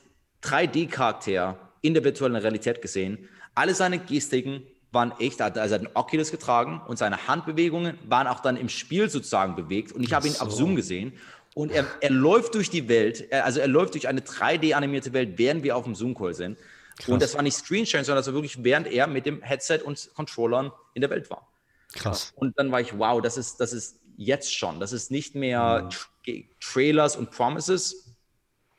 3D-Charakter 0.43 1.57
in 1.81 1.93
der 1.93 2.03
virtuellen 2.03 2.35
Realität 2.35 2.81
gesehen. 2.81 3.29
Alle 3.55 3.73
seine 3.73 3.99
Gestiken, 3.99 4.63
waren 4.91 5.13
echt, 5.19 5.41
also 5.41 5.60
er 5.60 5.63
hat 5.63 5.73
einen 5.73 5.95
Oculus 5.95 6.32
getragen 6.32 6.82
und 6.88 6.97
seine 6.97 7.28
Handbewegungen 7.28 7.97
waren 8.08 8.28
auch 8.28 8.39
dann 8.39 8.58
im 8.58 8.69
Spiel 8.69 9.10
sozusagen 9.10 9.56
bewegt. 9.56 9.91
Und 9.91 10.04
ich 10.04 10.13
habe 10.13 10.28
ihn 10.28 10.34
so. 10.34 10.45
auf 10.45 10.52
Zoom 10.52 10.75
gesehen. 10.75 11.13
Und 11.56 11.71
er, 11.71 11.86
er 11.99 12.12
läuft 12.12 12.56
durch 12.56 12.69
die 12.69 12.88
Welt, 12.88 13.32
also 13.34 13.60
er 13.60 13.67
läuft 13.67 13.93
durch 13.93 14.08
eine 14.08 14.21
3D-animierte 14.21 15.13
Welt, 15.13 15.38
während 15.38 15.63
wir 15.63 15.75
auf 15.75 15.84
dem 15.84 15.95
Zoom-Call 15.95 16.34
sind. 16.34 16.58
Krass. 16.97 17.10
Und 17.10 17.21
das 17.21 17.36
war 17.36 17.41
nicht 17.41 17.56
Screensharing, 17.56 18.06
sondern 18.06 18.19
das 18.19 18.28
war 18.28 18.34
wirklich, 18.34 18.63
während 18.63 18.88
er 18.88 19.08
mit 19.08 19.25
dem 19.25 19.41
Headset 19.41 19.80
und 19.84 20.10
Controllern 20.15 20.71
in 20.93 21.02
der 21.02 21.10
Welt 21.10 21.30
war. 21.30 21.47
Krass. 21.93 22.34
Und 22.36 22.58
dann 22.60 22.71
war 22.71 22.82
ich, 22.82 22.97
wow, 22.97 23.21
das 23.21 23.38
ist, 23.38 23.60
das 23.60 23.73
ist 23.73 23.99
jetzt 24.17 24.54
schon. 24.54 24.80
Das 24.80 24.91
ist 24.91 25.12
nicht 25.12 25.34
mehr 25.34 25.89
mhm. 26.28 26.45
Trailers 26.60 27.15
und 27.15 27.32
Promises. 27.32 28.15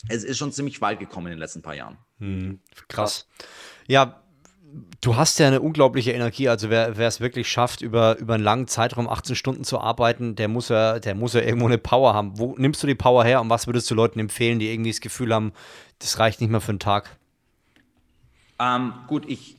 Es 0.09 0.23
ist 0.23 0.39
schon 0.39 0.53
ziemlich 0.53 0.81
weit 0.81 0.99
gekommen 0.99 1.27
in 1.27 1.33
den 1.33 1.39
letzten 1.39 1.63
paar 1.63 1.75
Jahren. 1.75 1.99
Mhm. 2.19 2.61
Krass. 2.89 3.27
Ja, 3.87 4.23
du 5.01 5.17
hast 5.17 5.39
ja 5.39 5.47
eine 5.47 5.61
unglaubliche 5.61 6.13
Energie. 6.13 6.49
Also 6.49 6.71
wer, 6.71 6.97
es 6.99 7.21
wirklich 7.21 7.51
schafft, 7.51 7.81
über, 7.81 8.19
über 8.19 8.35
einen 8.35 8.45
langen 8.45 8.67
Zeitraum 8.67 9.09
18 9.09 9.37
Stunden 9.37 9.65
zu 9.65 9.81
arbeiten, 9.81 10.37
der 10.37 10.49
muss 10.49 10.69
ja, 10.69 10.99
der 10.99 11.15
muss 11.15 11.35
ja 11.35 11.41
irgendwo 11.41 11.67
eine 11.67 11.79
Power 11.79 12.15
haben. 12.15 12.39
Wo 12.39 12.55
nimmst 12.57 12.83
du 12.83 12.87
die 12.87 12.95
Power 12.95 13.25
her 13.25 13.41
und 13.41 13.51
was 13.51 13.67
würdest 13.67 13.91
du 13.91 13.95
Leuten 13.95 14.19
empfehlen, 14.19 14.59
die 14.59 14.71
irgendwie 14.73 14.91
das 14.91 15.01
Gefühl 15.01 15.35
haben, 15.35 15.53
das 15.99 16.19
reicht 16.19 16.41
nicht 16.41 16.51
mehr 16.51 16.61
für 16.61 16.71
einen 16.71 16.79
Tag? 16.79 17.17
Ähm, 18.59 18.93
gut, 19.07 19.25
ich, 19.29 19.57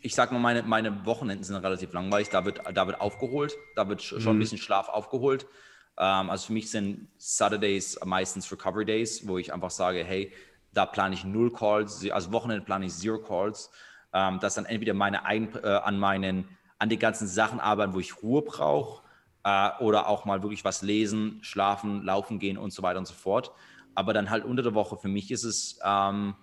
ich 0.00 0.14
sag 0.14 0.32
mal, 0.32 0.38
meine, 0.38 0.62
meine 0.62 1.04
Wochenenden 1.04 1.44
sind 1.44 1.56
relativ 1.56 1.92
langweilig. 1.92 2.30
Da 2.30 2.44
wird, 2.44 2.60
da 2.72 2.86
wird 2.86 3.00
aufgeholt, 3.00 3.54
da 3.76 3.88
wird 3.88 4.02
schon 4.02 4.22
mhm. 4.22 4.28
ein 4.28 4.38
bisschen 4.38 4.58
Schlaf 4.58 4.88
aufgeholt. 4.88 5.46
Ähm, 5.98 6.30
also 6.30 6.46
für 6.46 6.52
mich 6.52 6.70
sind 6.70 7.08
Saturdays 7.18 7.98
meistens 8.04 8.50
Recovery 8.50 8.84
Days, 8.84 9.26
wo 9.26 9.38
ich 9.38 9.52
einfach 9.52 9.70
sage, 9.70 10.04
hey, 10.04 10.32
da 10.72 10.86
plane 10.86 11.14
ich 11.14 11.24
null 11.24 11.52
Calls, 11.52 12.08
also 12.10 12.32
Wochenende 12.32 12.64
plane 12.64 12.86
ich 12.86 12.94
zero 12.94 13.18
Calls 13.18 13.70
ähm, 14.12 14.40
dass 14.40 14.54
dann 14.54 14.64
entweder 14.64 14.94
meine 14.94 15.24
ein, 15.24 15.54
äh, 15.62 15.66
an 15.66 15.98
meinen, 15.98 16.48
an 16.78 16.88
den 16.88 16.98
ganzen 16.98 17.26
Sachen 17.26 17.60
arbeiten, 17.60 17.94
wo 17.94 18.00
ich 18.00 18.22
Ruhe 18.22 18.42
brauche, 18.42 19.02
äh, 19.44 19.70
oder 19.80 20.08
auch 20.08 20.24
mal 20.24 20.42
wirklich 20.42 20.64
was 20.64 20.82
lesen, 20.82 21.38
schlafen, 21.42 22.02
laufen 22.04 22.38
gehen 22.38 22.58
und 22.58 22.72
so 22.72 22.82
weiter 22.82 22.98
und 22.98 23.06
so 23.06 23.14
fort. 23.14 23.52
Aber 23.94 24.12
dann 24.12 24.30
halt 24.30 24.44
unter 24.44 24.62
der 24.62 24.74
Woche, 24.74 24.96
für 24.96 25.08
mich 25.08 25.30
ist 25.30 25.44
es, 25.44 25.78
ähm, 25.84 26.34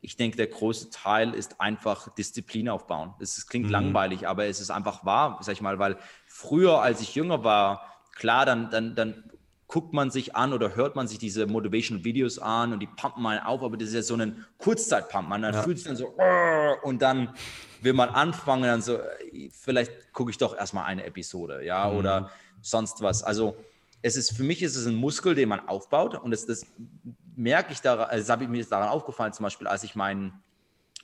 ich 0.00 0.16
denke, 0.16 0.36
der 0.36 0.46
große 0.46 0.90
Teil 0.90 1.34
ist 1.34 1.60
einfach 1.60 2.14
Disziplin 2.14 2.68
aufbauen. 2.68 3.14
Es 3.20 3.46
klingt 3.46 3.66
mhm. 3.66 3.72
langweilig, 3.72 4.26
aber 4.26 4.46
es 4.46 4.60
ist 4.60 4.70
einfach 4.70 5.04
wahr, 5.04 5.38
sag 5.42 5.52
ich 5.52 5.60
mal, 5.60 5.78
weil 5.78 5.98
früher, 6.26 6.80
als 6.80 7.00
ich 7.00 7.14
jünger 7.14 7.44
war, 7.44 7.82
klar, 8.14 8.46
dann, 8.46 8.70
dann, 8.70 8.94
dann 8.94 9.24
guckt 9.70 9.92
man 9.92 10.10
sich 10.10 10.34
an 10.34 10.52
oder 10.52 10.74
hört 10.74 10.96
man 10.96 11.06
sich 11.06 11.18
diese 11.18 11.46
Motivation 11.46 12.04
Videos 12.04 12.38
an 12.38 12.72
und 12.72 12.80
die 12.80 12.88
pumpen 12.88 13.22
mal 13.22 13.40
auf, 13.44 13.62
aber 13.62 13.76
das 13.76 13.88
ist 13.88 13.94
ja 13.94 14.02
so 14.02 14.16
ein 14.16 14.44
Kurzzeit-Pump. 14.58 15.28
Man 15.28 15.42
dann 15.42 15.54
ja. 15.54 15.62
fühlt 15.62 15.78
sich 15.78 15.86
dann 15.86 15.96
so 15.96 16.12
und 16.82 17.00
dann 17.00 17.34
will 17.80 17.92
man 17.92 18.10
anfangen, 18.10 18.64
dann 18.64 18.82
so, 18.82 18.98
vielleicht 19.52 20.12
gucke 20.12 20.32
ich 20.32 20.38
doch 20.38 20.56
erstmal 20.56 20.84
eine 20.86 21.04
Episode, 21.04 21.64
ja, 21.64 21.88
mhm. 21.88 21.98
oder 21.98 22.30
sonst 22.60 23.00
was. 23.00 23.22
Also 23.22 23.56
es 24.02 24.16
ist, 24.16 24.36
für 24.36 24.42
mich 24.42 24.62
ist 24.62 24.76
es 24.76 24.86
ein 24.86 24.96
Muskel, 24.96 25.34
den 25.34 25.48
man 25.48 25.68
aufbaut 25.68 26.16
und 26.16 26.32
das, 26.32 26.46
das 26.46 26.66
merke 27.36 27.72
ich 27.72 27.80
daran, 27.80 28.08
also 28.10 28.32
habe 28.32 28.44
ich 28.44 28.50
mir 28.50 28.64
daran 28.64 28.88
aufgefallen, 28.88 29.32
zum 29.32 29.44
Beispiel, 29.44 29.68
als 29.68 29.84
ich 29.84 29.94
meinen 29.94 30.32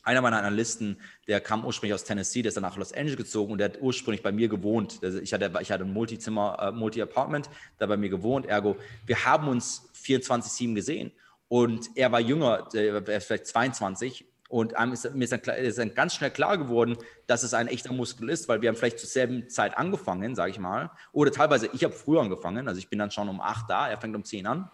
einer 0.07 0.23
meiner 0.23 0.39
Analysten, 0.39 0.99
der 1.27 1.41
kam 1.41 1.65
ursprünglich 1.65 1.95
aus 1.95 2.05
Tennessee, 2.05 2.43
der 2.43 2.49
ist 2.49 2.55
dann 2.55 2.63
nach 2.63 2.77
Los 2.77 2.93
Angeles 2.93 3.17
gezogen 3.17 3.53
und 3.53 3.59
der 3.59 3.71
hat 3.71 3.81
ursprünglich 3.81 4.23
bei 4.23 4.33
mir 4.33 4.49
gewohnt. 4.49 5.01
Ich 5.03 5.35
hatte, 5.35 5.53
ich 5.61 5.73
hatte 5.73 5.85
ein 5.85 5.93
Multizimmer, 5.93 6.57
äh, 6.61 6.73
Multi-Apartment, 6.73 7.51
da 7.79 7.87
bei 7.87 7.97
mir 7.97 8.09
gewohnt. 8.09 8.47
Ergo, 8.47 8.77
wir 9.05 9.25
haben 9.25 9.49
uns 9.49 9.91
24-7 10.03 10.75
gesehen 10.75 11.13
und 11.49 11.91
er 11.97 12.13
war 12.13 12.21
jünger, 12.21 12.69
er 12.73 13.07
war 13.07 13.21
vielleicht 13.21 13.49
22 13.49 14.25
und 14.49 14.75
ist, 14.93 15.13
mir 15.13 15.25
ist 15.25 15.33
dann, 15.33 15.41
ist 15.41 15.79
dann, 15.79 15.95
ganz 15.95 16.15
schnell 16.15 16.31
klar 16.31 16.57
geworden, 16.57 16.97
dass 17.27 17.43
es 17.43 17.53
ein 17.53 17.67
echter 17.67 17.93
Muskel 17.93 18.31
ist, 18.31 18.49
weil 18.49 18.63
wir 18.63 18.69
haben 18.69 18.77
vielleicht 18.77 19.01
zur 19.01 19.09
selben 19.09 19.49
Zeit 19.49 19.77
angefangen, 19.77 20.37
sage 20.37 20.53
ich 20.53 20.61
mal. 20.61 20.91
Oder 21.11 21.33
teilweise, 21.33 21.69
ich 21.73 21.83
habe 21.83 21.95
früher 21.95 22.21
angefangen, 22.21 22.69
also 22.69 22.79
ich 22.79 22.89
bin 22.89 23.01
dann 23.01 23.11
schon 23.11 23.29
um 23.29 23.41
8 23.41 23.69
da, 23.69 23.89
er 23.89 23.99
fängt 23.99 24.15
um 24.15 24.25
10 24.25 24.47
an. 24.47 24.71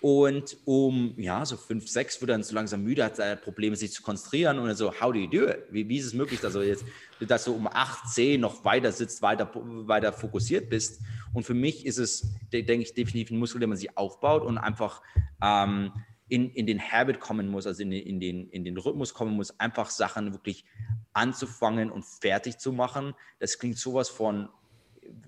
Und 0.00 0.56
um, 0.64 1.12
ja, 1.18 1.44
so 1.44 1.58
fünf, 1.58 1.86
sechs 1.88 2.20
wird 2.20 2.30
er 2.30 2.34
dann 2.34 2.42
so 2.42 2.54
langsam 2.54 2.82
müde, 2.82 3.04
hat 3.04 3.18
er 3.18 3.36
Probleme, 3.36 3.76
sich 3.76 3.92
zu 3.92 4.02
konzentrieren 4.02 4.58
und 4.58 4.74
so, 4.74 4.92
how 4.98 5.12
do 5.12 5.18
you 5.18 5.28
do 5.28 5.46
it? 5.46 5.64
Wie, 5.70 5.86
wie 5.88 5.98
ist 5.98 6.06
es 6.06 6.14
möglich, 6.14 6.40
dass 6.40 6.54
du 6.54 6.60
jetzt, 6.62 6.84
dass 7.20 7.44
du 7.44 7.52
um 7.52 7.66
acht, 7.66 8.08
zehn 8.08 8.40
noch 8.40 8.64
weiter 8.64 8.92
sitzt, 8.92 9.20
weiter, 9.20 9.50
weiter 9.54 10.12
fokussiert 10.12 10.70
bist? 10.70 11.02
Und 11.34 11.44
für 11.44 11.52
mich 11.52 11.84
ist 11.84 11.98
es, 11.98 12.26
denke 12.50 12.76
ich, 12.76 12.94
definitiv 12.94 13.30
ein 13.30 13.38
Muskel, 13.38 13.60
den 13.60 13.68
man 13.68 13.76
sich 13.76 13.96
aufbaut 13.98 14.42
und 14.42 14.56
einfach 14.56 15.02
ähm, 15.42 15.92
in, 16.28 16.50
in 16.50 16.66
den 16.66 16.80
Habit 16.80 17.20
kommen 17.20 17.48
muss, 17.48 17.66
also 17.66 17.82
in 17.82 17.90
den, 17.90 18.02
in, 18.06 18.20
den, 18.20 18.48
in 18.50 18.64
den 18.64 18.78
Rhythmus 18.78 19.12
kommen 19.12 19.34
muss, 19.34 19.58
einfach 19.60 19.90
Sachen 19.90 20.32
wirklich 20.32 20.64
anzufangen 21.12 21.90
und 21.90 22.06
fertig 22.06 22.58
zu 22.58 22.72
machen. 22.72 23.14
Das 23.38 23.58
klingt 23.58 23.76
sowas 23.76 24.08
von 24.08 24.48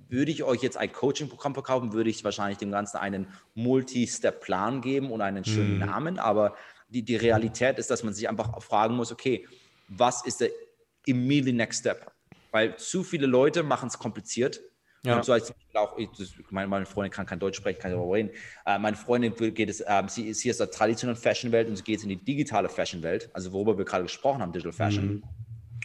würde 0.09 0.31
ich 0.31 0.43
euch 0.43 0.63
jetzt 0.63 0.77
ein 0.77 0.93
Coaching-Programm 0.93 1.55
verkaufen, 1.55 1.93
würde 1.93 2.11
ich 2.11 2.23
wahrscheinlich 2.25 2.59
dem 2.59 2.71
Ganzen 2.71 2.99
einen 2.99 3.29
Multi-Step-Plan 3.55 4.81
geben 4.81 5.11
und 5.11 5.21
einen 5.21 5.45
schönen 5.45 5.75
mhm. 5.75 5.87
Namen. 5.87 6.19
Aber 6.19 6.55
die, 6.89 7.03
die 7.03 7.17
Realität 7.17 7.79
ist, 7.79 7.91
dass 7.91 8.03
man 8.03 8.13
sich 8.13 8.29
einfach 8.29 8.63
fragen 8.63 8.95
muss, 8.95 9.11
okay, 9.11 9.47
was 9.89 10.25
ist 10.25 10.41
der 10.41 10.51
immediate 11.07 11.57
next 11.57 11.81
step? 11.81 12.13
Weil 12.51 12.77
zu 12.77 13.03
viele 13.03 13.27
Leute 13.27 13.63
machen 13.63 13.89
es 13.89 13.99
kompliziert. 13.99 14.61
Ja. 15.05 15.17
Und 15.17 15.25
so 15.25 15.33
als 15.33 15.53
auch, 15.75 15.99
ich, 15.99 16.09
meine, 16.51 16.69
meine 16.69 16.87
Freundin 16.87 17.11
kann 17.11 17.27
kein 17.27 17.41
Deutsch 17.41 17.57
sprechen, 17.57 17.81
kann 17.81 17.91
ich 17.91 17.97
darüber 17.97 18.15
reden. 18.15 18.31
Äh, 18.65 18.79
meine 18.79 18.97
Freundin 18.97 19.35
geht 19.35 19.69
es, 19.69 19.81
äh, 19.81 20.03
sie 20.07 20.29
ist 20.29 20.43
hier 20.43 20.53
aus 20.53 20.59
der 20.59 20.71
traditionellen 20.71 21.21
Fashion-Welt 21.21 21.69
und 21.69 21.77
sie 21.77 21.83
geht 21.83 22.03
in 22.05 22.09
die 22.09 22.23
digitale 22.23 22.69
Fashion-Welt, 22.69 23.29
also 23.33 23.53
worüber 23.53 23.77
wir 23.79 23.85
gerade 23.85 24.05
gesprochen 24.05 24.43
haben, 24.43 24.53
Digital 24.53 24.73
Fashion. 24.73 25.07
Mhm. 25.07 25.23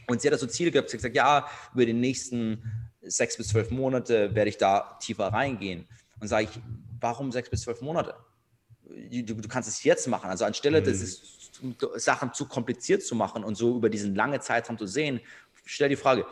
Und 0.07 0.21
sie 0.21 0.27
hat 0.27 0.33
da 0.33 0.37
so 0.37 0.45
Ziele 0.45 0.69
gehabt, 0.69 0.89
sie 0.89 0.97
hat 0.97 0.99
gesagt, 0.99 1.15
ja, 1.15 1.47
über 1.73 1.85
den 1.85 1.99
nächsten 1.99 2.86
sechs 3.01 3.37
bis 3.37 3.49
zwölf 3.49 3.71
Monate 3.71 4.33
werde 4.35 4.49
ich 4.49 4.57
da 4.57 4.97
tiefer 5.01 5.27
reingehen. 5.27 5.87
Und 6.19 6.27
sage 6.27 6.45
ich, 6.51 6.59
warum 6.99 7.31
sechs 7.31 7.49
bis 7.49 7.61
zwölf 7.61 7.81
Monate? 7.81 8.15
Du, 8.83 9.35
du, 9.35 9.47
kannst 9.47 9.69
es 9.69 9.83
jetzt 9.83 10.07
machen. 10.07 10.29
Also 10.29 10.45
anstelle, 10.45 10.81
mhm. 10.81 10.85
das 10.85 11.01
ist, 11.01 11.37
Sachen 11.95 12.33
zu 12.33 12.47
kompliziert 12.47 13.03
zu 13.03 13.15
machen 13.15 13.43
und 13.43 13.55
so 13.55 13.77
über 13.77 13.89
diesen 13.89 14.15
langen 14.15 14.41
Zeitraum 14.41 14.77
zu 14.77 14.85
sehen, 14.85 15.19
stell 15.65 15.89
die 15.89 15.95
Frage, 15.95 16.25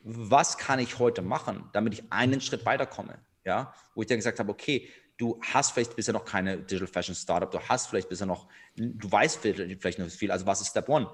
was 0.00 0.58
kann 0.58 0.78
ich 0.78 0.98
heute 0.98 1.22
machen, 1.22 1.68
damit 1.72 1.94
ich 1.94 2.04
einen 2.10 2.40
Schritt 2.40 2.64
weiterkomme? 2.64 3.18
Ja, 3.44 3.74
wo 3.94 4.02
ich 4.02 4.08
dann 4.08 4.18
gesagt 4.18 4.38
habe, 4.38 4.50
okay, 4.50 4.88
du 5.16 5.40
hast 5.42 5.72
vielleicht 5.72 5.96
bisher 5.96 6.12
noch 6.12 6.24
keine 6.24 6.58
Digital 6.58 6.86
Fashion 6.86 7.14
Startup, 7.14 7.50
du 7.50 7.60
hast 7.60 7.86
vielleicht 7.88 8.08
bisher 8.08 8.26
noch, 8.26 8.48
du 8.76 9.10
weißt 9.10 9.38
vielleicht 9.38 9.98
noch 9.98 10.08
viel. 10.08 10.30
Also 10.30 10.46
was 10.46 10.60
ist 10.60 10.68
Step 10.68 10.88
One? 10.88 11.08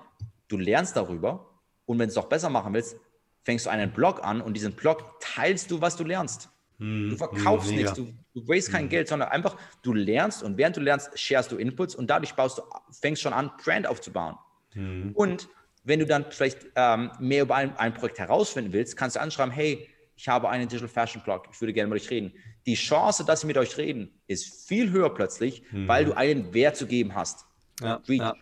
Du 0.48 0.56
lernst 0.56 0.96
darüber 0.96 1.50
und 1.86 1.98
wenn 1.98 2.08
du 2.08 2.10
es 2.10 2.16
noch 2.16 2.28
besser 2.28 2.50
machen 2.50 2.72
willst, 2.74 2.96
fängst 3.44 3.66
du 3.66 3.70
einen 3.70 3.92
Blog 3.92 4.24
an 4.24 4.40
und 4.40 4.54
diesen 4.54 4.72
Blog 4.72 5.20
teilst 5.20 5.70
du, 5.70 5.80
was 5.80 5.96
du 5.96 6.04
lernst. 6.04 6.50
Hm, 6.78 7.10
du 7.10 7.16
verkaufst 7.16 7.70
hm, 7.70 7.76
nichts, 7.76 7.92
du, 7.92 8.12
du 8.34 8.44
raise 8.48 8.70
kein 8.70 8.82
hm. 8.82 8.88
Geld, 8.88 9.08
sondern 9.08 9.28
einfach, 9.28 9.56
du 9.82 9.92
lernst 9.92 10.42
und 10.42 10.56
während 10.56 10.76
du 10.76 10.80
lernst, 10.80 11.16
sharest 11.18 11.52
du 11.52 11.56
Inputs 11.56 11.94
und 11.94 12.08
dadurch 12.08 12.34
baust 12.34 12.58
du, 12.58 12.62
fängst 12.90 13.22
schon 13.22 13.32
an, 13.32 13.52
Brand 13.62 13.86
aufzubauen. 13.86 14.36
Hm. 14.72 15.12
Und 15.14 15.48
wenn 15.84 16.00
du 16.00 16.06
dann 16.06 16.24
vielleicht 16.30 16.66
ähm, 16.74 17.12
mehr 17.20 17.42
über 17.42 17.54
ein, 17.54 17.76
ein 17.76 17.94
Projekt 17.94 18.18
herausfinden 18.18 18.72
willst, 18.72 18.96
kannst 18.96 19.16
du 19.16 19.20
anschreiben, 19.20 19.52
hey, 19.52 19.88
ich 20.16 20.28
habe 20.28 20.48
einen 20.48 20.68
Digital 20.68 20.88
Fashion 20.88 21.22
Blog, 21.22 21.48
ich 21.52 21.60
würde 21.60 21.72
gerne 21.72 21.92
mit 21.92 22.00
euch 22.00 22.10
reden. 22.10 22.32
Die 22.66 22.74
Chance, 22.74 23.24
dass 23.24 23.42
sie 23.42 23.46
mit 23.46 23.58
euch 23.58 23.76
reden, 23.76 24.10
ist 24.26 24.66
viel 24.68 24.90
höher 24.90 25.12
plötzlich, 25.12 25.62
mhm. 25.70 25.86
weil 25.86 26.04
du 26.04 26.16
einen 26.16 26.54
Wert 26.54 26.76
zu 26.76 26.86
geben 26.86 27.14
hast. 27.14 27.44
Ja, 27.80 28.00
ja. 28.06 28.16
ja? 28.16 28.34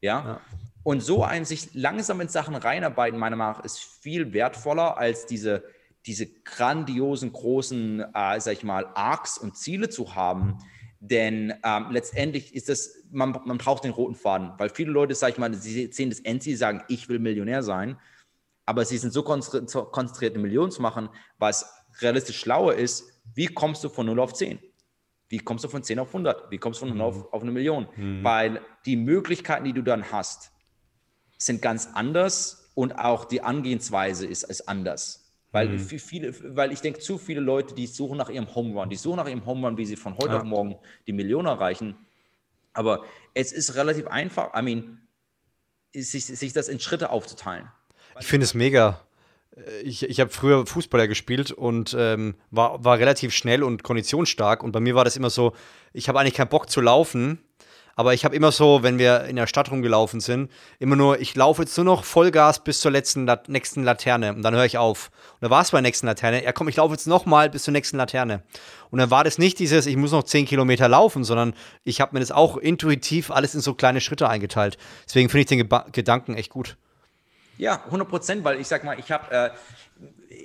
ja. 0.00 0.40
Und 0.82 1.00
so 1.00 1.24
ein 1.24 1.44
sich 1.44 1.74
langsam 1.74 2.20
in 2.20 2.28
Sachen 2.28 2.54
reinarbeiten, 2.54 3.18
meiner 3.18 3.36
Meinung 3.36 3.56
nach, 3.56 3.64
ist 3.64 3.78
viel 3.78 4.32
wertvoller 4.32 4.96
als 4.96 5.26
diese, 5.26 5.64
diese 6.06 6.26
grandiosen, 6.26 7.32
großen, 7.32 8.00
äh, 8.14 8.40
sag 8.40 8.52
ich 8.52 8.64
mal, 8.64 8.86
Arcs 8.94 9.36
und 9.36 9.56
Ziele 9.56 9.90
zu 9.90 10.14
haben. 10.14 10.58
Denn 11.00 11.54
ähm, 11.64 11.86
letztendlich 11.90 12.54
ist 12.54 12.68
das, 12.68 13.04
man, 13.10 13.38
man 13.44 13.58
braucht 13.58 13.84
den 13.84 13.92
roten 13.92 14.14
Faden, 14.14 14.52
weil 14.58 14.68
viele 14.68 14.90
Leute, 14.90 15.14
sag 15.14 15.30
ich 15.30 15.38
mal, 15.38 15.52
sie 15.54 15.90
sehen 15.92 16.10
das 16.10 16.20
Endziel, 16.20 16.56
sagen, 16.56 16.82
ich 16.88 17.08
will 17.08 17.18
Millionär 17.18 17.62
sein, 17.62 17.98
aber 18.66 18.84
sie 18.84 18.98
sind 18.98 19.12
so 19.12 19.22
konzentriert, 19.22 20.34
eine 20.34 20.42
Million 20.42 20.70
zu 20.70 20.82
machen, 20.82 21.08
was 21.38 21.74
realistisch 22.00 22.38
schlauer 22.38 22.74
ist, 22.74 23.22
wie 23.34 23.46
kommst 23.46 23.82
du 23.82 23.88
von 23.88 24.06
0 24.06 24.20
auf 24.20 24.34
10? 24.34 24.58
Wie 25.28 25.38
kommst 25.38 25.64
du 25.64 25.68
von 25.68 25.82
10 25.82 25.98
auf 26.00 26.08
100? 26.08 26.50
Wie 26.50 26.58
kommst 26.58 26.82
du 26.82 26.86
von 26.86 26.96
0 26.96 27.06
auf, 27.06 27.16
mhm. 27.16 27.24
auf 27.30 27.42
eine 27.42 27.50
Million? 27.50 27.88
Mhm. 27.96 28.24
Weil 28.24 28.60
die 28.84 28.96
Möglichkeiten, 28.96 29.64
die 29.64 29.72
du 29.72 29.82
dann 29.82 30.12
hast, 30.12 30.52
sind 31.42 31.62
ganz 31.62 31.88
anders 31.94 32.70
und 32.74 32.92
auch 32.92 33.24
die 33.24 33.42
Angehensweise 33.42 34.26
ist, 34.26 34.44
ist 34.44 34.68
anders. 34.68 35.24
Weil, 35.52 35.68
mhm. 35.68 35.78
viele, 35.80 36.56
weil 36.56 36.70
ich 36.70 36.80
denke, 36.80 37.00
zu 37.00 37.18
viele 37.18 37.40
Leute, 37.40 37.74
die 37.74 37.88
suchen 37.88 38.18
nach 38.18 38.28
ihrem 38.28 38.54
Home 38.54 38.78
Run, 38.78 38.88
die 38.88 38.96
suchen 38.96 39.16
nach 39.16 39.26
ihrem 39.26 39.44
Home 39.46 39.66
Run, 39.66 39.76
wie 39.76 39.86
sie 39.86 39.96
von 39.96 40.16
heute 40.16 40.34
ja. 40.34 40.38
auf 40.38 40.44
morgen 40.44 40.76
die 41.08 41.12
Million 41.12 41.46
erreichen. 41.46 41.96
Aber 42.72 43.04
es 43.34 43.50
ist 43.50 43.74
relativ 43.74 44.06
einfach, 44.06 44.54
I 44.56 44.62
mean, 44.62 45.00
sich, 45.92 46.24
sich 46.24 46.52
das 46.52 46.68
in 46.68 46.78
Schritte 46.78 47.10
aufzuteilen. 47.10 47.68
Ich 48.20 48.26
finde 48.26 48.44
es 48.44 48.54
mega. 48.54 49.00
Ich, 49.82 50.04
ich 50.04 50.20
habe 50.20 50.30
früher 50.30 50.64
Fußballer 50.64 51.08
gespielt 51.08 51.50
und 51.50 51.96
ähm, 51.98 52.36
war, 52.52 52.84
war 52.84 52.98
relativ 52.98 53.34
schnell 53.34 53.64
und 53.64 53.82
konditionsstark. 53.82 54.62
Und 54.62 54.70
bei 54.70 54.78
mir 54.78 54.94
war 54.94 55.04
das 55.04 55.16
immer 55.16 55.30
so, 55.30 55.52
ich 55.92 56.08
habe 56.08 56.20
eigentlich 56.20 56.34
keinen 56.34 56.48
Bock 56.48 56.70
zu 56.70 56.80
laufen, 56.80 57.40
aber 58.00 58.14
ich 58.14 58.24
habe 58.24 58.34
immer 58.34 58.50
so, 58.50 58.82
wenn 58.82 58.98
wir 58.98 59.24
in 59.24 59.36
der 59.36 59.46
Stadt 59.46 59.70
rumgelaufen 59.70 60.20
sind, 60.20 60.50
immer 60.78 60.96
nur, 60.96 61.20
ich 61.20 61.36
laufe 61.36 61.60
jetzt 61.60 61.76
nur 61.76 61.84
noch 61.84 62.04
Vollgas 62.04 62.64
bis 62.64 62.80
zur 62.80 62.90
letzten, 62.90 63.30
nächsten 63.46 63.84
Laterne 63.84 64.32
und 64.32 64.40
dann 64.40 64.54
höre 64.54 64.64
ich 64.64 64.78
auf. 64.78 65.10
Und 65.34 65.42
da 65.42 65.50
war 65.50 65.60
es 65.60 65.70
bei 65.70 65.76
der 65.76 65.82
nächsten 65.82 66.06
Laterne. 66.06 66.42
Ja, 66.42 66.52
komm, 66.52 66.68
ich 66.68 66.76
laufe 66.76 66.94
jetzt 66.94 67.06
nochmal 67.06 67.50
bis 67.50 67.64
zur 67.64 67.72
nächsten 67.72 67.98
Laterne. 67.98 68.42
Und 68.90 69.00
dann 69.00 69.10
war 69.10 69.22
das 69.22 69.36
nicht 69.36 69.58
dieses, 69.58 69.84
ich 69.84 69.98
muss 69.98 70.12
noch 70.12 70.22
10 70.22 70.46
Kilometer 70.46 70.88
laufen, 70.88 71.24
sondern 71.24 71.52
ich 71.84 72.00
habe 72.00 72.14
mir 72.14 72.20
das 72.20 72.32
auch 72.32 72.56
intuitiv 72.56 73.30
alles 73.30 73.54
in 73.54 73.60
so 73.60 73.74
kleine 73.74 74.00
Schritte 74.00 74.30
eingeteilt. 74.30 74.78
Deswegen 75.06 75.28
finde 75.28 75.40
ich 75.42 75.46
den 75.48 75.68
Ge 75.68 75.80
Gedanken 75.92 76.36
echt 76.36 76.48
gut. 76.48 76.78
Ja, 77.58 77.82
100 77.84 78.08
Prozent, 78.08 78.44
weil 78.44 78.58
ich 78.60 78.66
sag 78.66 78.82
mal, 78.82 78.98
ich 78.98 79.12
habe, 79.12 79.30
äh, 79.30 79.50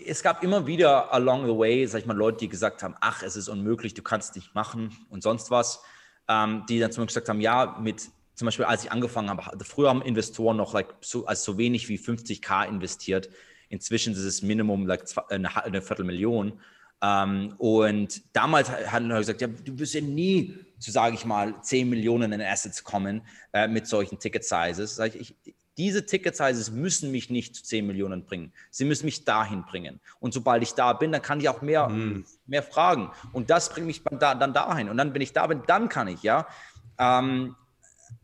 es 0.05 0.21
gab 0.23 0.43
immer 0.43 0.67
wieder 0.67 1.13
along 1.13 1.45
the 1.45 1.57
way, 1.57 1.87
sag 1.87 2.01
ich 2.01 2.05
mal, 2.05 2.17
Leute, 2.17 2.39
die 2.39 2.49
gesagt 2.49 2.83
haben, 2.83 2.95
ach, 2.99 3.23
es 3.23 3.37
ist 3.37 3.47
unmöglich, 3.47 3.93
du 3.93 4.01
kannst 4.01 4.31
es 4.31 4.35
nicht 4.35 4.55
machen 4.55 4.93
und 5.09 5.23
sonst 5.23 5.51
was 5.51 5.79
ähm, 6.27 6.63
die 6.67 6.79
dann 6.79 6.91
zum 6.91 7.03
Beispiel 7.03 7.21
gesagt 7.21 7.29
haben, 7.29 7.41
ja, 7.41 7.77
mit 7.81 8.09
zum 8.35 8.45
Beispiel, 8.45 8.65
als 8.65 8.83
ich 8.83 8.91
angefangen 8.91 9.29
habe, 9.29 9.43
früher 9.63 9.89
haben 9.89 10.01
Investoren 10.01 10.57
noch 10.57 10.73
like, 10.73 10.93
so, 11.01 11.25
als 11.25 11.43
so 11.43 11.57
wenig 11.57 11.87
wie 11.87 11.97
50k 11.97 12.67
investiert. 12.67 13.29
Inzwischen 13.69 14.13
ist 14.13 14.19
es 14.19 14.41
Minimum 14.41 14.85
like, 14.87 15.05
eine, 15.29 15.63
eine 15.63 15.81
Viertelmillion. 15.81 16.59
Ähm, 17.01 17.53
und 17.57 18.21
damals 18.35 18.69
hatten 18.69 19.07
Leute 19.07 19.21
gesagt, 19.21 19.41
ja, 19.41 19.47
du 19.47 19.79
wirst 19.79 19.93
ja 19.93 20.01
nie 20.01 20.57
zu, 20.79 20.91
sage 20.91 21.15
ich 21.15 21.25
mal, 21.25 21.61
10 21.61 21.89
Millionen 21.89 22.33
in 22.33 22.41
Assets 22.41 22.83
kommen 22.83 23.21
äh, 23.53 23.67
mit 23.67 23.87
solchen 23.87 24.19
Ticket-Sizes. 24.19 24.95
Sag 24.95 25.15
ich, 25.15 25.35
ich, 25.45 25.55
diese 25.77 26.05
Ticket-Sizes 26.05 26.71
müssen 26.71 27.11
mich 27.11 27.29
nicht 27.29 27.55
zu 27.55 27.63
10 27.63 27.85
Millionen 27.85 28.23
bringen. 28.23 28.53
Sie 28.71 28.85
müssen 28.85 29.05
mich 29.05 29.25
dahin 29.25 29.63
bringen. 29.63 29.99
Und 30.19 30.33
sobald 30.33 30.63
ich 30.63 30.73
da 30.73 30.93
bin, 30.93 31.11
dann 31.11 31.21
kann 31.21 31.39
ich 31.39 31.49
auch 31.49 31.61
mehr, 31.61 31.89
mm. 31.89 32.25
mehr 32.47 32.63
fragen. 32.63 33.11
Und 33.33 33.49
das 33.49 33.69
bringt 33.69 33.87
mich 33.87 34.01
dann, 34.03 34.53
dahin. 34.53 34.89
Und 34.89 34.97
dann, 34.97 35.13
wenn 35.13 35.21
ich 35.21 35.33
da 35.33 35.47
bin, 35.47 35.63
dann 35.67 35.89
kann 35.89 36.07
ich, 36.07 36.23
ja. 36.23 36.47
Ähm, 36.97 37.55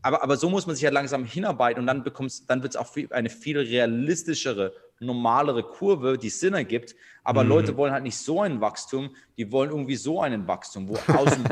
aber, 0.00 0.22
aber 0.22 0.36
so 0.36 0.48
muss 0.48 0.66
man 0.66 0.76
sich 0.76 0.82
ja 0.82 0.88
halt 0.88 0.94
langsam 0.94 1.24
hinarbeiten 1.24 1.80
und 1.80 1.86
dann 1.86 2.02
bekommst, 2.02 2.48
dann 2.48 2.62
wird 2.62 2.74
es 2.74 2.80
auch 2.80 2.86
viel, 2.86 3.12
eine 3.12 3.28
viel 3.28 3.58
realistischere, 3.58 4.72
normalere 4.98 5.62
Kurve, 5.62 6.16
die 6.16 6.30
Sinn 6.30 6.54
ergibt. 6.54 6.94
Aber 7.22 7.44
mm. 7.44 7.48
Leute 7.48 7.76
wollen 7.76 7.92
halt 7.92 8.02
nicht 8.02 8.16
so 8.16 8.40
ein 8.40 8.62
Wachstum, 8.62 9.14
die 9.36 9.52
wollen 9.52 9.70
irgendwie 9.70 9.96
so 9.96 10.22
einen 10.22 10.48
Wachstum, 10.48 10.88
wo 10.88 10.94
außen 11.12 11.44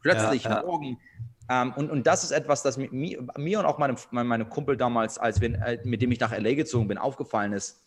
plötzlich 0.00 0.44
ja, 0.44 0.56
ja. 0.56 0.62
morgen 0.62 0.98
ähm, 1.52 1.74
und, 1.74 1.90
und 1.90 2.06
das 2.06 2.24
ist 2.24 2.30
etwas, 2.30 2.62
das 2.62 2.78
mir, 2.78 2.88
mir 2.90 3.58
und 3.58 3.66
auch 3.66 3.76
meinem, 3.76 3.96
meinem 4.10 4.48
Kumpel 4.48 4.78
damals, 4.78 5.18
als 5.18 5.42
wir, 5.42 5.54
äh, 5.62 5.78
mit 5.84 6.00
dem 6.00 6.10
ich 6.10 6.18
nach 6.18 6.32
LA 6.32 6.54
gezogen 6.54 6.88
bin, 6.88 6.96
aufgefallen 6.96 7.52
ist. 7.52 7.82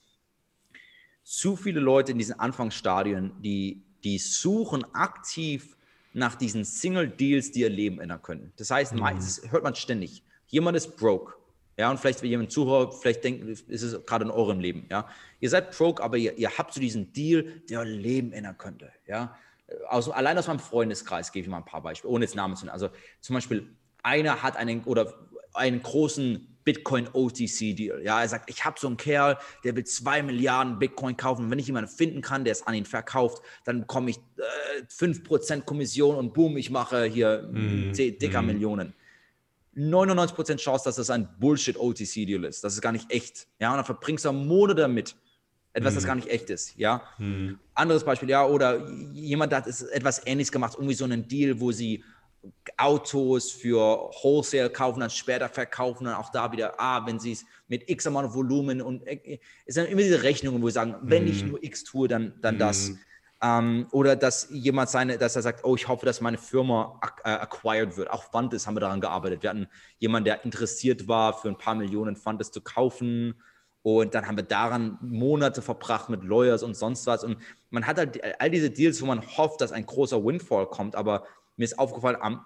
Zu 1.23 1.55
viele 1.55 1.79
Leute 1.79 2.11
in 2.11 2.19
diesen 2.19 2.39
Anfangsstadien, 2.39 3.31
die, 3.41 3.81
die 4.03 4.19
suchen 4.19 4.85
aktiv 4.93 5.75
nach 6.13 6.35
diesen 6.35 6.63
Single 6.63 7.09
Deals, 7.09 7.51
die 7.51 7.61
ihr 7.61 7.69
Leben 7.71 7.99
ändern 7.99 8.21
können. 8.21 8.53
Das 8.57 8.69
heißt, 8.69 8.93
mhm. 8.93 8.99
meistens 8.99 9.41
hört 9.49 9.63
man 9.63 9.73
ständig, 9.73 10.23
jemand 10.45 10.77
ist 10.77 10.95
broke. 10.95 11.33
Ja, 11.77 11.89
und 11.89 11.99
vielleicht, 11.99 12.21
wenn 12.21 12.29
jemand 12.29 12.51
zuhört, 12.51 12.93
vielleicht 12.93 13.23
denkt, 13.23 13.45
ist 13.49 13.81
es 13.81 14.05
gerade 14.05 14.25
in 14.25 14.31
eurem 14.31 14.59
Leben. 14.59 14.85
Ja, 14.91 15.09
ihr 15.39 15.49
seid 15.49 15.75
broke, 15.75 16.01
aber 16.03 16.17
ihr, 16.17 16.37
ihr 16.37 16.55
habt 16.57 16.73
so 16.73 16.79
diesen 16.79 17.11
Deal, 17.11 17.43
der 17.69 17.79
euer 17.79 17.85
Leben 17.85 18.31
ändern 18.31 18.57
könnte. 18.57 18.91
Ja, 19.07 19.35
aus, 19.87 20.09
allein 20.09 20.37
aus 20.37 20.47
meinem 20.47 20.59
Freundeskreis 20.59 21.31
gebe 21.31 21.43
ich 21.45 21.49
mal 21.49 21.57
ein 21.57 21.65
paar 21.65 21.81
Beispiele, 21.81 22.11
ohne 22.13 22.25
jetzt 22.25 22.35
Namen 22.35 22.55
zu 22.55 22.65
nennen. 22.65 22.73
Also 22.73 22.89
zum 23.21 23.33
Beispiel, 23.33 23.75
einer 24.03 24.43
hat 24.43 24.57
einen 24.57 24.83
oder 24.83 25.13
einen 25.53 25.81
großen 25.81 26.55
Bitcoin 26.65 27.07
OTC 27.13 27.75
Deal. 27.75 28.01
Ja, 28.03 28.21
er 28.21 28.27
sagt, 28.27 28.49
ich 28.49 28.65
habe 28.65 28.79
so 28.79 28.87
einen 28.87 28.97
Kerl, 28.97 29.37
der 29.63 29.75
will 29.75 29.85
zwei 29.85 30.21
Milliarden 30.23 30.79
Bitcoin 30.79 31.15
kaufen. 31.15 31.45
Und 31.45 31.51
wenn 31.51 31.59
ich 31.59 31.67
jemanden 31.67 31.89
finden 31.89 32.21
kann, 32.21 32.43
der 32.43 32.51
es 32.51 32.65
an 32.65 32.73
ihn 32.73 32.85
verkauft, 32.85 33.43
dann 33.63 33.81
bekomme 33.81 34.09
ich 34.09 34.17
äh, 34.17 34.83
5% 34.91 35.61
Kommission 35.61 36.15
und 36.15 36.33
boom, 36.33 36.57
ich 36.57 36.71
mache 36.71 37.05
hier 37.05 37.47
mm, 37.51 37.93
dicker 37.93 38.41
mm. 38.41 38.45
Millionen. 38.45 38.93
99% 39.77 40.57
Chance, 40.57 40.85
dass 40.85 40.95
das 40.95 41.09
ein 41.09 41.29
Bullshit 41.39 41.77
OTC 41.77 42.25
Deal 42.25 42.43
ist. 42.45 42.63
Das 42.63 42.73
ist 42.73 42.81
gar 42.81 42.91
nicht 42.91 43.11
echt. 43.11 43.47
Ja, 43.59 43.71
und 43.71 43.77
dann 43.77 43.85
verbringst 43.85 44.25
du 44.25 44.31
Monate 44.31 44.81
damit. 44.81 45.15
Etwas, 45.75 45.93
mm. 45.93 45.95
das 45.95 46.05
gar 46.05 46.15
nicht 46.15 46.29
echt 46.29 46.49
ist, 46.49 46.77
ja. 46.77 47.03
Mm. 47.17 47.55
Anderes 47.73 48.05
Beispiel, 48.05 48.29
ja, 48.29 48.45
oder 48.45 48.87
jemand 49.11 49.53
hat 49.53 49.67
etwas 49.67 50.25
Ähnliches 50.25 50.49
gemacht, 50.49 50.75
irgendwie 50.77 50.93
so 50.93 51.03
einen 51.03 51.27
Deal, 51.27 51.59
wo 51.59 51.73
sie 51.73 52.01
Autos 52.77 53.51
für 53.51 54.09
Wholesale 54.21 54.69
kaufen, 54.69 55.01
dann 55.01 55.09
später 55.09 55.49
verkaufen, 55.49 56.05
dann 56.05 56.13
auch 56.15 56.31
da 56.31 56.49
wieder, 56.53 56.79
ah, 56.79 57.05
wenn 57.05 57.19
sie 57.19 57.33
es 57.33 57.45
mit 57.67 57.89
X 57.89 58.07
Amount 58.07 58.27
of 58.27 58.35
Volumen 58.35 58.81
und 58.81 59.05
äh, 59.05 59.39
es 59.65 59.75
sind 59.75 59.89
immer 59.89 60.01
diese 60.01 60.23
Rechnungen, 60.23 60.61
wo 60.61 60.69
sie 60.69 60.75
sagen, 60.75 60.91
mm. 60.91 61.09
wenn 61.09 61.27
ich 61.27 61.43
mhm. 61.43 61.49
nur 61.49 61.63
X 61.63 61.83
tue, 61.83 62.07
dann, 62.07 62.35
dann 62.41 62.55
mm. 62.55 62.59
das. 62.59 62.91
Ähm, 63.41 63.87
oder 63.91 64.15
dass 64.15 64.47
jemand 64.51 64.89
seine, 64.89 65.17
dass 65.17 65.35
er 65.35 65.41
sagt, 65.41 65.65
oh, 65.65 65.75
ich 65.75 65.89
hoffe, 65.89 66.05
dass 66.05 66.21
meine 66.21 66.37
Firma 66.37 67.01
äh, 67.25 67.31
acquired 67.31 67.97
wird. 67.97 68.09
Auch 68.09 68.23
Fantes 68.23 68.65
haben 68.65 68.77
wir 68.77 68.79
daran 68.79 69.01
gearbeitet. 69.01 69.43
Wir 69.43 69.49
hatten 69.49 69.67
jemanden, 69.99 70.23
der 70.23 70.45
interessiert 70.45 71.09
war, 71.09 71.33
für 71.33 71.49
ein 71.49 71.57
paar 71.57 71.75
Millionen 71.75 72.15
Fantes 72.15 72.49
zu 72.49 72.61
kaufen. 72.61 73.35
Und 73.85 74.15
dann 74.15 74.25
haben 74.25 74.35
wir 74.35 74.43
daran 74.43 74.97
Monate 74.99 75.61
verbracht 75.61 76.09
mit 76.09 76.23
Lawyers 76.23 76.63
und 76.63 76.75
sonst 76.75 77.05
was. 77.05 77.23
Und 77.23 77.37
man 77.69 77.85
hat 77.85 77.99
halt 77.99 78.19
all 78.41 78.49
diese 78.49 78.71
Deals, 78.71 78.99
wo 78.99 79.05
man 79.05 79.21
hofft, 79.21 79.61
dass 79.61 79.71
ein 79.71 79.85
großer 79.85 80.25
Windfall 80.25 80.65
kommt, 80.65 80.95
aber 80.95 81.23
mir 81.55 81.65
ist 81.65 81.77
aufgefallen, 81.77 82.39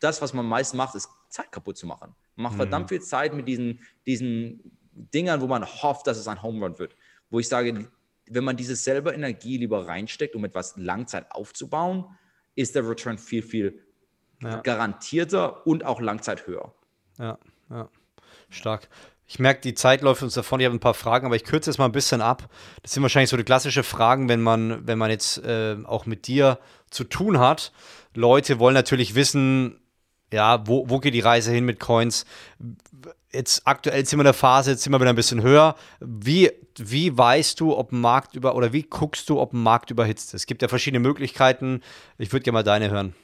das, 0.00 0.22
was 0.22 0.32
man 0.32 0.46
meist 0.46 0.74
macht, 0.74 0.94
ist 0.94 1.10
Zeit 1.28 1.52
kaputt 1.52 1.76
zu 1.76 1.86
machen. 1.86 2.14
Man 2.36 2.44
macht 2.44 2.54
mhm. 2.54 2.60
verdammt 2.60 2.88
viel 2.88 3.02
Zeit 3.02 3.34
mit 3.34 3.46
diesen, 3.46 3.80
diesen 4.06 4.78
Dingern, 4.92 5.42
wo 5.42 5.46
man 5.46 5.66
hofft, 5.66 6.06
dass 6.06 6.16
es 6.16 6.26
ein 6.26 6.42
Home 6.42 6.64
Run 6.64 6.78
wird. 6.78 6.96
Wo 7.28 7.38
ich 7.38 7.48
sage, 7.48 7.90
wenn 8.30 8.44
man 8.44 8.56
diese 8.56 8.74
selber 8.74 9.12
Energie 9.12 9.58
lieber 9.58 9.86
reinsteckt, 9.86 10.34
um 10.34 10.46
etwas 10.46 10.74
Langzeit 10.78 11.30
aufzubauen, 11.32 12.06
ist 12.54 12.74
der 12.74 12.88
Return 12.88 13.18
viel, 13.18 13.42
viel 13.42 13.82
ja. 14.42 14.62
garantierter 14.62 15.66
und 15.66 15.84
auch 15.84 16.00
Langzeit 16.00 16.46
höher. 16.46 16.72
Ja, 17.18 17.38
ja. 17.68 17.90
Stark. 18.48 18.88
Ich 19.30 19.38
merke, 19.38 19.60
die 19.60 19.74
Zeit 19.74 20.00
läuft 20.00 20.22
uns 20.22 20.32
davon. 20.32 20.58
Ich 20.58 20.64
habe 20.64 20.74
ein 20.74 20.80
paar 20.80 20.94
Fragen, 20.94 21.26
aber 21.26 21.36
ich 21.36 21.44
kürze 21.44 21.68
jetzt 21.68 21.76
mal 21.76 21.84
ein 21.84 21.92
bisschen 21.92 22.22
ab. 22.22 22.48
Das 22.82 22.92
sind 22.92 23.02
wahrscheinlich 23.02 23.28
so 23.28 23.36
die 23.36 23.44
klassischen 23.44 23.84
Fragen, 23.84 24.30
wenn 24.30 24.40
man, 24.40 24.86
wenn 24.86 24.96
man 24.96 25.10
jetzt 25.10 25.44
äh, 25.44 25.76
auch 25.84 26.06
mit 26.06 26.26
dir 26.26 26.58
zu 26.88 27.04
tun 27.04 27.38
hat. 27.38 27.72
Leute 28.14 28.58
wollen 28.58 28.72
natürlich 28.72 29.14
wissen, 29.14 29.80
ja, 30.32 30.66
wo, 30.66 30.88
wo 30.88 30.98
geht 30.98 31.12
die 31.12 31.20
Reise 31.20 31.52
hin 31.52 31.66
mit 31.66 31.78
Coins? 31.78 32.24
Jetzt 33.30 33.66
aktuell 33.66 34.06
sind 34.06 34.18
wir 34.18 34.22
in 34.22 34.24
der 34.24 34.34
Phase, 34.34 34.70
jetzt 34.70 34.82
sind 34.82 34.92
wir 34.94 35.00
wieder 35.00 35.10
ein 35.10 35.16
bisschen 35.16 35.42
höher. 35.42 35.74
Wie, 36.00 36.50
wie 36.78 37.16
weißt 37.16 37.60
du, 37.60 37.76
ob 37.76 37.92
ein 37.92 38.00
Markt 38.00 38.34
über 38.34 38.56
oder 38.56 38.72
wie 38.72 38.82
guckst 38.82 39.28
du, 39.28 39.38
ob 39.38 39.52
ein 39.52 39.62
Markt 39.62 39.90
überhitzt? 39.90 40.32
Es 40.32 40.46
gibt 40.46 40.62
ja 40.62 40.68
verschiedene 40.68 41.00
Möglichkeiten. 41.00 41.82
Ich 42.16 42.32
würde 42.32 42.44
gerne 42.44 42.54
mal 42.54 42.62
deine 42.62 42.90
hören. 42.90 43.14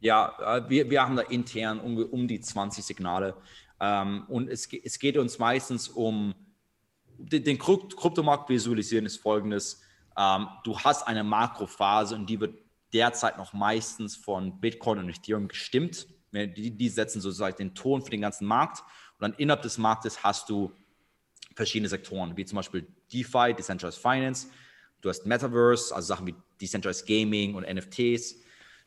Ja, 0.00 0.32
äh, 0.56 0.62
wir, 0.70 0.88
wir 0.88 1.02
haben 1.02 1.16
da 1.16 1.22
intern 1.22 1.80
um, 1.80 1.98
um 1.98 2.26
die 2.26 2.40
20 2.40 2.82
Signale. 2.82 3.34
Ähm, 3.80 4.24
und 4.28 4.48
es, 4.48 4.68
es 4.72 4.98
geht 4.98 5.16
uns 5.16 5.38
meistens 5.38 5.88
um 5.88 6.34
den, 7.18 7.44
den 7.44 7.58
Kryptomarkt 7.58 8.48
visualisieren 8.48 9.06
ist 9.06 9.18
folgendes. 9.18 9.82
Ähm, 10.16 10.48
du 10.64 10.78
hast 10.78 11.06
eine 11.06 11.24
Makrophase 11.24 12.14
und 12.14 12.26
die 12.26 12.40
wird 12.40 12.58
derzeit 12.92 13.38
noch 13.38 13.52
meistens 13.52 14.16
von 14.16 14.60
Bitcoin 14.60 14.98
und 14.98 15.08
Ethereum 15.08 15.48
gestimmt. 15.48 16.08
Die, 16.32 16.70
die 16.70 16.88
setzen 16.88 17.20
sozusagen 17.20 17.56
den 17.56 17.74
Ton 17.74 18.02
für 18.02 18.10
den 18.10 18.20
ganzen 18.20 18.46
Markt. 18.46 18.80
Und 19.18 19.22
dann 19.22 19.34
innerhalb 19.34 19.62
des 19.62 19.78
Marktes 19.78 20.22
hast 20.22 20.48
du 20.48 20.72
verschiedene 21.56 21.88
Sektoren, 21.88 22.36
wie 22.36 22.44
zum 22.44 22.56
Beispiel 22.56 22.86
DeFi, 23.12 23.54
Decentralized 23.54 24.00
Finance. 24.00 24.48
Du 25.00 25.08
hast 25.08 25.26
Metaverse, 25.26 25.94
also 25.94 26.06
Sachen 26.06 26.26
wie 26.26 26.34
Decentralized 26.60 27.06
Gaming 27.06 27.54
und 27.54 27.66
NFTs. 27.68 28.36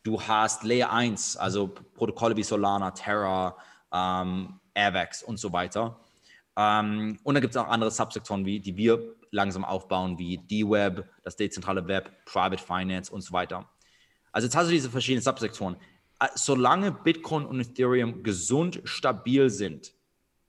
Du 0.03 0.21
hast 0.21 0.63
Layer 0.63 0.91
1, 0.91 1.37
also 1.37 1.67
Protokolle 1.67 2.35
wie 2.35 2.43
Solana, 2.43 2.91
Terra, 2.91 3.57
ähm, 3.91 4.59
Airvax 4.73 5.23
und 5.23 5.37
so 5.37 5.51
weiter. 5.53 5.99
Ähm, 6.55 7.19
und 7.23 7.33
dann 7.35 7.41
gibt 7.41 7.55
es 7.55 7.57
auch 7.57 7.67
andere 7.67 7.91
Subsektoren, 7.91 8.45
wie, 8.45 8.59
die 8.59 8.77
wir 8.77 9.15
langsam 9.31 9.65
aufbauen, 9.65 10.17
wie 10.17 10.37
D-Web, 10.37 11.09
das 11.23 11.35
dezentrale 11.35 11.87
Web, 11.87 12.11
Private 12.25 12.63
Finance 12.63 13.11
und 13.11 13.21
so 13.21 13.33
weiter. 13.33 13.67
Also 14.31 14.45
jetzt 14.45 14.55
hast 14.55 14.67
du 14.67 14.71
diese 14.71 14.89
verschiedenen 14.89 15.23
Subsektoren. 15.23 15.77
Äh, 16.19 16.27
solange 16.35 16.91
Bitcoin 16.91 17.45
und 17.45 17.59
Ethereum 17.59 18.23
gesund, 18.23 18.81
stabil 18.83 19.49
sind, 19.49 19.93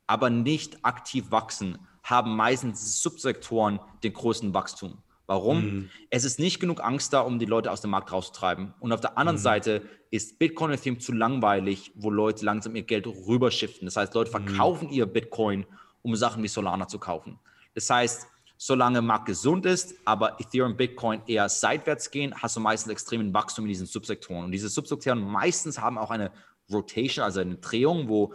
aber 0.07 0.31
nicht 0.31 0.85
aktiv 0.85 1.31
wachsen, 1.31 1.79
haben 2.03 2.37
meistens 2.37 3.03
Subsektoren 3.03 3.81
den 4.03 4.13
größten 4.13 4.53
Wachstum. 4.53 5.03
Warum? 5.27 5.65
Mhm. 5.65 5.91
Es 6.11 6.25
ist 6.25 6.39
nicht 6.39 6.61
genug 6.61 6.83
Angst 6.83 7.13
da, 7.13 7.21
um 7.21 7.39
die 7.39 7.47
Leute 7.47 7.71
aus 7.71 7.81
dem 7.81 7.91
Markt 7.91 8.13
rauszutreiben. 8.13 8.75
Und 8.81 8.93
auf 8.93 9.01
der 9.01 9.17
anderen 9.17 9.39
mhm. 9.39 9.43
Seite 9.43 9.83
ist 10.11 10.39
Bitcoin 10.39 10.71
und 10.71 10.79
Ethereum 10.79 11.01
zu 11.01 11.13
langweilig, 11.13 11.93
wo 11.95 12.11
Leute 12.11 12.45
langsam 12.45 12.77
ihr 12.77 12.83
Geld 12.83 13.07
rüberschiften. 13.07 13.87
Das 13.87 13.97
heißt, 13.97 14.15
Leute 14.15 14.31
mhm. 14.31 14.45
verkaufen 14.45 14.89
mhm. 14.89 14.95
ihr 14.95 15.07
Bitcoin, 15.07 15.67
um 16.03 16.15
Sachen 16.15 16.43
wie 16.43 16.49
Solana 16.49 16.89
zu 16.89 16.99
kaufen. 16.99 17.39
Das 17.75 17.89
heißt, 17.89 18.27
solange 18.57 19.03
Markt 19.03 19.27
gesund 19.27 19.67
ist, 19.67 19.95
aber 20.05 20.39
Ethereum, 20.41 20.77
Bitcoin 20.77 21.23
eher 21.27 21.49
seitwärts 21.49 22.11
gehen, 22.11 22.35
hast 22.37 22.57
du 22.57 22.61
meistens 22.61 22.93
extremen 22.93 23.33
Wachstum 23.33 23.65
in 23.65 23.71
diesen 23.71 23.87
Subsektoren. 23.87 24.45
Und 24.45 24.53
diese 24.53 24.69
Subsektoren 24.69 25.21
meistens 25.21 25.81
haben 25.81 25.99
auch 25.99 26.11
eine 26.11 26.31
Rotation, 26.71 27.25
also 27.25 27.41
eine 27.41 27.57
Drehung, 27.57 28.09
wo 28.09 28.33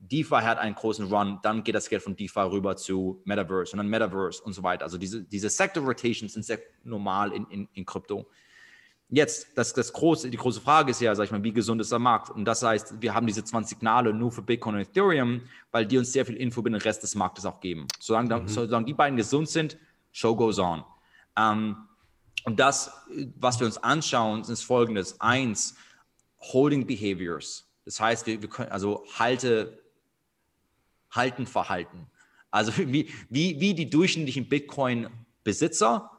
DeFi 0.00 0.40
hat 0.42 0.58
einen 0.58 0.74
großen 0.74 1.06
Run, 1.12 1.38
dann 1.42 1.62
geht 1.62 1.74
das 1.74 1.88
Geld 1.88 2.02
von 2.02 2.16
DeFi 2.16 2.40
rüber 2.40 2.74
zu 2.76 3.20
Metaverse 3.24 3.72
und 3.72 3.78
dann 3.78 3.88
Metaverse 3.88 4.42
und 4.42 4.54
so 4.54 4.62
weiter. 4.62 4.84
Also 4.84 4.96
diese, 4.96 5.22
diese 5.22 5.50
Sector 5.50 5.84
Rotations 5.84 6.32
sind 6.32 6.44
sehr 6.44 6.58
normal 6.84 7.32
in, 7.32 7.46
in, 7.46 7.68
in 7.74 7.84
Krypto. 7.84 8.26
Jetzt, 9.10 9.48
das, 9.56 9.74
das 9.74 9.92
große, 9.92 10.30
die 10.30 10.36
große 10.36 10.60
Frage 10.60 10.92
ist 10.92 11.00
ja, 11.00 11.14
sag 11.14 11.24
ich 11.24 11.30
mal, 11.32 11.42
wie 11.42 11.52
gesund 11.52 11.80
ist 11.80 11.90
der 11.92 11.98
Markt? 11.98 12.30
Und 12.30 12.44
das 12.44 12.62
heißt, 12.62 13.02
wir 13.02 13.12
haben 13.12 13.26
diese 13.26 13.44
20 13.44 13.76
Signale 13.76 14.14
nur 14.14 14.30
für 14.30 14.40
Bitcoin 14.40 14.76
und 14.76 14.82
Ethereum, 14.82 15.42
weil 15.72 15.84
die 15.84 15.98
uns 15.98 16.12
sehr 16.12 16.24
viel 16.24 16.36
Info 16.36 16.60
über 16.60 16.70
den 16.70 16.80
Rest 16.80 17.02
des 17.02 17.14
Marktes 17.14 17.44
auch 17.44 17.60
geben. 17.60 17.86
Solange, 17.98 18.40
mhm. 18.40 18.48
solange 18.48 18.86
die 18.86 18.94
beiden 18.94 19.16
gesund 19.16 19.48
sind, 19.48 19.76
Show 20.12 20.34
goes 20.34 20.58
on. 20.58 20.84
Ähm, 21.36 21.76
und 22.44 22.58
das, 22.58 22.92
was 23.36 23.58
wir 23.60 23.66
uns 23.66 23.78
anschauen, 23.78 24.42
ist 24.42 24.62
folgendes. 24.62 25.20
Eins, 25.20 25.76
Holding 26.38 26.86
Behaviors. 26.86 27.68
Das 27.84 28.00
heißt, 28.00 28.26
wir, 28.26 28.40
wir 28.40 28.48
können, 28.48 28.70
also 28.70 29.04
halte, 29.18 29.79
halten 31.10 31.46
Verhalten. 31.46 32.06
Also 32.50 32.72
wie, 32.76 33.08
wie, 33.28 33.60
wie 33.60 33.74
die 33.74 33.90
durchschnittlichen 33.90 34.48
Bitcoin-Besitzer 34.48 36.10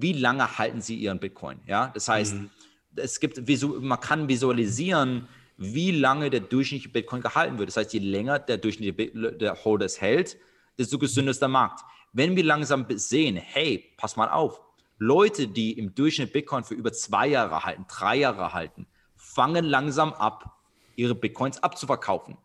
wie 0.00 0.12
lange 0.12 0.58
halten 0.58 0.80
sie 0.80 0.94
ihren 0.94 1.18
Bitcoin? 1.18 1.60
Ja, 1.66 1.88
das 1.88 2.08
heißt, 2.08 2.34
mhm. 2.34 2.50
es 2.94 3.18
gibt, 3.18 3.42
man 3.80 4.00
kann 4.00 4.28
visualisieren, 4.28 5.26
wie 5.56 5.90
lange 5.90 6.30
der 6.30 6.40
durchschnittliche 6.40 6.92
Bitcoin 6.92 7.20
gehalten 7.20 7.58
wird. 7.58 7.68
Das 7.68 7.78
heißt, 7.78 7.92
je 7.92 7.98
länger 7.98 8.38
der 8.38 8.58
durchschnittliche 8.58 9.32
der 9.32 9.64
Holder 9.64 9.86
es 9.86 10.00
hält, 10.00 10.36
desto 10.78 10.98
gesünder 10.98 11.32
ist 11.32 11.42
der 11.42 11.48
Markt. 11.48 11.80
Wenn 12.12 12.36
wir 12.36 12.44
langsam 12.44 12.86
sehen, 12.90 13.34
hey, 13.34 13.92
pass 13.96 14.16
mal 14.16 14.28
auf, 14.28 14.60
Leute, 14.98 15.48
die 15.48 15.72
im 15.72 15.94
Durchschnitt 15.96 16.32
Bitcoin 16.32 16.62
für 16.62 16.74
über 16.74 16.92
zwei 16.92 17.26
Jahre 17.26 17.64
halten, 17.64 17.86
drei 17.88 18.16
Jahre 18.16 18.52
halten, 18.52 18.86
fangen 19.16 19.64
langsam 19.64 20.12
ab, 20.12 20.60
ihre 20.94 21.16
Bitcoins 21.16 21.60
abzuverkaufen. 21.60 22.36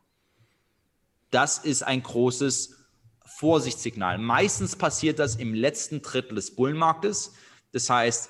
Das 1.34 1.58
ist 1.58 1.82
ein 1.82 2.04
großes 2.04 2.78
Vorsichtssignal. 3.26 4.20
Meistens 4.20 4.76
passiert 4.76 5.18
das 5.18 5.36
im 5.36 5.56
letzten 5.56 6.04
Drittel 6.04 6.36
des 6.36 6.56
Bullenmarktes. 6.56 7.34
Das 7.72 7.90
heißt, 7.90 8.30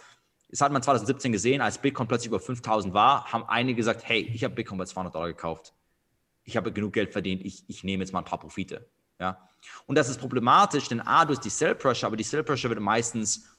das 0.50 0.62
hat 0.62 0.72
man 0.72 0.82
2017 0.82 1.34
gesehen, 1.34 1.60
als 1.60 1.78
Bitcoin 1.78 2.08
plötzlich 2.08 2.28
über 2.28 2.40
5000 2.40 2.94
war, 2.94 3.26
haben 3.26 3.44
einige 3.50 3.76
gesagt, 3.76 4.04
hey, 4.06 4.22
ich 4.34 4.46
habe 4.46 4.56
Bitcoin 4.56 4.78
bei 4.78 4.86
200 4.86 5.14
Dollar 5.14 5.28
gekauft. 5.28 5.74
Ich 6.46 6.56
habe 6.56 6.72
genug 6.72 6.94
Geld 6.94 7.12
verdient, 7.12 7.44
ich, 7.44 7.66
ich 7.68 7.84
nehme 7.84 8.04
jetzt 8.04 8.14
mal 8.14 8.20
ein 8.20 8.26
paar 8.26 8.40
Profite. 8.40 8.90
Ja? 9.20 9.50
Und 9.86 9.98
das 9.98 10.08
ist 10.08 10.20
problematisch, 10.20 10.88
denn 10.88 11.02
A, 11.02 11.26
du 11.26 11.34
hast 11.34 11.44
die 11.44 11.50
Sell 11.50 11.76
Pressure, 11.76 12.08
aber 12.08 12.16
die 12.16 12.24
Sell 12.24 12.44
Pressure 12.44 12.70
wird 12.70 12.80
meistens 12.80 13.50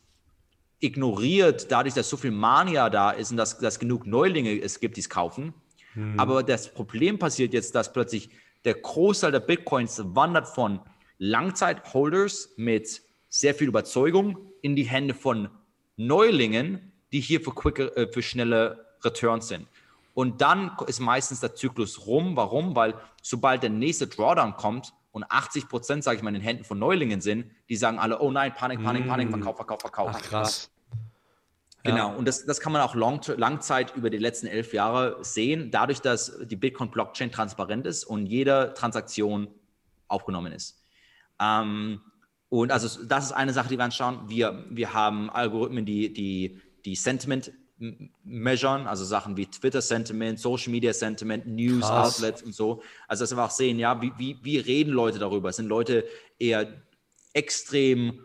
ignoriert, 0.80 1.70
dadurch, 1.70 1.94
dass 1.94 2.08
so 2.08 2.16
viel 2.16 2.30
Mania 2.30 2.88
da 2.88 3.10
ist 3.10 3.30
und 3.30 3.36
dass, 3.36 3.58
dass 3.58 3.78
genug 3.78 4.06
Neulinge 4.06 4.58
es 4.58 4.80
gibt, 4.80 4.96
die 4.96 5.00
es 5.00 5.10
kaufen. 5.10 5.52
Mhm. 5.94 6.18
Aber 6.18 6.42
das 6.42 6.72
Problem 6.72 7.18
passiert 7.18 7.52
jetzt, 7.52 7.74
dass 7.74 7.92
plötzlich 7.92 8.30
der 8.64 8.74
Großteil 8.74 9.32
der 9.32 9.40
Bitcoins 9.40 10.00
wandert 10.04 10.48
von 10.48 10.80
Langzeitholders 11.18 12.54
mit 12.56 13.02
sehr 13.28 13.54
viel 13.54 13.68
Überzeugung 13.68 14.38
in 14.62 14.76
die 14.76 14.84
Hände 14.84 15.14
von 15.14 15.48
Neulingen, 15.96 16.92
die 17.12 17.20
hier 17.20 17.40
für, 17.40 17.54
quicke, 17.54 17.96
äh, 17.96 18.10
für 18.10 18.22
schnelle 18.22 18.86
Returns 19.02 19.48
sind. 19.48 19.68
Und 20.14 20.40
dann 20.40 20.76
ist 20.86 21.00
meistens 21.00 21.40
der 21.40 21.54
Zyklus 21.54 22.06
rum. 22.06 22.36
Warum? 22.36 22.76
Weil 22.76 22.94
sobald 23.20 23.62
der 23.62 23.70
nächste 23.70 24.06
Drawdown 24.06 24.56
kommt 24.56 24.92
und 25.10 25.24
80 25.24 25.68
Prozent, 25.68 26.04
sage 26.04 26.16
ich 26.16 26.22
mal, 26.22 26.30
in 26.30 26.34
den 26.34 26.42
Händen 26.42 26.64
von 26.64 26.78
Neulingen 26.78 27.20
sind, 27.20 27.50
die 27.68 27.76
sagen 27.76 27.98
alle, 27.98 28.20
oh 28.20 28.30
nein, 28.30 28.54
Panik, 28.54 28.82
Panik, 28.82 29.06
Panik, 29.06 29.28
mm. 29.28 29.32
Verkauf, 29.32 29.56
Verkauf, 29.56 29.80
Verkauf. 29.80 30.10
Ach, 30.12 30.22
krass. 30.22 30.70
Genau, 31.84 32.10
ja. 32.10 32.14
und 32.14 32.26
das, 32.26 32.46
das 32.46 32.60
kann 32.60 32.72
man 32.72 32.80
auch 32.80 32.94
long, 32.94 33.20
Langzeit 33.36 33.94
über 33.94 34.08
die 34.08 34.18
letzten 34.18 34.46
elf 34.46 34.72
Jahre 34.72 35.18
sehen, 35.22 35.70
dadurch, 35.70 36.00
dass 36.00 36.38
die 36.42 36.56
Bitcoin-Blockchain 36.56 37.30
transparent 37.30 37.86
ist 37.86 38.04
und 38.04 38.26
jede 38.26 38.72
Transaktion 38.74 39.48
aufgenommen 40.08 40.52
ist. 40.52 40.82
Ähm, 41.38 42.00
und 42.48 42.72
also 42.72 43.04
das 43.04 43.26
ist 43.26 43.32
eine 43.32 43.52
Sache, 43.52 43.68
die 43.68 43.76
wir 43.76 43.84
anschauen. 43.84 44.28
Wir, 44.28 44.64
wir 44.70 44.94
haben 44.94 45.28
Algorithmen, 45.28 45.84
die, 45.84 46.12
die, 46.12 46.60
die 46.86 46.94
Sentiment 46.94 47.52
measuren, 48.22 48.86
also 48.86 49.04
Sachen 49.04 49.36
wie 49.36 49.46
Twitter 49.46 49.82
Sentiment, 49.82 50.38
Social 50.38 50.70
Media 50.70 50.92
Sentiment, 50.92 51.46
News 51.46 51.82
Krass. 51.82 52.16
Outlets 52.16 52.42
und 52.42 52.54
so. 52.54 52.82
Also 53.08 53.24
dass 53.24 53.36
wir 53.36 53.44
auch 53.44 53.50
sehen, 53.50 53.78
ja, 53.78 54.00
wie, 54.00 54.12
wie, 54.16 54.38
wie 54.42 54.58
reden 54.58 54.92
Leute 54.92 55.18
darüber? 55.18 55.52
Sind 55.52 55.66
Leute 55.66 56.06
eher 56.38 56.82
extrem, 57.32 58.24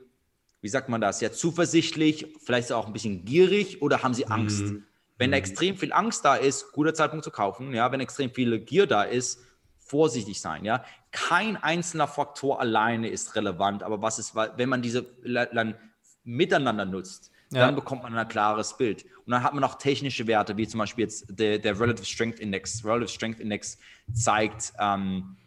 wie 0.62 0.70
sagt 0.70 0.90
man 0.90 1.02
das, 1.02 1.22
ja, 1.22 1.32
zuversichtlich, 1.32 2.28
vielleicht 2.44 2.72
auch 2.72 2.88
ein 2.88 2.94
bisschen 2.94 3.26
gierig 3.26 3.82
oder 3.82 4.04
haben 4.04 4.14
sie 4.14 4.28
Angst? 4.28 4.62
Mhm. 4.62 4.84
Wenn 5.18 5.32
mhm. 5.32 5.36
extrem 5.36 5.78
viel 5.78 5.94
Angst 5.94 6.26
da 6.26 6.36
ist, 6.36 6.72
guter 6.72 6.94
Zeitpunkt 6.94 7.24
zu 7.24 7.32
kaufen. 7.32 7.74
Ja, 7.74 7.92
wenn 7.92 8.00
extrem 8.00 8.32
viel 8.32 8.60
Gier 8.60 8.88
da 8.88 9.04
ist, 9.04 9.42
vorsichtig 9.78 10.40
sein. 10.40 10.66
Ja, 10.66 10.84
kein 11.12 11.58
einzelner 11.58 12.08
Faktor 12.08 12.60
alleine 12.60 13.10
ist 13.10 13.36
relevant, 13.36 13.84
aber 13.84 14.02
was 14.02 14.20
ist, 14.20 14.36
wenn 14.36 14.70
man 14.70 14.82
diese 14.82 15.06
dann 15.24 15.76
miteinander 16.24 16.86
nutzt, 16.86 17.32
ja. 17.52 17.66
dann 17.66 17.76
bekommt 17.76 18.04
man 18.04 18.16
ein 18.16 18.28
klares 18.28 18.78
Bild. 18.78 19.06
Und 19.26 19.32
dann 19.32 19.44
hat 19.44 19.54
man 19.54 19.64
auch 19.64 19.76
technische 19.76 20.28
Werte, 20.28 20.58
wie 20.58 20.68
zum 20.68 20.78
Beispiel 20.78 21.06
jetzt 21.06 21.26
der, 21.30 21.58
der 21.58 21.80
Relative 21.80 22.06
Strength 22.06 22.40
Index. 22.40 22.86
Relative 22.86 23.10
Strength 23.10 23.40
Index 23.40 23.78
zeigt 24.14 24.74
ähm, 24.80 25.38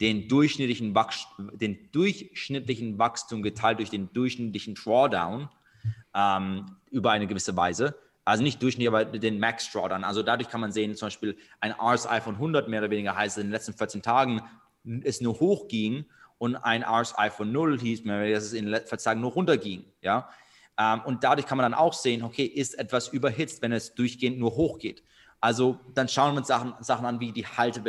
den, 0.00 0.28
durchschnittlichen 0.28 0.94
den 1.54 1.90
durchschnittlichen 1.92 2.98
Wachstum 2.98 3.42
geteilt 3.42 3.78
durch 3.78 3.90
den 3.90 4.12
durchschnittlichen 4.12 4.74
Drawdown 4.74 5.48
ähm, 6.14 6.66
über 6.90 7.10
eine 7.10 7.26
gewisse 7.26 7.56
Weise. 7.56 7.94
Also 8.24 8.42
nicht 8.42 8.60
durchschnittlich, 8.60 8.88
aber 8.88 9.04
den 9.04 9.38
Max 9.38 9.70
Drawdown. 9.70 10.02
Also 10.02 10.22
dadurch 10.22 10.48
kann 10.48 10.60
man 10.60 10.72
sehen, 10.72 10.96
zum 10.96 11.06
Beispiel 11.06 11.36
ein 11.60 11.72
RSI 11.72 12.20
von 12.20 12.34
100 12.34 12.68
mehr 12.68 12.80
oder 12.80 12.90
weniger 12.90 13.14
heißt, 13.14 13.38
in 13.38 13.44
den 13.44 13.52
letzten 13.52 13.72
14 13.72 14.02
Tagen 14.02 14.42
es 15.04 15.20
nur 15.20 15.38
hochging 15.38 16.06
und 16.38 16.56
ein 16.56 16.82
RSI 16.82 17.30
von 17.30 17.52
0 17.52 17.78
hieß 17.78 18.04
mehr, 18.04 18.30
dass 18.30 18.44
es 18.44 18.52
in 18.52 18.64
den 18.64 18.70
letzten 18.70 18.90
14 18.90 19.04
Tagen 19.04 19.20
nur 19.20 19.32
runterging. 19.32 19.84
Ja? 20.02 20.28
Ähm, 20.78 21.02
und 21.04 21.24
dadurch 21.24 21.46
kann 21.46 21.56
man 21.56 21.70
dann 21.70 21.78
auch 21.78 21.92
sehen, 21.92 22.22
okay, 22.22 22.44
ist 22.44 22.78
etwas 22.78 23.08
überhitzt, 23.08 23.62
wenn 23.62 23.72
es 23.72 23.94
durchgehend 23.94 24.38
nur 24.38 24.56
hochgeht. 24.56 25.02
Also 25.40 25.78
dann 25.94 26.08
schauen 26.08 26.34
wir 26.34 26.38
uns 26.38 26.48
Sachen, 26.48 26.74
Sachen 26.80 27.06
an 27.06 27.20
wie 27.20 27.30
die 27.30 27.46
Halte, 27.46 27.80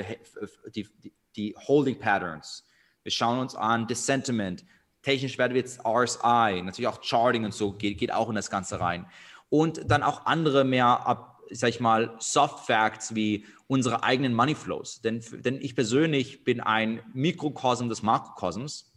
die, 0.75 0.87
die, 1.03 1.13
die 1.37 1.55
Holding 1.67 1.99
Patterns. 1.99 2.65
Wir 3.03 3.11
schauen 3.11 3.39
uns 3.39 3.55
an 3.55 3.87
das 3.87 4.05
Sentiment. 4.05 4.65
Technisch 5.01 5.37
werden 5.37 5.53
wir 5.53 5.61
jetzt 5.61 5.79
RSI, 5.85 6.61
natürlich 6.61 6.87
auch 6.87 7.01
Charting 7.01 7.45
und 7.45 7.53
so 7.53 7.71
geht, 7.71 7.97
geht 7.97 8.11
auch 8.11 8.27
in 8.27 8.35
das 8.35 8.49
Ganze 8.49 8.79
rein. 8.79 9.05
Und 9.49 9.89
dann 9.89 10.03
auch 10.03 10.25
andere 10.25 10.65
mehr, 10.65 11.29
sag 11.51 11.69
ich 11.69 11.79
mal, 11.79 12.15
Soft 12.19 12.65
Facts 12.65 13.15
wie 13.15 13.45
unsere 13.67 14.03
eigenen 14.03 14.33
Money 14.33 14.55
Flows. 14.55 15.01
Denn, 15.01 15.23
denn 15.31 15.61
ich 15.61 15.75
persönlich 15.75 16.43
bin 16.43 16.59
ein 16.59 17.01
Mikrokosm 17.13 17.87
des 17.87 18.01
Makrokosms. 18.01 18.91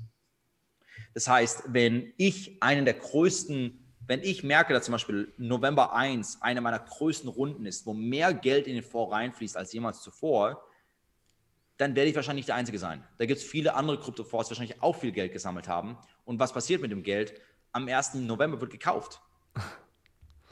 Das 1.15 1.29
heißt, 1.29 1.65
wenn 1.69 2.13
ich 2.17 2.61
einen 2.63 2.85
der 2.85 2.95
größten, 2.95 3.95
wenn 4.07 4.23
ich 4.23 4.43
merke, 4.43 4.73
dass 4.73 4.87
zum 4.87 4.93
Beispiel 4.93 5.33
November 5.37 5.93
1 5.93 6.43
eine 6.43 6.61
meiner 6.61 6.81
größten 6.81 7.29
Runden 7.29 7.67
ist, 7.67 7.87
wo 7.87 7.95
mehr 7.95 8.35
Geld 8.35 8.67
in 8.67 8.75
den 8.75 8.83
Fonds 8.83 9.13
reinfließt 9.13 9.57
als 9.57 9.73
jemals 9.73 10.03
zuvor, 10.03 10.65
dann 11.81 11.97
werde 11.97 12.11
ich 12.11 12.17
wahrscheinlich 12.17 12.43
nicht 12.43 12.49
der 12.49 12.57
Einzige 12.57 12.79
sein. 12.79 13.03
Da 13.17 13.25
gibt 13.25 13.41
es 13.41 13.47
viele 13.47 13.75
andere 13.75 13.99
Kryptofonds, 13.99 14.49
die 14.49 14.51
wahrscheinlich 14.53 14.83
auch 14.83 14.95
viel 14.95 15.13
Geld 15.13 15.33
gesammelt 15.33 15.67
haben. 15.67 15.97
Und 16.27 16.39
was 16.39 16.53
passiert 16.53 16.83
mit 16.83 16.91
dem 16.91 17.03
Geld? 17.03 17.33
Am 17.73 17.89
1. 17.89 18.15
November 18.15 18.61
wird 18.61 18.71
gekauft. 18.71 19.21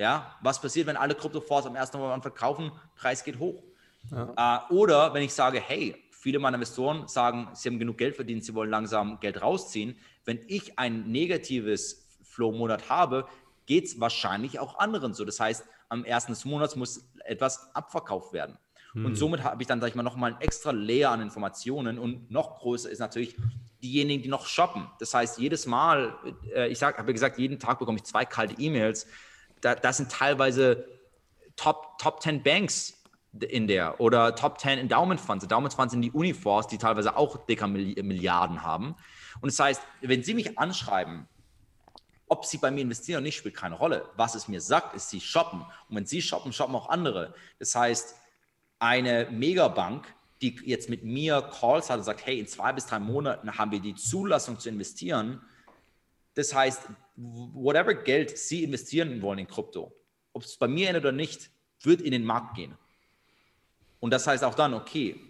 Ja, 0.00 0.36
was 0.42 0.60
passiert, 0.60 0.86
wenn 0.86 0.96
alle 0.96 1.16
Kryptofonds 1.16 1.66
am 1.66 1.74
1. 1.74 1.92
November 1.92 2.22
verkaufen? 2.22 2.70
Preis 2.94 3.24
geht 3.24 3.40
hoch. 3.40 3.64
Ja. 4.12 4.68
Äh, 4.70 4.72
oder 4.72 5.12
wenn 5.12 5.24
ich 5.24 5.34
sage, 5.34 5.60
hey, 5.60 5.96
viele 6.12 6.38
meiner 6.38 6.54
Investoren 6.54 7.08
sagen, 7.08 7.48
sie 7.54 7.68
haben 7.68 7.80
genug 7.80 7.98
Geld 7.98 8.14
verdient, 8.14 8.44
sie 8.44 8.54
wollen 8.54 8.70
langsam 8.70 9.18
Geld 9.18 9.42
rausziehen. 9.42 9.98
Wenn 10.24 10.38
ich 10.46 10.78
ein 10.78 11.10
negatives 11.10 12.06
Flow-Monat 12.22 12.88
habe, 12.88 13.26
geht 13.66 13.86
es 13.86 13.98
wahrscheinlich 13.98 14.60
auch 14.60 14.78
anderen 14.78 15.14
so. 15.14 15.24
Das 15.24 15.40
heißt, 15.40 15.64
am 15.88 16.04
ersten 16.04 16.30
des 16.30 16.44
Monats 16.44 16.76
muss 16.76 17.04
etwas 17.24 17.74
abverkauft 17.74 18.32
werden. 18.32 18.56
Hm. 18.92 19.04
Und 19.04 19.16
somit 19.16 19.42
habe 19.42 19.62
ich 19.62 19.68
dann, 19.68 19.80
sage 19.80 19.90
ich 19.90 19.96
mal, 19.96 20.02
nochmal 20.02 20.34
ein 20.34 20.40
extra 20.40 20.70
Layer 20.70 21.10
an 21.10 21.20
Informationen 21.20 21.98
und 21.98 22.30
noch 22.30 22.58
größer 22.60 22.90
ist 22.90 22.98
natürlich 22.98 23.36
diejenigen, 23.82 24.22
die 24.22 24.28
noch 24.28 24.46
shoppen. 24.46 24.88
Das 24.98 25.14
heißt, 25.14 25.38
jedes 25.38 25.66
Mal, 25.66 26.14
äh, 26.54 26.68
ich 26.68 26.82
habe 26.82 27.12
gesagt, 27.12 27.38
jeden 27.38 27.58
Tag 27.58 27.78
bekomme 27.78 27.98
ich 27.98 28.04
zwei 28.04 28.24
kalte 28.24 28.60
E-Mails. 28.60 29.06
Da, 29.60 29.74
das 29.74 29.98
sind 29.98 30.10
teilweise 30.10 30.84
Top, 31.56 31.98
Top 31.98 32.22
10 32.22 32.42
Banks 32.42 32.94
in 33.40 33.66
der 33.66 34.00
oder 34.00 34.34
Top 34.34 34.58
10 34.58 34.78
Endowment 34.78 35.20
Funds. 35.20 35.44
Endowment 35.44 35.74
Funds 35.74 35.92
sind 35.92 36.02
die 36.02 36.10
Unifonds, 36.10 36.68
die 36.68 36.78
teilweise 36.78 37.16
auch 37.16 37.46
dicker 37.46 37.66
Milliarden 37.66 38.62
haben. 38.62 38.96
Und 39.40 39.52
das 39.52 39.58
heißt, 39.58 39.82
wenn 40.00 40.22
Sie 40.22 40.34
mich 40.34 40.58
anschreiben, 40.58 41.28
ob 42.28 42.44
Sie 42.44 42.58
bei 42.58 42.70
mir 42.70 42.82
investieren 42.82 43.18
oder 43.18 43.24
nicht, 43.24 43.36
spielt 43.36 43.54
keine 43.54 43.74
Rolle. 43.76 44.08
Was 44.16 44.34
es 44.34 44.48
mir 44.48 44.60
sagt, 44.60 44.94
ist, 44.94 45.10
Sie 45.10 45.20
shoppen. 45.20 45.60
Und 45.88 45.96
wenn 45.96 46.06
Sie 46.06 46.22
shoppen, 46.22 46.52
shoppen 46.52 46.74
auch 46.74 46.88
andere. 46.88 47.34
Das 47.58 47.74
heißt, 47.74 48.16
eine 48.78 49.28
Megabank, 49.30 50.12
die 50.40 50.56
jetzt 50.64 50.88
mit 50.88 51.04
mir 51.04 51.42
Calls 51.42 51.90
hat 51.90 51.98
und 51.98 52.04
sagt, 52.04 52.24
hey, 52.24 52.38
in 52.38 52.46
zwei 52.46 52.72
bis 52.72 52.86
drei 52.86 52.98
Monaten 52.98 53.58
haben 53.58 53.72
wir 53.72 53.80
die 53.80 53.94
Zulassung 53.94 54.58
zu 54.58 54.68
investieren. 54.68 55.40
Das 56.34 56.54
heißt, 56.54 56.82
whatever 57.16 57.94
Geld 57.94 58.38
Sie 58.38 58.62
investieren 58.62 59.20
wollen 59.22 59.40
in 59.40 59.48
Krypto, 59.48 59.92
ob 60.32 60.44
es 60.44 60.56
bei 60.56 60.68
mir 60.68 60.88
endet 60.88 61.04
oder 61.04 61.12
nicht, 61.12 61.50
wird 61.82 62.00
in 62.00 62.12
den 62.12 62.24
Markt 62.24 62.56
gehen. 62.56 62.76
Und 64.00 64.12
das 64.12 64.26
heißt 64.26 64.44
auch 64.44 64.54
dann, 64.54 64.74
okay, 64.74 65.20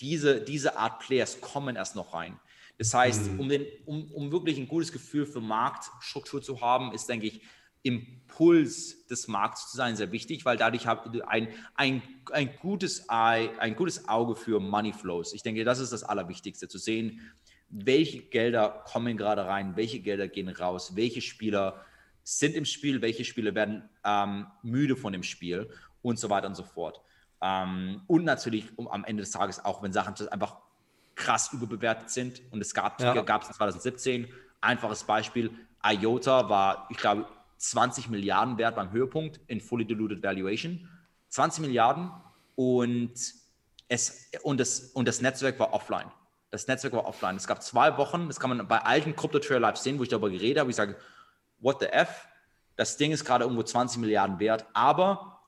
diese, 0.00 0.40
diese 0.40 0.76
Art 0.76 1.00
Players 1.00 1.40
kommen 1.40 1.76
erst 1.76 1.96
noch 1.96 2.12
rein. 2.12 2.38
Das 2.78 2.94
heißt, 2.94 3.32
mhm. 3.32 3.40
um, 3.40 3.48
den, 3.48 3.66
um, 3.84 4.10
um 4.12 4.32
wirklich 4.32 4.58
ein 4.58 4.68
gutes 4.68 4.92
Gefühl 4.92 5.26
für 5.26 5.40
Marktstruktur 5.40 6.42
zu 6.42 6.60
haben, 6.60 6.92
ist, 6.92 7.08
denke 7.08 7.26
ich, 7.26 7.42
Impuls 7.82 9.06
des 9.06 9.28
Markts 9.28 9.70
zu 9.70 9.76
sein 9.76 9.96
sehr 9.96 10.12
wichtig, 10.12 10.44
weil 10.44 10.56
dadurch 10.56 10.86
habt 10.86 11.14
ihr 11.14 11.28
ein, 11.28 11.48
ein, 11.74 12.02
ein, 12.32 12.50
gutes 12.60 13.06
Eye, 13.08 13.50
ein 13.58 13.74
gutes 13.74 14.08
Auge 14.08 14.36
für 14.36 14.60
Money 14.60 14.92
Flows. 14.92 15.32
Ich 15.32 15.42
denke, 15.42 15.64
das 15.64 15.78
ist 15.78 15.92
das 15.92 16.02
Allerwichtigste, 16.02 16.68
zu 16.68 16.78
sehen, 16.78 17.20
welche 17.70 18.22
Gelder 18.22 18.84
kommen 18.86 19.16
gerade 19.16 19.46
rein, 19.46 19.76
welche 19.76 20.00
Gelder 20.00 20.28
gehen 20.28 20.48
raus, 20.48 20.96
welche 20.96 21.20
Spieler 21.20 21.84
sind 22.22 22.54
im 22.54 22.64
Spiel, 22.64 23.00
welche 23.00 23.24
Spieler 23.24 23.54
werden 23.54 23.88
ähm, 24.04 24.46
müde 24.62 24.96
von 24.96 25.12
dem 25.12 25.22
Spiel 25.22 25.70
und 26.02 26.18
so 26.18 26.28
weiter 26.28 26.48
und 26.48 26.54
so 26.54 26.64
fort. 26.64 27.00
Ähm, 27.40 28.02
und 28.06 28.24
natürlich 28.24 28.66
um, 28.76 28.88
am 28.88 29.04
Ende 29.04 29.22
des 29.22 29.30
Tages 29.30 29.64
auch, 29.64 29.82
wenn 29.82 29.92
Sachen 29.92 30.14
einfach 30.28 30.56
krass 31.14 31.52
überbewertet 31.52 32.10
sind. 32.10 32.42
Und 32.50 32.60
es 32.60 32.74
gab 32.74 33.00
ja. 33.00 33.14
es 33.14 33.56
2017. 33.56 34.28
Einfaches 34.60 35.04
Beispiel: 35.04 35.50
IOTA 35.82 36.48
war, 36.48 36.86
ich 36.90 36.98
glaube, 36.98 37.26
20 37.60 38.08
Milliarden 38.08 38.56
wert 38.56 38.74
beim 38.74 38.90
Höhepunkt 38.90 39.38
in 39.46 39.60
Fully 39.60 39.84
Diluted 39.84 40.22
Valuation. 40.22 40.88
20 41.28 41.60
Milliarden 41.60 42.10
und, 42.56 43.12
es, 43.88 44.30
und, 44.42 44.58
das, 44.58 44.80
und 44.94 45.06
das 45.06 45.20
Netzwerk 45.20 45.58
war 45.58 45.74
offline. 45.74 46.10
Das 46.50 46.66
Netzwerk 46.66 46.94
war 46.94 47.04
offline. 47.04 47.36
Es 47.36 47.46
gab 47.46 47.62
zwei 47.62 47.96
Wochen, 47.98 48.28
das 48.28 48.40
kann 48.40 48.56
man 48.56 48.66
bei 48.66 48.78
alten 48.78 49.14
Crypto 49.14 49.38
Trail 49.38 49.60
Live 49.60 49.76
sehen, 49.76 49.98
wo 49.98 50.02
ich 50.02 50.08
darüber 50.08 50.30
geredet 50.30 50.58
habe. 50.58 50.70
Ich 50.70 50.76
sage, 50.76 50.96
what 51.58 51.80
the 51.80 51.86
F? 51.86 52.26
Das 52.76 52.96
Ding 52.96 53.12
ist 53.12 53.26
gerade 53.26 53.44
irgendwo 53.44 53.62
20 53.62 54.00
Milliarden 54.00 54.40
wert, 54.40 54.64
aber 54.72 55.42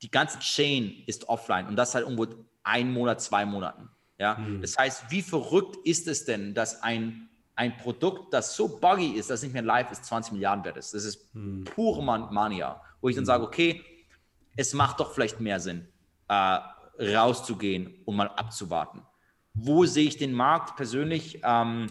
die 0.00 0.10
ganze 0.10 0.38
Chain 0.38 1.02
ist 1.06 1.28
offline 1.28 1.66
und 1.66 1.74
das 1.74 1.94
halt 1.94 2.04
irgendwo 2.04 2.26
ein 2.62 2.92
Monat, 2.92 3.20
zwei 3.20 3.44
Monaten. 3.44 3.90
Ja? 4.16 4.36
Mhm. 4.36 4.60
Das 4.62 4.78
heißt, 4.78 5.10
wie 5.10 5.22
verrückt 5.22 5.76
ist 5.84 6.06
es 6.06 6.24
denn, 6.24 6.54
dass 6.54 6.82
ein, 6.84 7.28
ein 7.58 7.76
Produkt, 7.76 8.32
das 8.32 8.54
so 8.54 8.68
buggy 8.68 9.14
ist, 9.14 9.30
dass 9.30 9.42
nicht 9.42 9.52
mehr 9.52 9.62
live 9.62 9.90
ist, 9.90 10.04
20 10.04 10.32
Milliarden 10.32 10.64
wert 10.64 10.76
ist? 10.76 10.94
Das 10.94 11.04
ist 11.04 11.34
mhm. 11.34 11.64
pure 11.64 12.02
Mania, 12.02 12.80
wo 13.00 13.08
ich 13.08 13.16
dann 13.16 13.24
mhm. 13.24 13.26
sage, 13.26 13.42
okay, 13.44 13.84
es 14.56 14.74
macht 14.74 15.00
doch 15.00 15.12
vielleicht 15.12 15.40
mehr 15.40 15.58
Sinn, 15.58 15.88
äh, 16.28 16.58
rauszugehen 17.00 17.94
und 18.04 18.14
mal 18.14 18.28
abzuwarten. 18.28 19.02
Wo 19.54 19.84
sehe 19.86 20.06
ich 20.06 20.16
den 20.16 20.32
Markt 20.32 20.76
persönlich? 20.76 21.40
Ähm, 21.42 21.88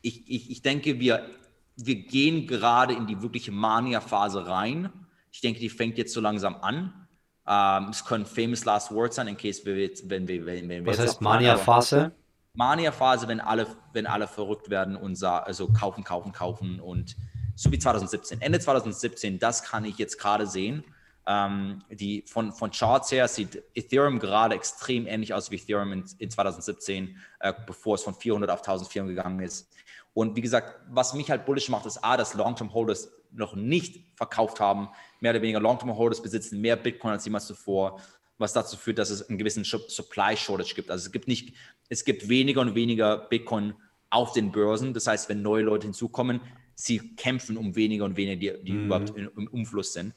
ich, 0.00 0.30
ich, 0.30 0.50
ich 0.50 0.62
denke, 0.62 0.98
wir, 0.98 1.28
wir 1.76 1.96
gehen 1.96 2.46
gerade 2.46 2.94
in 2.94 3.06
die 3.06 3.20
wirkliche 3.20 3.52
Mania-Phase 3.52 4.46
rein. 4.46 4.90
Ich 5.30 5.42
denke, 5.42 5.60
die 5.60 5.68
fängt 5.68 5.98
jetzt 5.98 6.14
so 6.14 6.22
langsam 6.22 6.56
an. 6.56 7.06
Ähm, 7.46 7.90
es 7.90 8.02
können 8.02 8.24
famous 8.24 8.64
last 8.64 8.90
words 8.90 9.16
sein, 9.16 9.28
in 9.28 9.36
case 9.36 9.62
wir 9.66 9.76
jetzt, 9.76 10.08
wenn 10.08 10.26
wir, 10.26 10.46
wenn, 10.46 10.70
wenn 10.70 10.86
Was 10.86 10.98
heißt 10.98 11.20
Mania-Phase? 11.20 12.12
Mania-Phase, 12.54 13.28
wenn 13.28 13.40
alle, 13.40 13.66
wenn 13.92 14.06
alle 14.06 14.26
verrückt 14.26 14.70
werden 14.70 14.96
und 14.96 15.22
also 15.22 15.68
kaufen, 15.68 16.04
kaufen, 16.04 16.32
kaufen 16.32 16.80
und 16.80 17.16
so 17.54 17.70
wie 17.70 17.78
2017. 17.78 18.40
Ende 18.40 18.58
2017, 18.58 19.38
das 19.38 19.62
kann 19.62 19.84
ich 19.84 19.98
jetzt 19.98 20.18
gerade 20.18 20.46
sehen. 20.46 20.84
Ähm, 21.26 21.84
die 21.90 22.24
von, 22.26 22.52
von 22.52 22.70
Charts 22.70 23.12
her 23.12 23.28
sieht 23.28 23.62
Ethereum 23.74 24.18
gerade 24.18 24.54
extrem 24.54 25.06
ähnlich 25.06 25.34
aus 25.34 25.50
wie 25.50 25.56
Ethereum 25.56 25.92
in, 25.92 26.04
in 26.18 26.30
2017, 26.30 27.16
äh, 27.40 27.52
bevor 27.66 27.96
es 27.96 28.02
von 28.02 28.14
400 28.14 28.50
auf 28.50 28.60
1400 28.60 29.14
gegangen 29.14 29.40
ist. 29.40 29.70
Und 30.14 30.34
wie 30.34 30.40
gesagt, 30.40 30.80
was 30.88 31.14
mich 31.14 31.30
halt 31.30 31.44
bullish 31.46 31.68
macht, 31.68 31.86
ist 31.86 31.98
A, 31.98 32.16
dass 32.16 32.34
Long-Term-Holders 32.34 33.12
noch 33.32 33.54
nicht 33.54 34.04
verkauft 34.16 34.58
haben. 34.58 34.88
Mehr 35.20 35.32
oder 35.32 35.42
weniger 35.42 35.60
Long-Term-Holders 35.60 36.22
besitzen 36.22 36.60
mehr 36.60 36.76
Bitcoin 36.76 37.12
als 37.12 37.24
jemals 37.24 37.46
zuvor, 37.46 38.00
was 38.40 38.52
dazu 38.52 38.76
führt, 38.76 38.98
dass 38.98 39.10
es 39.10 39.28
einen 39.28 39.38
gewissen 39.38 39.64
Supply-Shortage 39.64 40.74
gibt. 40.74 40.90
Also 40.90 41.06
es 41.06 41.12
gibt 41.12 41.28
nicht, 41.28 41.54
es 41.88 42.04
gibt 42.04 42.28
weniger 42.28 42.60
und 42.62 42.74
weniger 42.74 43.18
Bitcoin 43.18 43.74
auf 44.08 44.32
den 44.32 44.50
Börsen. 44.50 44.94
Das 44.94 45.06
heißt, 45.06 45.28
wenn 45.28 45.42
neue 45.42 45.62
Leute 45.62 45.86
hinzukommen, 45.86 46.40
sie 46.74 47.14
kämpfen 47.16 47.56
um 47.56 47.76
weniger 47.76 48.04
und 48.04 48.16
weniger, 48.16 48.56
die, 48.56 48.64
die 48.64 48.72
mhm. 48.72 48.86
überhaupt 48.86 49.16
im 49.16 49.48
Umfluss 49.48 49.92
sind. 49.92 50.14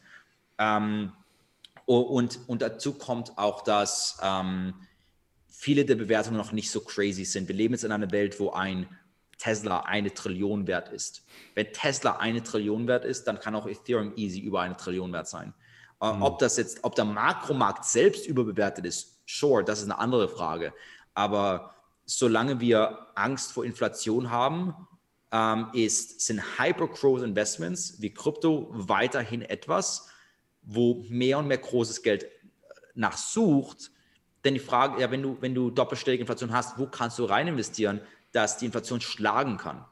Ähm, 0.57 1.11
und, 1.86 2.39
und 2.47 2.61
dazu 2.61 2.93
kommt 2.93 3.38
auch, 3.38 3.61
dass 3.61 4.17
ähm, 4.24 4.74
viele 5.49 5.86
der 5.86 5.95
Bewertungen 5.95 6.38
noch 6.38 6.53
nicht 6.53 6.71
so 6.71 6.80
crazy 6.80 7.26
sind. 7.26 7.47
Wir 7.47 7.55
leben 7.55 7.74
jetzt 7.74 7.84
in 7.84 7.91
einer 7.91 8.11
Welt, 8.11 8.39
wo 8.39 8.51
ein 8.51 8.88
Tesla 9.38 9.82
eine 9.82 10.13
Trillion 10.13 10.67
wert 10.67 10.89
ist. 10.89 11.26
Wenn 11.55 11.74
Tesla 11.74 12.17
eine 12.17 12.41
Trillion 12.41 12.88
wert 12.88 13.03
ist, 13.03 13.26
dann 13.26 13.39
kann 13.39 13.55
auch 13.55 13.67
Ethereum 13.67 14.13
easy 14.15 14.39
über 14.39 14.61
eine 14.61 14.78
Trillion 14.78 15.11
wert 15.11 15.28
sein. 15.28 15.53
Mhm. 16.04 16.22
Ob 16.22 16.39
das 16.39 16.58
jetzt, 16.58 16.84
ob 16.84 16.95
der 16.95 17.06
Makromarkt 17.06 17.86
selbst 17.86 18.28
überbewertet 18.28 18.86
ist, 18.86 19.22
sure, 19.26 19.64
das 19.64 19.80
ist 19.80 19.86
eine 19.86 19.97
andere 19.97 20.28
Frage. 20.28 20.74
Aber 21.14 21.74
solange 22.06 22.60
wir 22.60 23.08
Angst 23.16 23.54
vor 23.54 23.64
Inflation 23.64 24.30
haben, 24.30 24.76
ähm, 25.32 25.68
ist, 25.74 26.22
sind 26.22 26.41
Hyper-Growth-Investments 26.60 28.01
wie 28.01 28.14
Krypto 28.14 28.68
weiterhin 28.72 29.41
etwas, 29.41 30.10
wo 30.62 31.06
mehr 31.10 31.39
und 31.39 31.47
mehr 31.47 31.58
großes 31.58 32.04
Geld 32.04 32.24
äh, 32.24 32.28
nachsucht. 32.93 33.91
Denn 34.43 34.54
die 34.54 34.60
Frage, 34.60 35.01
ja, 35.01 35.10
wenn 35.10 35.24
du, 35.24 35.38
wenn 35.39 35.56
du 35.56 35.72
doppelstellige 35.72 36.22
Inflation 36.22 36.51
hast, 36.51 36.78
wo 36.78 36.86
kannst 36.86 37.18
du 37.18 37.26
rein 37.26 37.47
investieren? 37.47 38.01
dass 38.34 38.58
die 38.58 38.66
Inflation 38.66 38.99
schlagen 38.99 39.58
kann. 39.58 39.86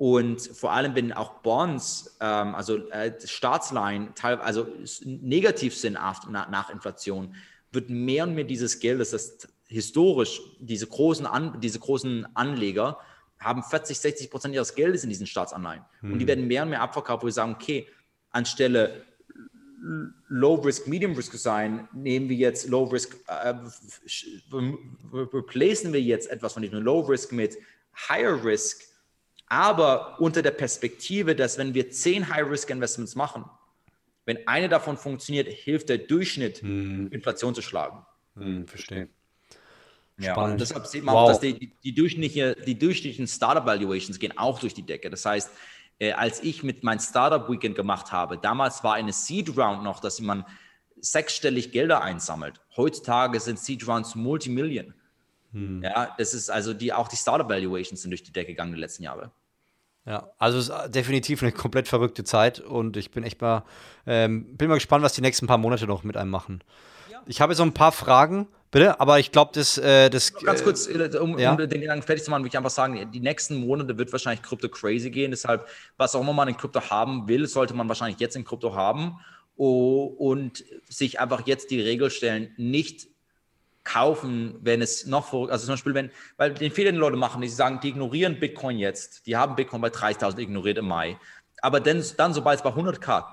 Und 0.00 0.40
vor 0.40 0.72
allem, 0.72 0.94
wenn 0.94 1.12
auch 1.12 1.42
Bonds, 1.42 2.16
ähm, 2.22 2.54
also 2.54 2.78
äh, 2.88 3.12
Staatsleihen, 3.22 4.14
also 4.22 4.66
negativ 5.04 5.76
sind 5.76 5.92
nach, 5.92 6.26
nach, 6.26 6.70
Inflation, 6.70 7.34
wird 7.70 7.90
mehr 7.90 8.24
und 8.24 8.34
mehr 8.34 8.44
dieses 8.44 8.80
Geld, 8.80 8.98
das 8.98 9.12
ist 9.12 9.52
historisch, 9.66 10.40
diese 10.58 10.86
großen, 10.86 11.26
An, 11.26 11.60
diese 11.60 11.80
großen 11.80 12.26
Anleger 12.34 12.98
haben 13.38 13.62
40, 13.62 14.00
60 14.00 14.30
Prozent 14.30 14.54
ihres 14.54 14.74
Geldes 14.74 15.04
in 15.04 15.10
diesen 15.10 15.26
Staatsanleihen. 15.26 15.84
Hm. 16.00 16.12
Und 16.14 16.18
die 16.18 16.22
hm. 16.22 16.28
werden 16.28 16.48
mehr 16.48 16.62
und 16.62 16.70
mehr 16.70 16.80
abverkauft, 16.80 17.22
wo 17.22 17.26
wir 17.26 17.32
sagen, 17.32 17.52
okay, 17.52 17.86
anstelle 18.30 19.04
Low 20.28 20.54
Risk, 20.54 20.86
Medium 20.86 21.12
Risk 21.12 21.34
sein, 21.34 21.88
nehmen 21.92 22.30
wir 22.30 22.36
jetzt 22.36 22.70
Low 22.70 22.84
Risk, 22.84 23.18
äh, 23.26 23.52
replacen 25.12 25.92
wir 25.92 26.00
jetzt 26.00 26.30
etwas 26.30 26.54
von 26.54 26.62
diesem 26.62 26.82
Low 26.82 27.00
Risk 27.00 27.32
mit 27.32 27.58
Higher 28.08 28.42
Risk, 28.42 28.89
aber 29.50 30.20
unter 30.20 30.42
der 30.42 30.52
Perspektive, 30.52 31.34
dass 31.34 31.58
wenn 31.58 31.74
wir 31.74 31.90
zehn 31.90 32.28
High 32.28 32.48
Risk 32.48 32.70
Investments 32.70 33.16
machen, 33.16 33.44
wenn 34.24 34.46
eine 34.46 34.68
davon 34.68 34.96
funktioniert, 34.96 35.48
hilft 35.48 35.88
der 35.88 35.98
Durchschnitt, 35.98 36.62
hm. 36.62 37.08
Inflation 37.10 37.54
zu 37.54 37.60
schlagen. 37.60 38.06
Hm, 38.36 38.66
verstehe. 38.68 39.08
Ja, 40.18 40.36
und 40.36 40.60
deshalb 40.60 40.86
sieht 40.86 41.02
man 41.02 41.14
wow. 41.14 41.22
auch, 41.22 41.28
dass 41.28 41.40
die, 41.40 41.58
die, 41.58 41.72
die, 41.82 41.94
durchschnittliche, 41.94 42.54
die 42.54 42.78
durchschnittlichen 42.78 43.26
Startup 43.26 43.66
Valuations 43.66 44.18
gehen 44.18 44.38
auch 44.38 44.60
durch 44.60 44.72
die 44.72 44.84
Decke. 44.84 45.10
Das 45.10 45.24
heißt, 45.24 45.50
äh, 45.98 46.12
als 46.12 46.42
ich 46.44 46.62
mit 46.62 46.84
meinem 46.84 47.00
Startup 47.00 47.50
Weekend 47.50 47.74
gemacht 47.74 48.12
habe, 48.12 48.38
damals 48.38 48.84
war 48.84 48.94
eine 48.94 49.12
Seed 49.12 49.56
Round 49.56 49.82
noch, 49.82 49.98
dass 49.98 50.20
man 50.20 50.44
sechsstellig 51.00 51.72
Gelder 51.72 52.02
einsammelt. 52.02 52.60
Heutzutage 52.76 53.40
sind 53.40 53.58
Seed 53.58 53.88
Rounds 53.88 54.14
Multimillion. 54.14 54.94
Hm. 55.52 55.82
Ja, 55.82 56.14
das 56.18 56.34
ist 56.34 56.50
also 56.50 56.72
die, 56.72 56.92
auch 56.92 57.08
die 57.08 57.16
Startup 57.16 57.48
Valuations 57.48 58.00
sind 58.00 58.10
durch 58.10 58.22
die 58.22 58.32
Decke 58.32 58.52
gegangen 58.52 58.70
in 58.70 58.76
den 58.76 58.80
letzten 58.80 59.02
Jahren. 59.02 59.32
Ja, 60.06 60.30
also 60.38 60.58
es 60.58 60.68
ist 60.68 60.94
definitiv 60.94 61.42
eine 61.42 61.52
komplett 61.52 61.86
verrückte 61.86 62.24
Zeit 62.24 62.58
und 62.58 62.96
ich 62.96 63.10
bin 63.10 63.22
echt 63.22 63.40
mal, 63.40 63.64
ähm, 64.06 64.56
bin 64.56 64.68
mal 64.68 64.74
gespannt, 64.74 65.04
was 65.04 65.12
die 65.12 65.20
nächsten 65.20 65.46
paar 65.46 65.58
Monate 65.58 65.86
noch 65.86 66.04
mit 66.04 66.16
einem 66.16 66.30
machen. 66.30 66.64
Ja. 67.10 67.20
Ich 67.26 67.40
habe 67.40 67.54
so 67.54 67.62
ein 67.62 67.74
paar 67.74 67.92
Fragen, 67.92 68.48
Bitte? 68.72 69.00
Aber 69.00 69.18
ich 69.18 69.32
glaube, 69.32 69.50
das, 69.52 69.78
äh, 69.78 70.10
das. 70.10 70.32
Ganz 70.32 70.62
kurz, 70.62 70.86
äh, 70.86 71.10
um, 71.18 71.38
ja? 71.38 71.52
um, 71.52 71.56
den 71.58 71.80
Gedanken 71.80 72.06
fertig 72.06 72.24
zu 72.24 72.30
machen, 72.30 72.42
würde 72.42 72.50
ich 72.50 72.56
einfach 72.56 72.70
sagen, 72.70 73.10
die 73.10 73.18
nächsten 73.18 73.56
Monate 73.56 73.98
wird 73.98 74.12
wahrscheinlich 74.12 74.42
Krypto 74.42 74.68
crazy 74.68 75.10
gehen. 75.10 75.32
Deshalb, 75.32 75.66
was 75.96 76.14
auch 76.14 76.20
immer 76.20 76.32
man 76.32 76.46
in 76.46 76.56
Krypto 76.56 76.80
haben 76.88 77.26
will, 77.26 77.48
sollte 77.48 77.74
man 77.74 77.88
wahrscheinlich 77.88 78.20
jetzt 78.20 78.36
in 78.36 78.44
Krypto 78.44 78.74
haben 78.74 79.18
und 79.56 80.64
sich 80.88 81.20
einfach 81.20 81.46
jetzt 81.46 81.70
die 81.70 81.80
Regel 81.80 82.10
stellen, 82.10 82.54
nicht 82.56 83.08
kaufen, 83.92 84.56
wenn 84.60 84.82
es 84.82 85.06
noch 85.06 85.26
vor, 85.26 85.50
also 85.50 85.66
zum 85.66 85.74
Beispiel, 85.74 85.94
wenn, 85.94 86.10
weil 86.36 86.54
den 86.54 86.72
Fehler, 86.72 86.92
den 86.92 87.00
Leute 87.00 87.16
machen, 87.16 87.40
die 87.40 87.48
sagen, 87.48 87.80
die 87.82 87.88
ignorieren 87.88 88.38
Bitcoin 88.38 88.78
jetzt, 88.78 89.26
die 89.26 89.36
haben 89.36 89.56
Bitcoin 89.56 89.80
bei 89.80 89.88
30.000 89.88 90.38
ignoriert 90.38 90.78
im 90.78 90.88
Mai, 90.88 91.18
aber 91.62 91.80
dann, 91.80 92.02
dann 92.16 92.34
sobald 92.34 92.58
es 92.58 92.62
bei 92.62 92.70
100k 92.70 93.24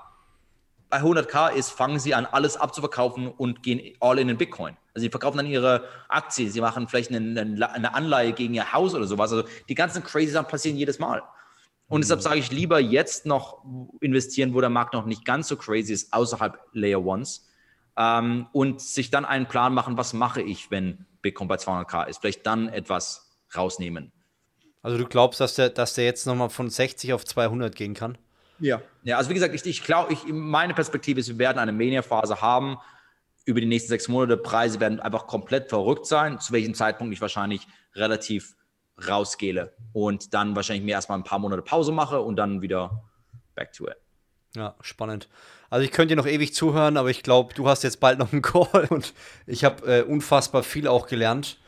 bei 0.90 1.00
100k 1.00 1.52
ist, 1.52 1.70
fangen 1.70 1.98
sie 1.98 2.14
an, 2.14 2.26
alles 2.26 2.56
abzuverkaufen 2.56 3.28
und 3.28 3.62
gehen 3.62 3.94
all 4.00 4.18
in 4.18 4.28
den 4.28 4.38
Bitcoin. 4.38 4.76
Also 4.94 5.04
sie 5.04 5.10
verkaufen 5.10 5.36
dann 5.36 5.46
ihre 5.46 5.84
Aktien, 6.08 6.50
sie 6.50 6.60
machen 6.60 6.88
vielleicht 6.88 7.12
eine, 7.12 7.40
eine 7.40 7.94
Anleihe 7.94 8.32
gegen 8.32 8.54
ihr 8.54 8.72
Haus 8.72 8.94
oder 8.94 9.06
sowas. 9.06 9.32
Also 9.32 9.46
die 9.68 9.74
ganzen 9.74 10.02
crazy 10.02 10.32
Sachen 10.32 10.48
passieren 10.48 10.76
jedes 10.76 10.98
Mal. 10.98 11.22
Und 11.88 11.98
mhm. 11.98 12.02
deshalb 12.02 12.22
sage 12.22 12.38
ich 12.38 12.50
lieber 12.50 12.80
jetzt 12.80 13.26
noch 13.26 13.64
investieren, 14.00 14.54
wo 14.54 14.60
der 14.60 14.70
Markt 14.70 14.94
noch 14.94 15.04
nicht 15.04 15.24
ganz 15.24 15.48
so 15.48 15.56
crazy 15.56 15.92
ist, 15.92 16.12
außerhalb 16.12 16.58
Layer 16.72 17.04
Ones. 17.04 17.47
Ähm, 17.98 18.46
und 18.52 18.80
sich 18.80 19.10
dann 19.10 19.24
einen 19.24 19.46
Plan 19.46 19.74
machen, 19.74 19.96
was 19.96 20.12
mache 20.12 20.40
ich, 20.40 20.70
wenn 20.70 21.04
Bitcoin 21.20 21.48
bei 21.48 21.56
200k 21.56 22.06
ist. 22.06 22.20
Vielleicht 22.20 22.46
dann 22.46 22.68
etwas 22.68 23.28
rausnehmen. 23.54 24.12
Also 24.82 24.98
du 24.98 25.06
glaubst, 25.06 25.40
dass 25.40 25.54
der, 25.54 25.70
dass 25.70 25.94
der 25.94 26.04
jetzt 26.04 26.26
nochmal 26.26 26.48
von 26.48 26.70
60 26.70 27.12
auf 27.12 27.24
200 27.24 27.74
gehen 27.74 27.94
kann? 27.94 28.16
Ja. 28.60 28.80
Ja, 29.02 29.18
also 29.18 29.30
wie 29.30 29.34
gesagt, 29.34 29.54
ich, 29.54 29.64
ich 29.66 29.82
glaube, 29.82 30.12
ich, 30.12 30.24
meine 30.26 30.74
Perspektive 30.74 31.20
ist, 31.20 31.28
wir 31.28 31.38
werden 31.38 31.58
eine 31.58 31.72
Mania-Phase 31.72 32.40
haben 32.40 32.78
über 33.44 33.60
die 33.60 33.66
nächsten 33.66 33.88
sechs 33.88 34.08
Monate. 34.08 34.36
Preise 34.36 34.78
werden 34.80 35.00
einfach 35.00 35.26
komplett 35.26 35.68
verrückt 35.68 36.06
sein, 36.06 36.38
zu 36.38 36.52
welchem 36.52 36.74
Zeitpunkt 36.74 37.12
ich 37.12 37.20
wahrscheinlich 37.20 37.66
relativ 37.94 38.54
rausgehe 39.08 39.72
und 39.92 40.34
dann 40.34 40.56
wahrscheinlich 40.56 40.84
mir 40.84 40.92
erstmal 40.92 41.18
ein 41.18 41.24
paar 41.24 41.38
Monate 41.38 41.62
Pause 41.62 41.92
mache 41.92 42.20
und 42.20 42.36
dann 42.36 42.62
wieder 42.62 43.04
back 43.54 43.72
to 43.72 43.88
it. 43.88 43.96
Ja, 44.56 44.74
spannend. 44.80 45.28
Also 45.70 45.84
ich 45.84 45.90
könnte 45.90 46.14
dir 46.14 46.16
noch 46.16 46.26
ewig 46.26 46.54
zuhören, 46.54 46.96
aber 46.96 47.10
ich 47.10 47.22
glaube, 47.22 47.54
du 47.54 47.68
hast 47.68 47.84
jetzt 47.84 48.00
bald 48.00 48.18
noch 48.18 48.32
einen 48.32 48.42
Call 48.42 48.86
und 48.90 49.12
ich 49.46 49.64
habe 49.64 49.98
äh, 49.98 50.02
unfassbar 50.02 50.62
viel 50.62 50.88
auch 50.88 51.06
gelernt. 51.06 51.58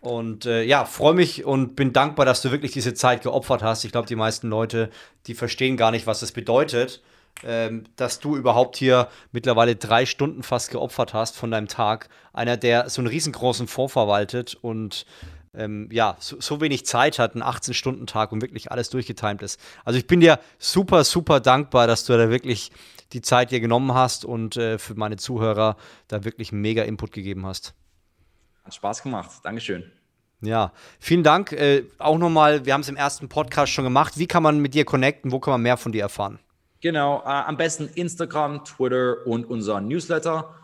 Und 0.00 0.46
äh, 0.46 0.62
ja, 0.62 0.84
freue 0.84 1.14
mich 1.14 1.44
und 1.44 1.74
bin 1.74 1.92
dankbar, 1.92 2.24
dass 2.24 2.40
du 2.42 2.52
wirklich 2.52 2.72
diese 2.72 2.94
Zeit 2.94 3.22
geopfert 3.22 3.62
hast. 3.62 3.84
Ich 3.84 3.90
glaube, 3.90 4.06
die 4.06 4.16
meisten 4.16 4.48
Leute, 4.48 4.90
die 5.26 5.34
verstehen 5.34 5.76
gar 5.76 5.90
nicht, 5.90 6.06
was 6.06 6.20
das 6.20 6.30
bedeutet, 6.30 7.02
ähm, 7.44 7.84
dass 7.96 8.20
du 8.20 8.36
überhaupt 8.36 8.76
hier 8.76 9.08
mittlerweile 9.32 9.74
drei 9.74 10.06
Stunden 10.06 10.42
fast 10.44 10.70
geopfert 10.70 11.14
hast 11.14 11.36
von 11.36 11.50
deinem 11.50 11.66
Tag. 11.66 12.08
Einer, 12.32 12.56
der 12.56 12.90
so 12.90 13.00
einen 13.00 13.08
riesengroßen 13.08 13.66
Fonds 13.66 13.92
verwaltet 13.92 14.56
und 14.60 15.04
ähm, 15.58 15.88
ja, 15.90 16.16
so, 16.20 16.40
so, 16.40 16.60
wenig 16.60 16.86
Zeit 16.86 17.18
hat, 17.18 17.34
einen 17.34 17.42
18-Stunden-Tag 17.42 18.32
und 18.32 18.40
wirklich 18.40 18.70
alles 18.70 18.90
durchgetimt 18.90 19.42
ist. 19.42 19.60
Also 19.84 19.98
ich 19.98 20.06
bin 20.06 20.20
dir 20.20 20.38
super, 20.58 21.04
super 21.04 21.40
dankbar, 21.40 21.86
dass 21.86 22.04
du 22.04 22.16
da 22.16 22.30
wirklich 22.30 22.70
die 23.12 23.20
Zeit 23.20 23.50
dir 23.50 23.60
genommen 23.60 23.92
hast 23.94 24.24
und 24.24 24.56
äh, 24.56 24.78
für 24.78 24.94
meine 24.94 25.16
Zuhörer 25.16 25.76
da 26.06 26.24
wirklich 26.24 26.52
mega 26.52 26.82
Input 26.84 27.12
gegeben 27.12 27.46
hast. 27.46 27.74
Hat 28.64 28.74
Spaß 28.74 29.02
gemacht. 29.02 29.30
Dankeschön. 29.42 29.90
Ja, 30.40 30.72
vielen 31.00 31.24
Dank. 31.24 31.52
Äh, 31.52 31.84
auch 31.98 32.18
nochmal, 32.18 32.64
wir 32.64 32.72
haben 32.72 32.82
es 32.82 32.88
im 32.88 32.96
ersten 32.96 33.28
Podcast 33.28 33.72
schon 33.72 33.84
gemacht. 33.84 34.18
Wie 34.18 34.26
kann 34.26 34.42
man 34.42 34.60
mit 34.60 34.74
dir 34.74 34.84
connecten? 34.84 35.32
Wo 35.32 35.40
kann 35.40 35.52
man 35.52 35.62
mehr 35.62 35.76
von 35.76 35.90
dir 35.90 36.02
erfahren? 36.02 36.38
Genau, 36.80 37.22
äh, 37.22 37.28
am 37.28 37.56
besten 37.56 37.88
Instagram, 37.88 38.64
Twitter 38.64 39.26
und 39.26 39.46
unser 39.46 39.80
Newsletter. 39.80 40.54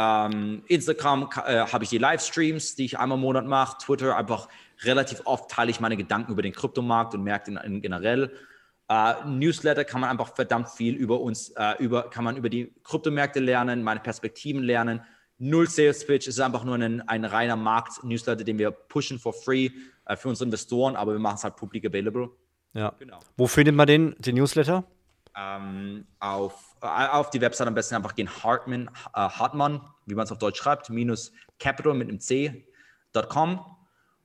Ähm, 0.00 0.62
Instagram 0.68 1.28
äh, 1.44 1.66
habe 1.66 1.82
ich 1.82 1.90
die 1.90 1.98
Livestreams, 1.98 2.76
die 2.76 2.84
ich 2.84 2.98
einmal 3.00 3.18
im 3.18 3.22
Monat 3.22 3.46
mache. 3.46 3.78
Twitter 3.78 4.16
einfach 4.16 4.48
relativ 4.82 5.22
oft 5.24 5.50
teile 5.50 5.72
ich 5.72 5.80
meine 5.80 5.96
Gedanken 5.96 6.30
über 6.30 6.42
den 6.42 6.52
Kryptomarkt 6.52 7.14
und 7.14 7.24
Märkte 7.24 7.50
in, 7.50 7.56
in 7.56 7.82
generell. 7.82 8.32
Uh, 8.90 9.26
Newsletter 9.26 9.84
kann 9.84 10.00
man 10.00 10.08
einfach 10.08 10.34
verdammt 10.34 10.70
viel 10.70 10.94
über 10.94 11.20
uns, 11.20 11.52
uh, 11.58 11.74
über, 11.78 12.08
kann 12.08 12.24
man 12.24 12.36
über 12.36 12.48
die 12.48 12.72
Kryptomärkte 12.84 13.40
lernen, 13.40 13.82
meine 13.82 14.00
Perspektiven 14.00 14.62
lernen 14.62 15.02
null 15.38 15.68
Sales 15.68 16.06
Pitch, 16.06 16.26
es 16.26 16.34
ist 16.34 16.40
einfach 16.40 16.64
nur 16.64 16.74
ein, 16.74 17.00
ein 17.08 17.24
reiner 17.24 17.56
Markt-Newsletter, 17.56 18.44
den 18.44 18.58
wir 18.58 18.70
pushen 18.70 19.18
for 19.18 19.32
free 19.32 19.70
äh, 20.06 20.16
für 20.16 20.28
unsere 20.28 20.46
Investoren, 20.46 20.96
aber 20.96 21.12
wir 21.12 21.20
machen 21.20 21.36
es 21.36 21.44
halt 21.44 21.56
public 21.56 21.86
available. 21.86 22.30
Ja. 22.74 22.92
Genau. 22.98 23.18
Wo 23.36 23.46
findet 23.46 23.74
man 23.74 23.86
den, 23.86 24.14
den 24.18 24.34
Newsletter? 24.34 24.84
Ähm, 25.36 26.06
auf, 26.18 26.67
auf 26.80 27.30
die 27.30 27.40
Website 27.40 27.66
am 27.66 27.74
besten 27.74 27.94
einfach 27.94 28.14
gehen 28.14 28.28
Hartman, 28.42 28.90
äh, 29.14 29.20
Hartmann, 29.20 29.80
wie 30.06 30.14
man 30.14 30.24
es 30.24 30.32
auf 30.32 30.38
Deutsch 30.38 30.58
schreibt, 30.58 30.90
minus 30.90 31.32
Capital 31.58 31.94
mit 31.94 32.08
einem 32.08 32.20
C.com 32.20 33.64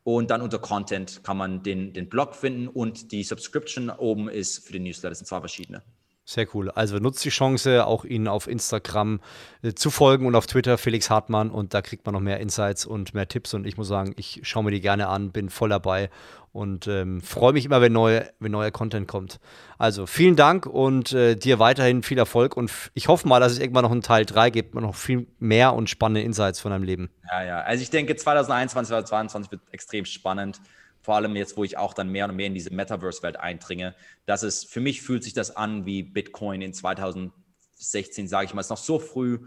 und 0.04 0.30
dann 0.30 0.42
unter 0.42 0.60
Content 0.60 1.24
kann 1.24 1.38
man 1.38 1.64
den, 1.64 1.94
den 1.94 2.10
Blog 2.10 2.36
finden 2.36 2.68
und 2.68 3.12
die 3.12 3.24
Subscription 3.24 3.90
oben 3.90 4.28
ist 4.30 4.66
für 4.66 4.74
den 4.74 4.84
Newsletter. 4.84 5.10
Das 5.10 5.20
sind 5.20 5.28
zwei 5.28 5.40
verschiedene. 5.40 5.82
Sehr 6.26 6.48
cool. 6.54 6.72
Also 6.72 7.00
nutzt 7.00 7.26
die 7.26 7.30
Chance, 7.30 7.86
auch 7.86 8.06
Ihnen 8.06 8.30
auf 8.30 8.48
Instagram 8.48 9.20
äh, 9.62 9.74
zu 9.74 9.90
folgen 9.90 10.26
und 10.26 10.36
auf 10.36 10.48
Twitter 10.48 10.78
Felix 10.78 11.10
Hartmann 11.10 11.52
und 11.52 11.74
da 11.74 11.82
kriegt 11.82 12.06
man 12.06 12.14
noch 12.14 12.22
mehr 12.22 12.40
Insights 12.40 12.86
und 12.86 13.14
mehr 13.14 13.28
Tipps 13.28 13.54
und 13.54 13.68
ich 13.68 13.76
muss 13.76 13.90
sagen, 13.90 14.14
ich 14.16 14.40
schaue 14.44 14.64
mir 14.64 14.72
die 14.72 14.80
gerne 14.80 15.10
an, 15.10 15.32
bin 15.32 15.50
voll 15.50 15.68
dabei 15.68 16.10
und 16.54 16.88
ähm, 16.88 17.20
freue 17.20 17.52
mich 17.52 17.66
immer, 17.66 17.82
wenn, 17.82 17.92
neue, 17.92 18.30
wenn 18.40 18.54
neuer 18.54 18.72
Content 18.72 19.06
kommt. 19.06 19.42
Also 19.78 20.06
vielen 20.06 20.38
Dank 20.38 20.66
und 20.66 21.12
äh, 21.12 21.36
dir 21.36 21.60
weiterhin 21.60 22.04
viel 22.04 22.18
Erfolg 22.18 22.56
und 22.56 22.72
ich 22.94 23.10
hoffe 23.10 23.28
mal, 23.28 23.42
dass 23.42 23.52
es 23.52 23.60
irgendwann 23.60 23.84
noch 23.84 23.92
einen 23.92 24.02
Teil 24.02 24.26
3 24.26 24.50
gibt 24.50 24.76
und 24.76 24.84
noch 24.84 24.96
viel 24.96 25.28
mehr 25.40 25.74
und 25.74 25.90
spannende 25.90 26.22
Insights 26.22 26.62
von 26.62 26.72
deinem 26.72 26.84
Leben. 26.84 27.10
Ja, 27.30 27.44
ja. 27.44 27.60
Also 27.62 27.82
ich 27.82 27.90
denke 27.90 28.16
2021, 28.16 28.88
2022 28.88 29.52
wird 29.52 29.62
extrem 29.72 30.06
spannend 30.06 30.62
vor 31.04 31.16
allem 31.16 31.36
jetzt, 31.36 31.58
wo 31.58 31.66
ich 31.66 31.78
auch 31.78 31.94
dann 31.94 32.10
mehr 32.10 32.28
und 32.30 32.36
mehr 32.36 32.48
in 32.48 32.54
diese 32.54 32.74
Metaverse-Welt 32.74 33.38
eindringe, 33.38 33.94
dass 34.26 34.42
es 34.42 34.64
für 34.64 34.80
mich 34.80 35.02
fühlt 35.02 35.24
sich 35.24 35.34
das 35.34 35.56
an 35.56 35.86
wie 35.86 36.02
Bitcoin 36.02 36.62
in 36.62 36.74
2016, 36.74 38.30
sage 38.30 38.46
ich 38.46 38.54
mal, 38.54 38.62
ist 38.62 38.70
noch 38.70 38.78
so 38.78 39.00
früh, 39.00 39.40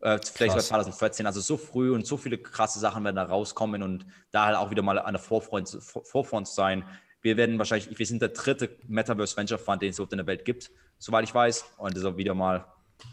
äh, 0.00 0.18
vielleicht 0.20 0.54
Krass. 0.54 0.66
2014, 0.66 1.26
also 1.26 1.40
so 1.40 1.56
früh 1.56 1.94
und 1.94 2.04
so 2.04 2.16
viele 2.16 2.36
krasse 2.36 2.80
Sachen 2.80 3.04
werden 3.04 3.14
da 3.14 3.22
rauskommen 3.22 3.84
und 3.84 4.06
da 4.32 4.46
halt 4.46 4.56
auch 4.56 4.70
wieder 4.70 4.82
mal 4.82 4.98
an 4.98 5.14
der 5.14 5.22
Vorfront, 5.22 5.78
Vorfront 5.80 6.48
sein. 6.48 6.84
Wir 7.22 7.36
werden 7.36 7.58
wahrscheinlich, 7.58 7.96
wir 7.96 8.06
sind 8.06 8.20
der 8.20 8.30
dritte 8.30 8.76
Metaverse 8.88 9.36
Venture 9.36 9.58
Fund, 9.58 9.82
den 9.82 9.90
es 9.90 9.96
überhaupt 9.98 10.12
in 10.12 10.18
der 10.18 10.26
Welt 10.26 10.44
gibt, 10.44 10.72
soweit 10.98 11.22
ich 11.22 11.34
weiß. 11.34 11.64
Und 11.78 11.94
das 11.94 12.02
ist 12.02 12.06
auch 12.06 12.16
wieder 12.16 12.34
mal 12.34 12.64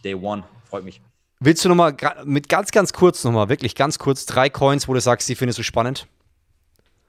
Day 0.04 0.16
One, 0.16 0.44
freut 0.66 0.84
mich. 0.84 1.02
Willst 1.40 1.64
du 1.64 1.70
nochmal 1.70 1.96
mit 2.26 2.50
ganz, 2.50 2.72
ganz 2.72 2.94
kurz 2.94 3.24
nochmal, 3.24 3.48
wirklich 3.50 3.76
ganz 3.76 4.00
kurz, 4.00 4.26
drei 4.26 4.50
Coins, 4.50 4.88
wo 4.88 4.94
du 4.96 5.02
sagst, 5.02 5.30
die 5.30 5.36
findest 5.36 5.60
du 5.60 5.64
spannend? 5.64 6.08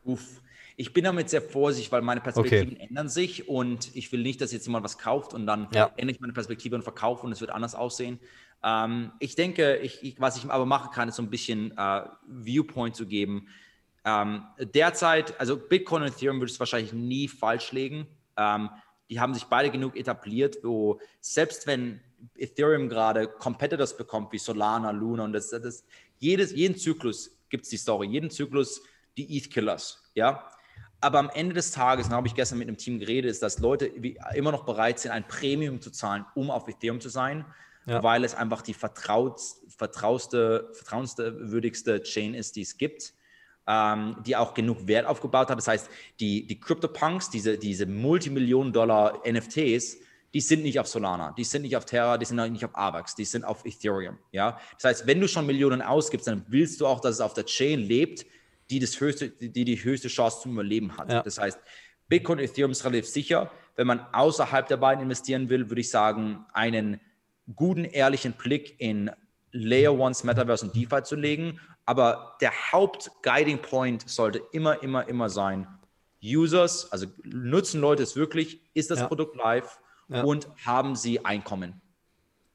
Uff, 0.04 0.41
ich 0.76 0.92
bin 0.92 1.04
damit 1.04 1.30
sehr 1.30 1.42
vorsichtig, 1.42 1.92
weil 1.92 2.02
meine 2.02 2.20
Perspektiven 2.20 2.74
okay. 2.74 2.86
ändern 2.88 3.08
sich 3.08 3.48
und 3.48 3.94
ich 3.94 4.10
will 4.12 4.22
nicht, 4.22 4.40
dass 4.40 4.52
jetzt 4.52 4.66
jemand 4.66 4.84
was 4.84 4.98
kauft 4.98 5.34
und 5.34 5.46
dann 5.46 5.68
ja. 5.74 5.92
ändere 5.96 6.16
ich 6.16 6.20
meine 6.20 6.32
Perspektive 6.32 6.74
und 6.76 6.82
verkaufe 6.82 7.26
und 7.26 7.32
es 7.32 7.40
wird 7.40 7.50
anders 7.50 7.74
aussehen. 7.74 8.18
Ähm, 8.64 9.12
ich 9.18 9.34
denke, 9.34 9.76
ich, 9.76 10.02
ich, 10.02 10.20
was 10.20 10.36
ich 10.36 10.48
aber 10.48 10.66
machen 10.66 10.90
kann, 10.92 11.08
ist 11.08 11.16
so 11.16 11.22
ein 11.22 11.30
bisschen 11.30 11.76
äh, 11.76 12.02
Viewpoint 12.26 12.96
zu 12.96 13.06
geben. 13.06 13.48
Ähm, 14.04 14.44
derzeit, 14.58 15.38
also 15.38 15.56
Bitcoin 15.56 16.02
und 16.02 16.08
Ethereum 16.08 16.40
würde 16.40 16.52
es 16.52 16.58
wahrscheinlich 16.58 16.92
nie 16.92 17.28
falsch 17.28 17.72
legen. 17.72 18.06
Ähm, 18.36 18.70
die 19.10 19.20
haben 19.20 19.34
sich 19.34 19.44
beide 19.44 19.70
genug 19.70 19.96
etabliert, 19.96 20.58
wo 20.62 21.00
selbst 21.20 21.66
wenn 21.66 22.00
Ethereum 22.36 22.88
gerade 22.88 23.28
Competitors 23.28 23.96
bekommt, 23.96 24.32
wie 24.32 24.38
Solana, 24.38 24.90
Luna 24.90 25.24
und 25.24 25.32
das, 25.32 25.50
das 25.50 25.84
jedes, 26.18 26.52
jeden 26.52 26.76
Zyklus 26.76 27.36
gibt 27.50 27.64
es 27.64 27.70
die 27.70 27.76
Story, 27.76 28.06
jeden 28.06 28.30
Zyklus 28.30 28.82
die 29.16 29.36
ETH-Killers, 29.36 30.10
ja. 30.14 30.48
Aber 31.02 31.18
am 31.18 31.30
Ende 31.30 31.54
des 31.54 31.72
Tages, 31.72 32.08
da 32.08 32.14
habe 32.14 32.28
ich 32.28 32.34
gestern 32.34 32.58
mit 32.58 32.68
einem 32.68 32.76
Team 32.76 33.00
geredet, 33.00 33.28
ist, 33.28 33.42
dass 33.42 33.58
Leute 33.58 33.86
immer 34.34 34.52
noch 34.52 34.64
bereit 34.64 35.00
sind, 35.00 35.10
ein 35.10 35.26
Premium 35.26 35.80
zu 35.80 35.90
zahlen, 35.90 36.24
um 36.36 36.48
auf 36.48 36.68
Ethereum 36.68 37.00
zu 37.00 37.08
sein, 37.08 37.44
ja. 37.86 38.00
weil 38.04 38.22
es 38.22 38.36
einfach 38.36 38.62
die 38.62 38.72
vertraut, 38.72 39.40
vertrauste, 39.68 40.70
vertrauenswürdigste 40.72 42.04
Chain 42.04 42.34
ist, 42.34 42.54
die 42.54 42.62
es 42.62 42.78
gibt, 42.78 43.14
ähm, 43.66 44.16
die 44.24 44.36
auch 44.36 44.54
genug 44.54 44.86
Wert 44.86 45.06
aufgebaut 45.06 45.50
hat. 45.50 45.58
Das 45.58 45.66
heißt, 45.66 45.90
die, 46.20 46.46
die 46.46 46.60
CryptoPunks, 46.60 47.30
diese, 47.30 47.58
diese 47.58 47.86
Multimillionen-Dollar 47.86 49.22
NFTs, 49.28 49.96
die 50.32 50.40
sind 50.40 50.62
nicht 50.62 50.78
auf 50.78 50.86
Solana, 50.86 51.34
die 51.36 51.44
sind 51.44 51.62
nicht 51.62 51.76
auf 51.76 51.84
Terra, 51.84 52.16
die 52.16 52.26
sind 52.26 52.36
nicht 52.52 52.64
auf 52.64 52.76
Avax, 52.76 53.16
die 53.16 53.24
sind 53.24 53.44
auf 53.44 53.66
Ethereum. 53.66 54.18
Ja? 54.30 54.58
Das 54.76 54.84
heißt, 54.84 55.06
wenn 55.08 55.20
du 55.20 55.26
schon 55.26 55.46
Millionen 55.46 55.82
ausgibst, 55.82 56.28
dann 56.28 56.46
willst 56.46 56.80
du 56.80 56.86
auch, 56.86 57.00
dass 57.00 57.16
es 57.16 57.20
auf 57.20 57.34
der 57.34 57.44
Chain 57.44 57.80
lebt, 57.80 58.24
die, 58.72 58.80
das 58.80 59.00
höchste, 59.00 59.28
die 59.28 59.64
die 59.64 59.84
höchste 59.84 60.08
Chance 60.08 60.42
zum 60.42 60.52
Überleben 60.52 60.96
hat. 60.96 61.10
Ja. 61.10 61.22
Das 61.22 61.38
heißt, 61.38 61.58
Bitcoin 62.08 62.38
und 62.38 62.44
Ethereum 62.44 62.70
ist 62.70 62.84
relativ 62.84 63.06
sicher. 63.06 63.50
Wenn 63.76 63.86
man 63.86 64.00
außerhalb 64.12 64.66
der 64.66 64.78
beiden 64.78 65.02
investieren 65.02 65.48
will, 65.48 65.70
würde 65.70 65.80
ich 65.80 65.90
sagen, 65.90 66.44
einen 66.52 67.00
guten, 67.54 67.84
ehrlichen 67.84 68.32
Blick 68.32 68.80
in 68.80 69.10
Layer 69.50 69.98
Ones, 69.98 70.24
Metaverse 70.24 70.66
und 70.66 70.74
DeFi 70.74 71.02
zu 71.02 71.16
legen. 71.16 71.60
Aber 71.84 72.36
der 72.40 72.52
Haupt-Guiding 72.72 73.60
Point 73.60 74.08
sollte 74.08 74.42
immer, 74.52 74.82
immer, 74.82 75.08
immer 75.08 75.28
sein, 75.28 75.66
Users, 76.22 76.90
also 76.92 77.06
nutzen 77.24 77.80
Leute 77.80 78.04
es 78.04 78.14
wirklich, 78.14 78.60
ist 78.74 78.90
das 78.90 79.00
ja. 79.00 79.06
Produkt 79.08 79.36
live 79.36 79.80
ja. 80.08 80.22
und 80.22 80.48
haben 80.64 80.94
sie 80.94 81.24
Einkommen. 81.24 81.80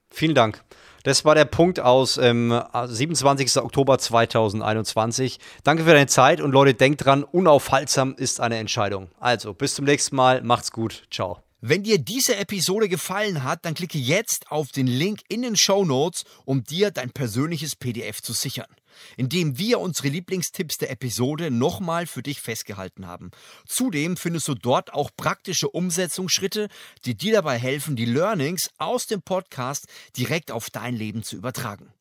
Vielen 0.09 0.35
Dank. 0.35 0.63
Das 1.03 1.25
war 1.25 1.35
der 1.35 1.45
Punkt 1.45 1.79
aus 1.79 2.17
ähm, 2.17 2.61
27. 2.73 3.57
Oktober 3.57 3.97
2021. 3.97 5.39
Danke 5.63 5.83
für 5.83 5.93
deine 5.93 6.07
Zeit 6.07 6.41
und 6.41 6.51
Leute, 6.51 6.73
denkt 6.73 7.05
dran, 7.05 7.23
unaufhaltsam 7.23 8.15
ist 8.15 8.41
eine 8.41 8.57
Entscheidung. 8.57 9.09
Also, 9.19 9.53
bis 9.53 9.75
zum 9.75 9.85
nächsten 9.85 10.15
Mal. 10.15 10.41
Macht's 10.41 10.71
gut. 10.71 11.03
Ciao. 11.11 11.39
Wenn 11.61 11.83
dir 11.83 11.97
diese 11.97 12.35
Episode 12.35 12.87
gefallen 12.87 13.43
hat, 13.43 13.65
dann 13.65 13.73
klicke 13.73 13.97
jetzt 13.97 14.51
auf 14.51 14.71
den 14.71 14.85
Link 14.85 15.21
in 15.27 15.41
den 15.41 15.55
Show 15.55 15.85
Notes, 15.85 16.23
um 16.45 16.63
dir 16.63 16.91
dein 16.91 17.09
persönliches 17.09 17.75
PDF 17.75 18.21
zu 18.21 18.33
sichern 18.33 18.67
in 19.15 19.29
dem 19.29 19.57
wir 19.57 19.79
unsere 19.79 20.09
Lieblingstipps 20.09 20.77
der 20.77 20.91
Episode 20.91 21.51
nochmal 21.51 22.07
für 22.07 22.23
dich 22.23 22.41
festgehalten 22.41 23.07
haben. 23.07 23.31
Zudem 23.65 24.17
findest 24.17 24.47
du 24.47 24.55
dort 24.55 24.93
auch 24.93 25.11
praktische 25.15 25.69
Umsetzungsschritte, 25.69 26.69
die 27.05 27.15
dir 27.15 27.33
dabei 27.33 27.57
helfen, 27.57 27.95
die 27.95 28.05
Learnings 28.05 28.69
aus 28.77 29.07
dem 29.07 29.21
Podcast 29.21 29.87
direkt 30.15 30.51
auf 30.51 30.69
dein 30.69 30.95
Leben 30.95 31.23
zu 31.23 31.35
übertragen. 31.35 31.93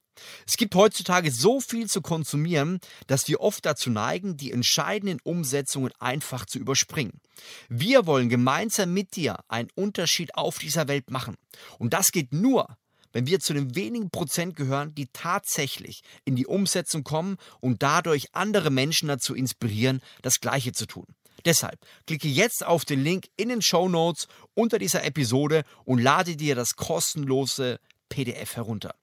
Es 0.46 0.56
gibt 0.56 0.74
heutzutage 0.74 1.30
so 1.30 1.60
viel 1.60 1.88
zu 1.88 2.00
konsumieren, 2.00 2.80
dass 3.06 3.28
wir 3.28 3.40
oft 3.40 3.66
dazu 3.66 3.90
neigen, 3.90 4.36
die 4.36 4.52
entscheidenden 4.52 5.20
Umsetzungen 5.22 5.92
einfach 5.98 6.46
zu 6.46 6.58
überspringen. 6.58 7.20
Wir 7.68 8.06
wollen 8.06 8.28
gemeinsam 8.28 8.92
mit 8.92 9.16
dir 9.16 9.38
einen 9.48 9.68
Unterschied 9.74 10.34
auf 10.34 10.58
dieser 10.58 10.88
Welt 10.88 11.10
machen. 11.10 11.36
Und 11.78 11.92
das 11.92 12.12
geht 12.12 12.32
nur, 12.32 12.76
wenn 13.12 13.26
wir 13.26 13.40
zu 13.40 13.54
den 13.54 13.74
wenigen 13.74 14.10
Prozent 14.10 14.56
gehören, 14.56 14.94
die 14.94 15.08
tatsächlich 15.12 16.02
in 16.24 16.36
die 16.36 16.46
Umsetzung 16.46 17.04
kommen 17.04 17.36
und 17.60 17.82
dadurch 17.82 18.34
andere 18.34 18.70
Menschen 18.70 19.08
dazu 19.08 19.34
inspirieren, 19.34 20.00
das 20.22 20.40
Gleiche 20.40 20.72
zu 20.72 20.86
tun. 20.86 21.06
Deshalb 21.44 21.78
klicke 22.06 22.28
jetzt 22.28 22.66
auf 22.66 22.84
den 22.84 23.02
Link 23.02 23.26
in 23.36 23.48
den 23.48 23.62
Show 23.62 23.88
Notes 23.88 24.26
unter 24.54 24.78
dieser 24.78 25.04
Episode 25.04 25.62
und 25.84 26.00
lade 26.00 26.36
dir 26.36 26.54
das 26.54 26.74
kostenlose 26.76 27.78
PDF 28.08 28.56
herunter. 28.56 28.94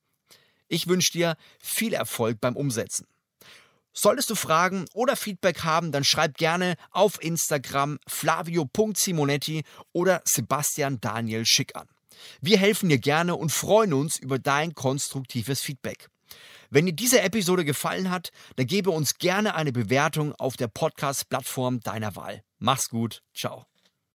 Ich 0.67 0.87
wünsche 0.87 1.11
dir 1.11 1.37
viel 1.59 1.93
Erfolg 1.93 2.41
beim 2.41 2.55
Umsetzen. 2.55 3.07
Solltest 3.93 4.31
du 4.31 4.35
Fragen 4.35 4.85
oder 4.93 5.15
Feedback 5.15 5.63
haben, 5.63 5.91
dann 5.91 6.03
schreib 6.03 6.35
gerne 6.37 6.75
auf 6.89 7.21
Instagram 7.21 7.99
flavio.simonetti 8.07 9.63
oder 9.91 10.23
Sebastian 10.25 10.99
Daniel 10.99 11.45
Schick 11.45 11.75
an. 11.75 11.87
Wir 12.41 12.57
helfen 12.57 12.89
dir 12.89 12.99
gerne 12.99 13.35
und 13.35 13.51
freuen 13.51 13.93
uns 13.93 14.17
über 14.17 14.39
dein 14.39 14.73
konstruktives 14.73 15.61
Feedback. 15.61 16.09
Wenn 16.69 16.85
dir 16.85 16.93
diese 16.93 17.21
Episode 17.21 17.65
gefallen 17.65 18.09
hat, 18.09 18.29
dann 18.55 18.65
gebe 18.65 18.89
uns 18.89 19.19
gerne 19.19 19.55
eine 19.55 19.71
Bewertung 19.71 20.33
auf 20.33 20.57
der 20.57 20.67
Podcast-Plattform 20.67 21.81
deiner 21.81 22.15
Wahl. 22.15 22.41
Mach's 22.57 22.89
gut, 22.89 23.21
ciao. 23.33 23.72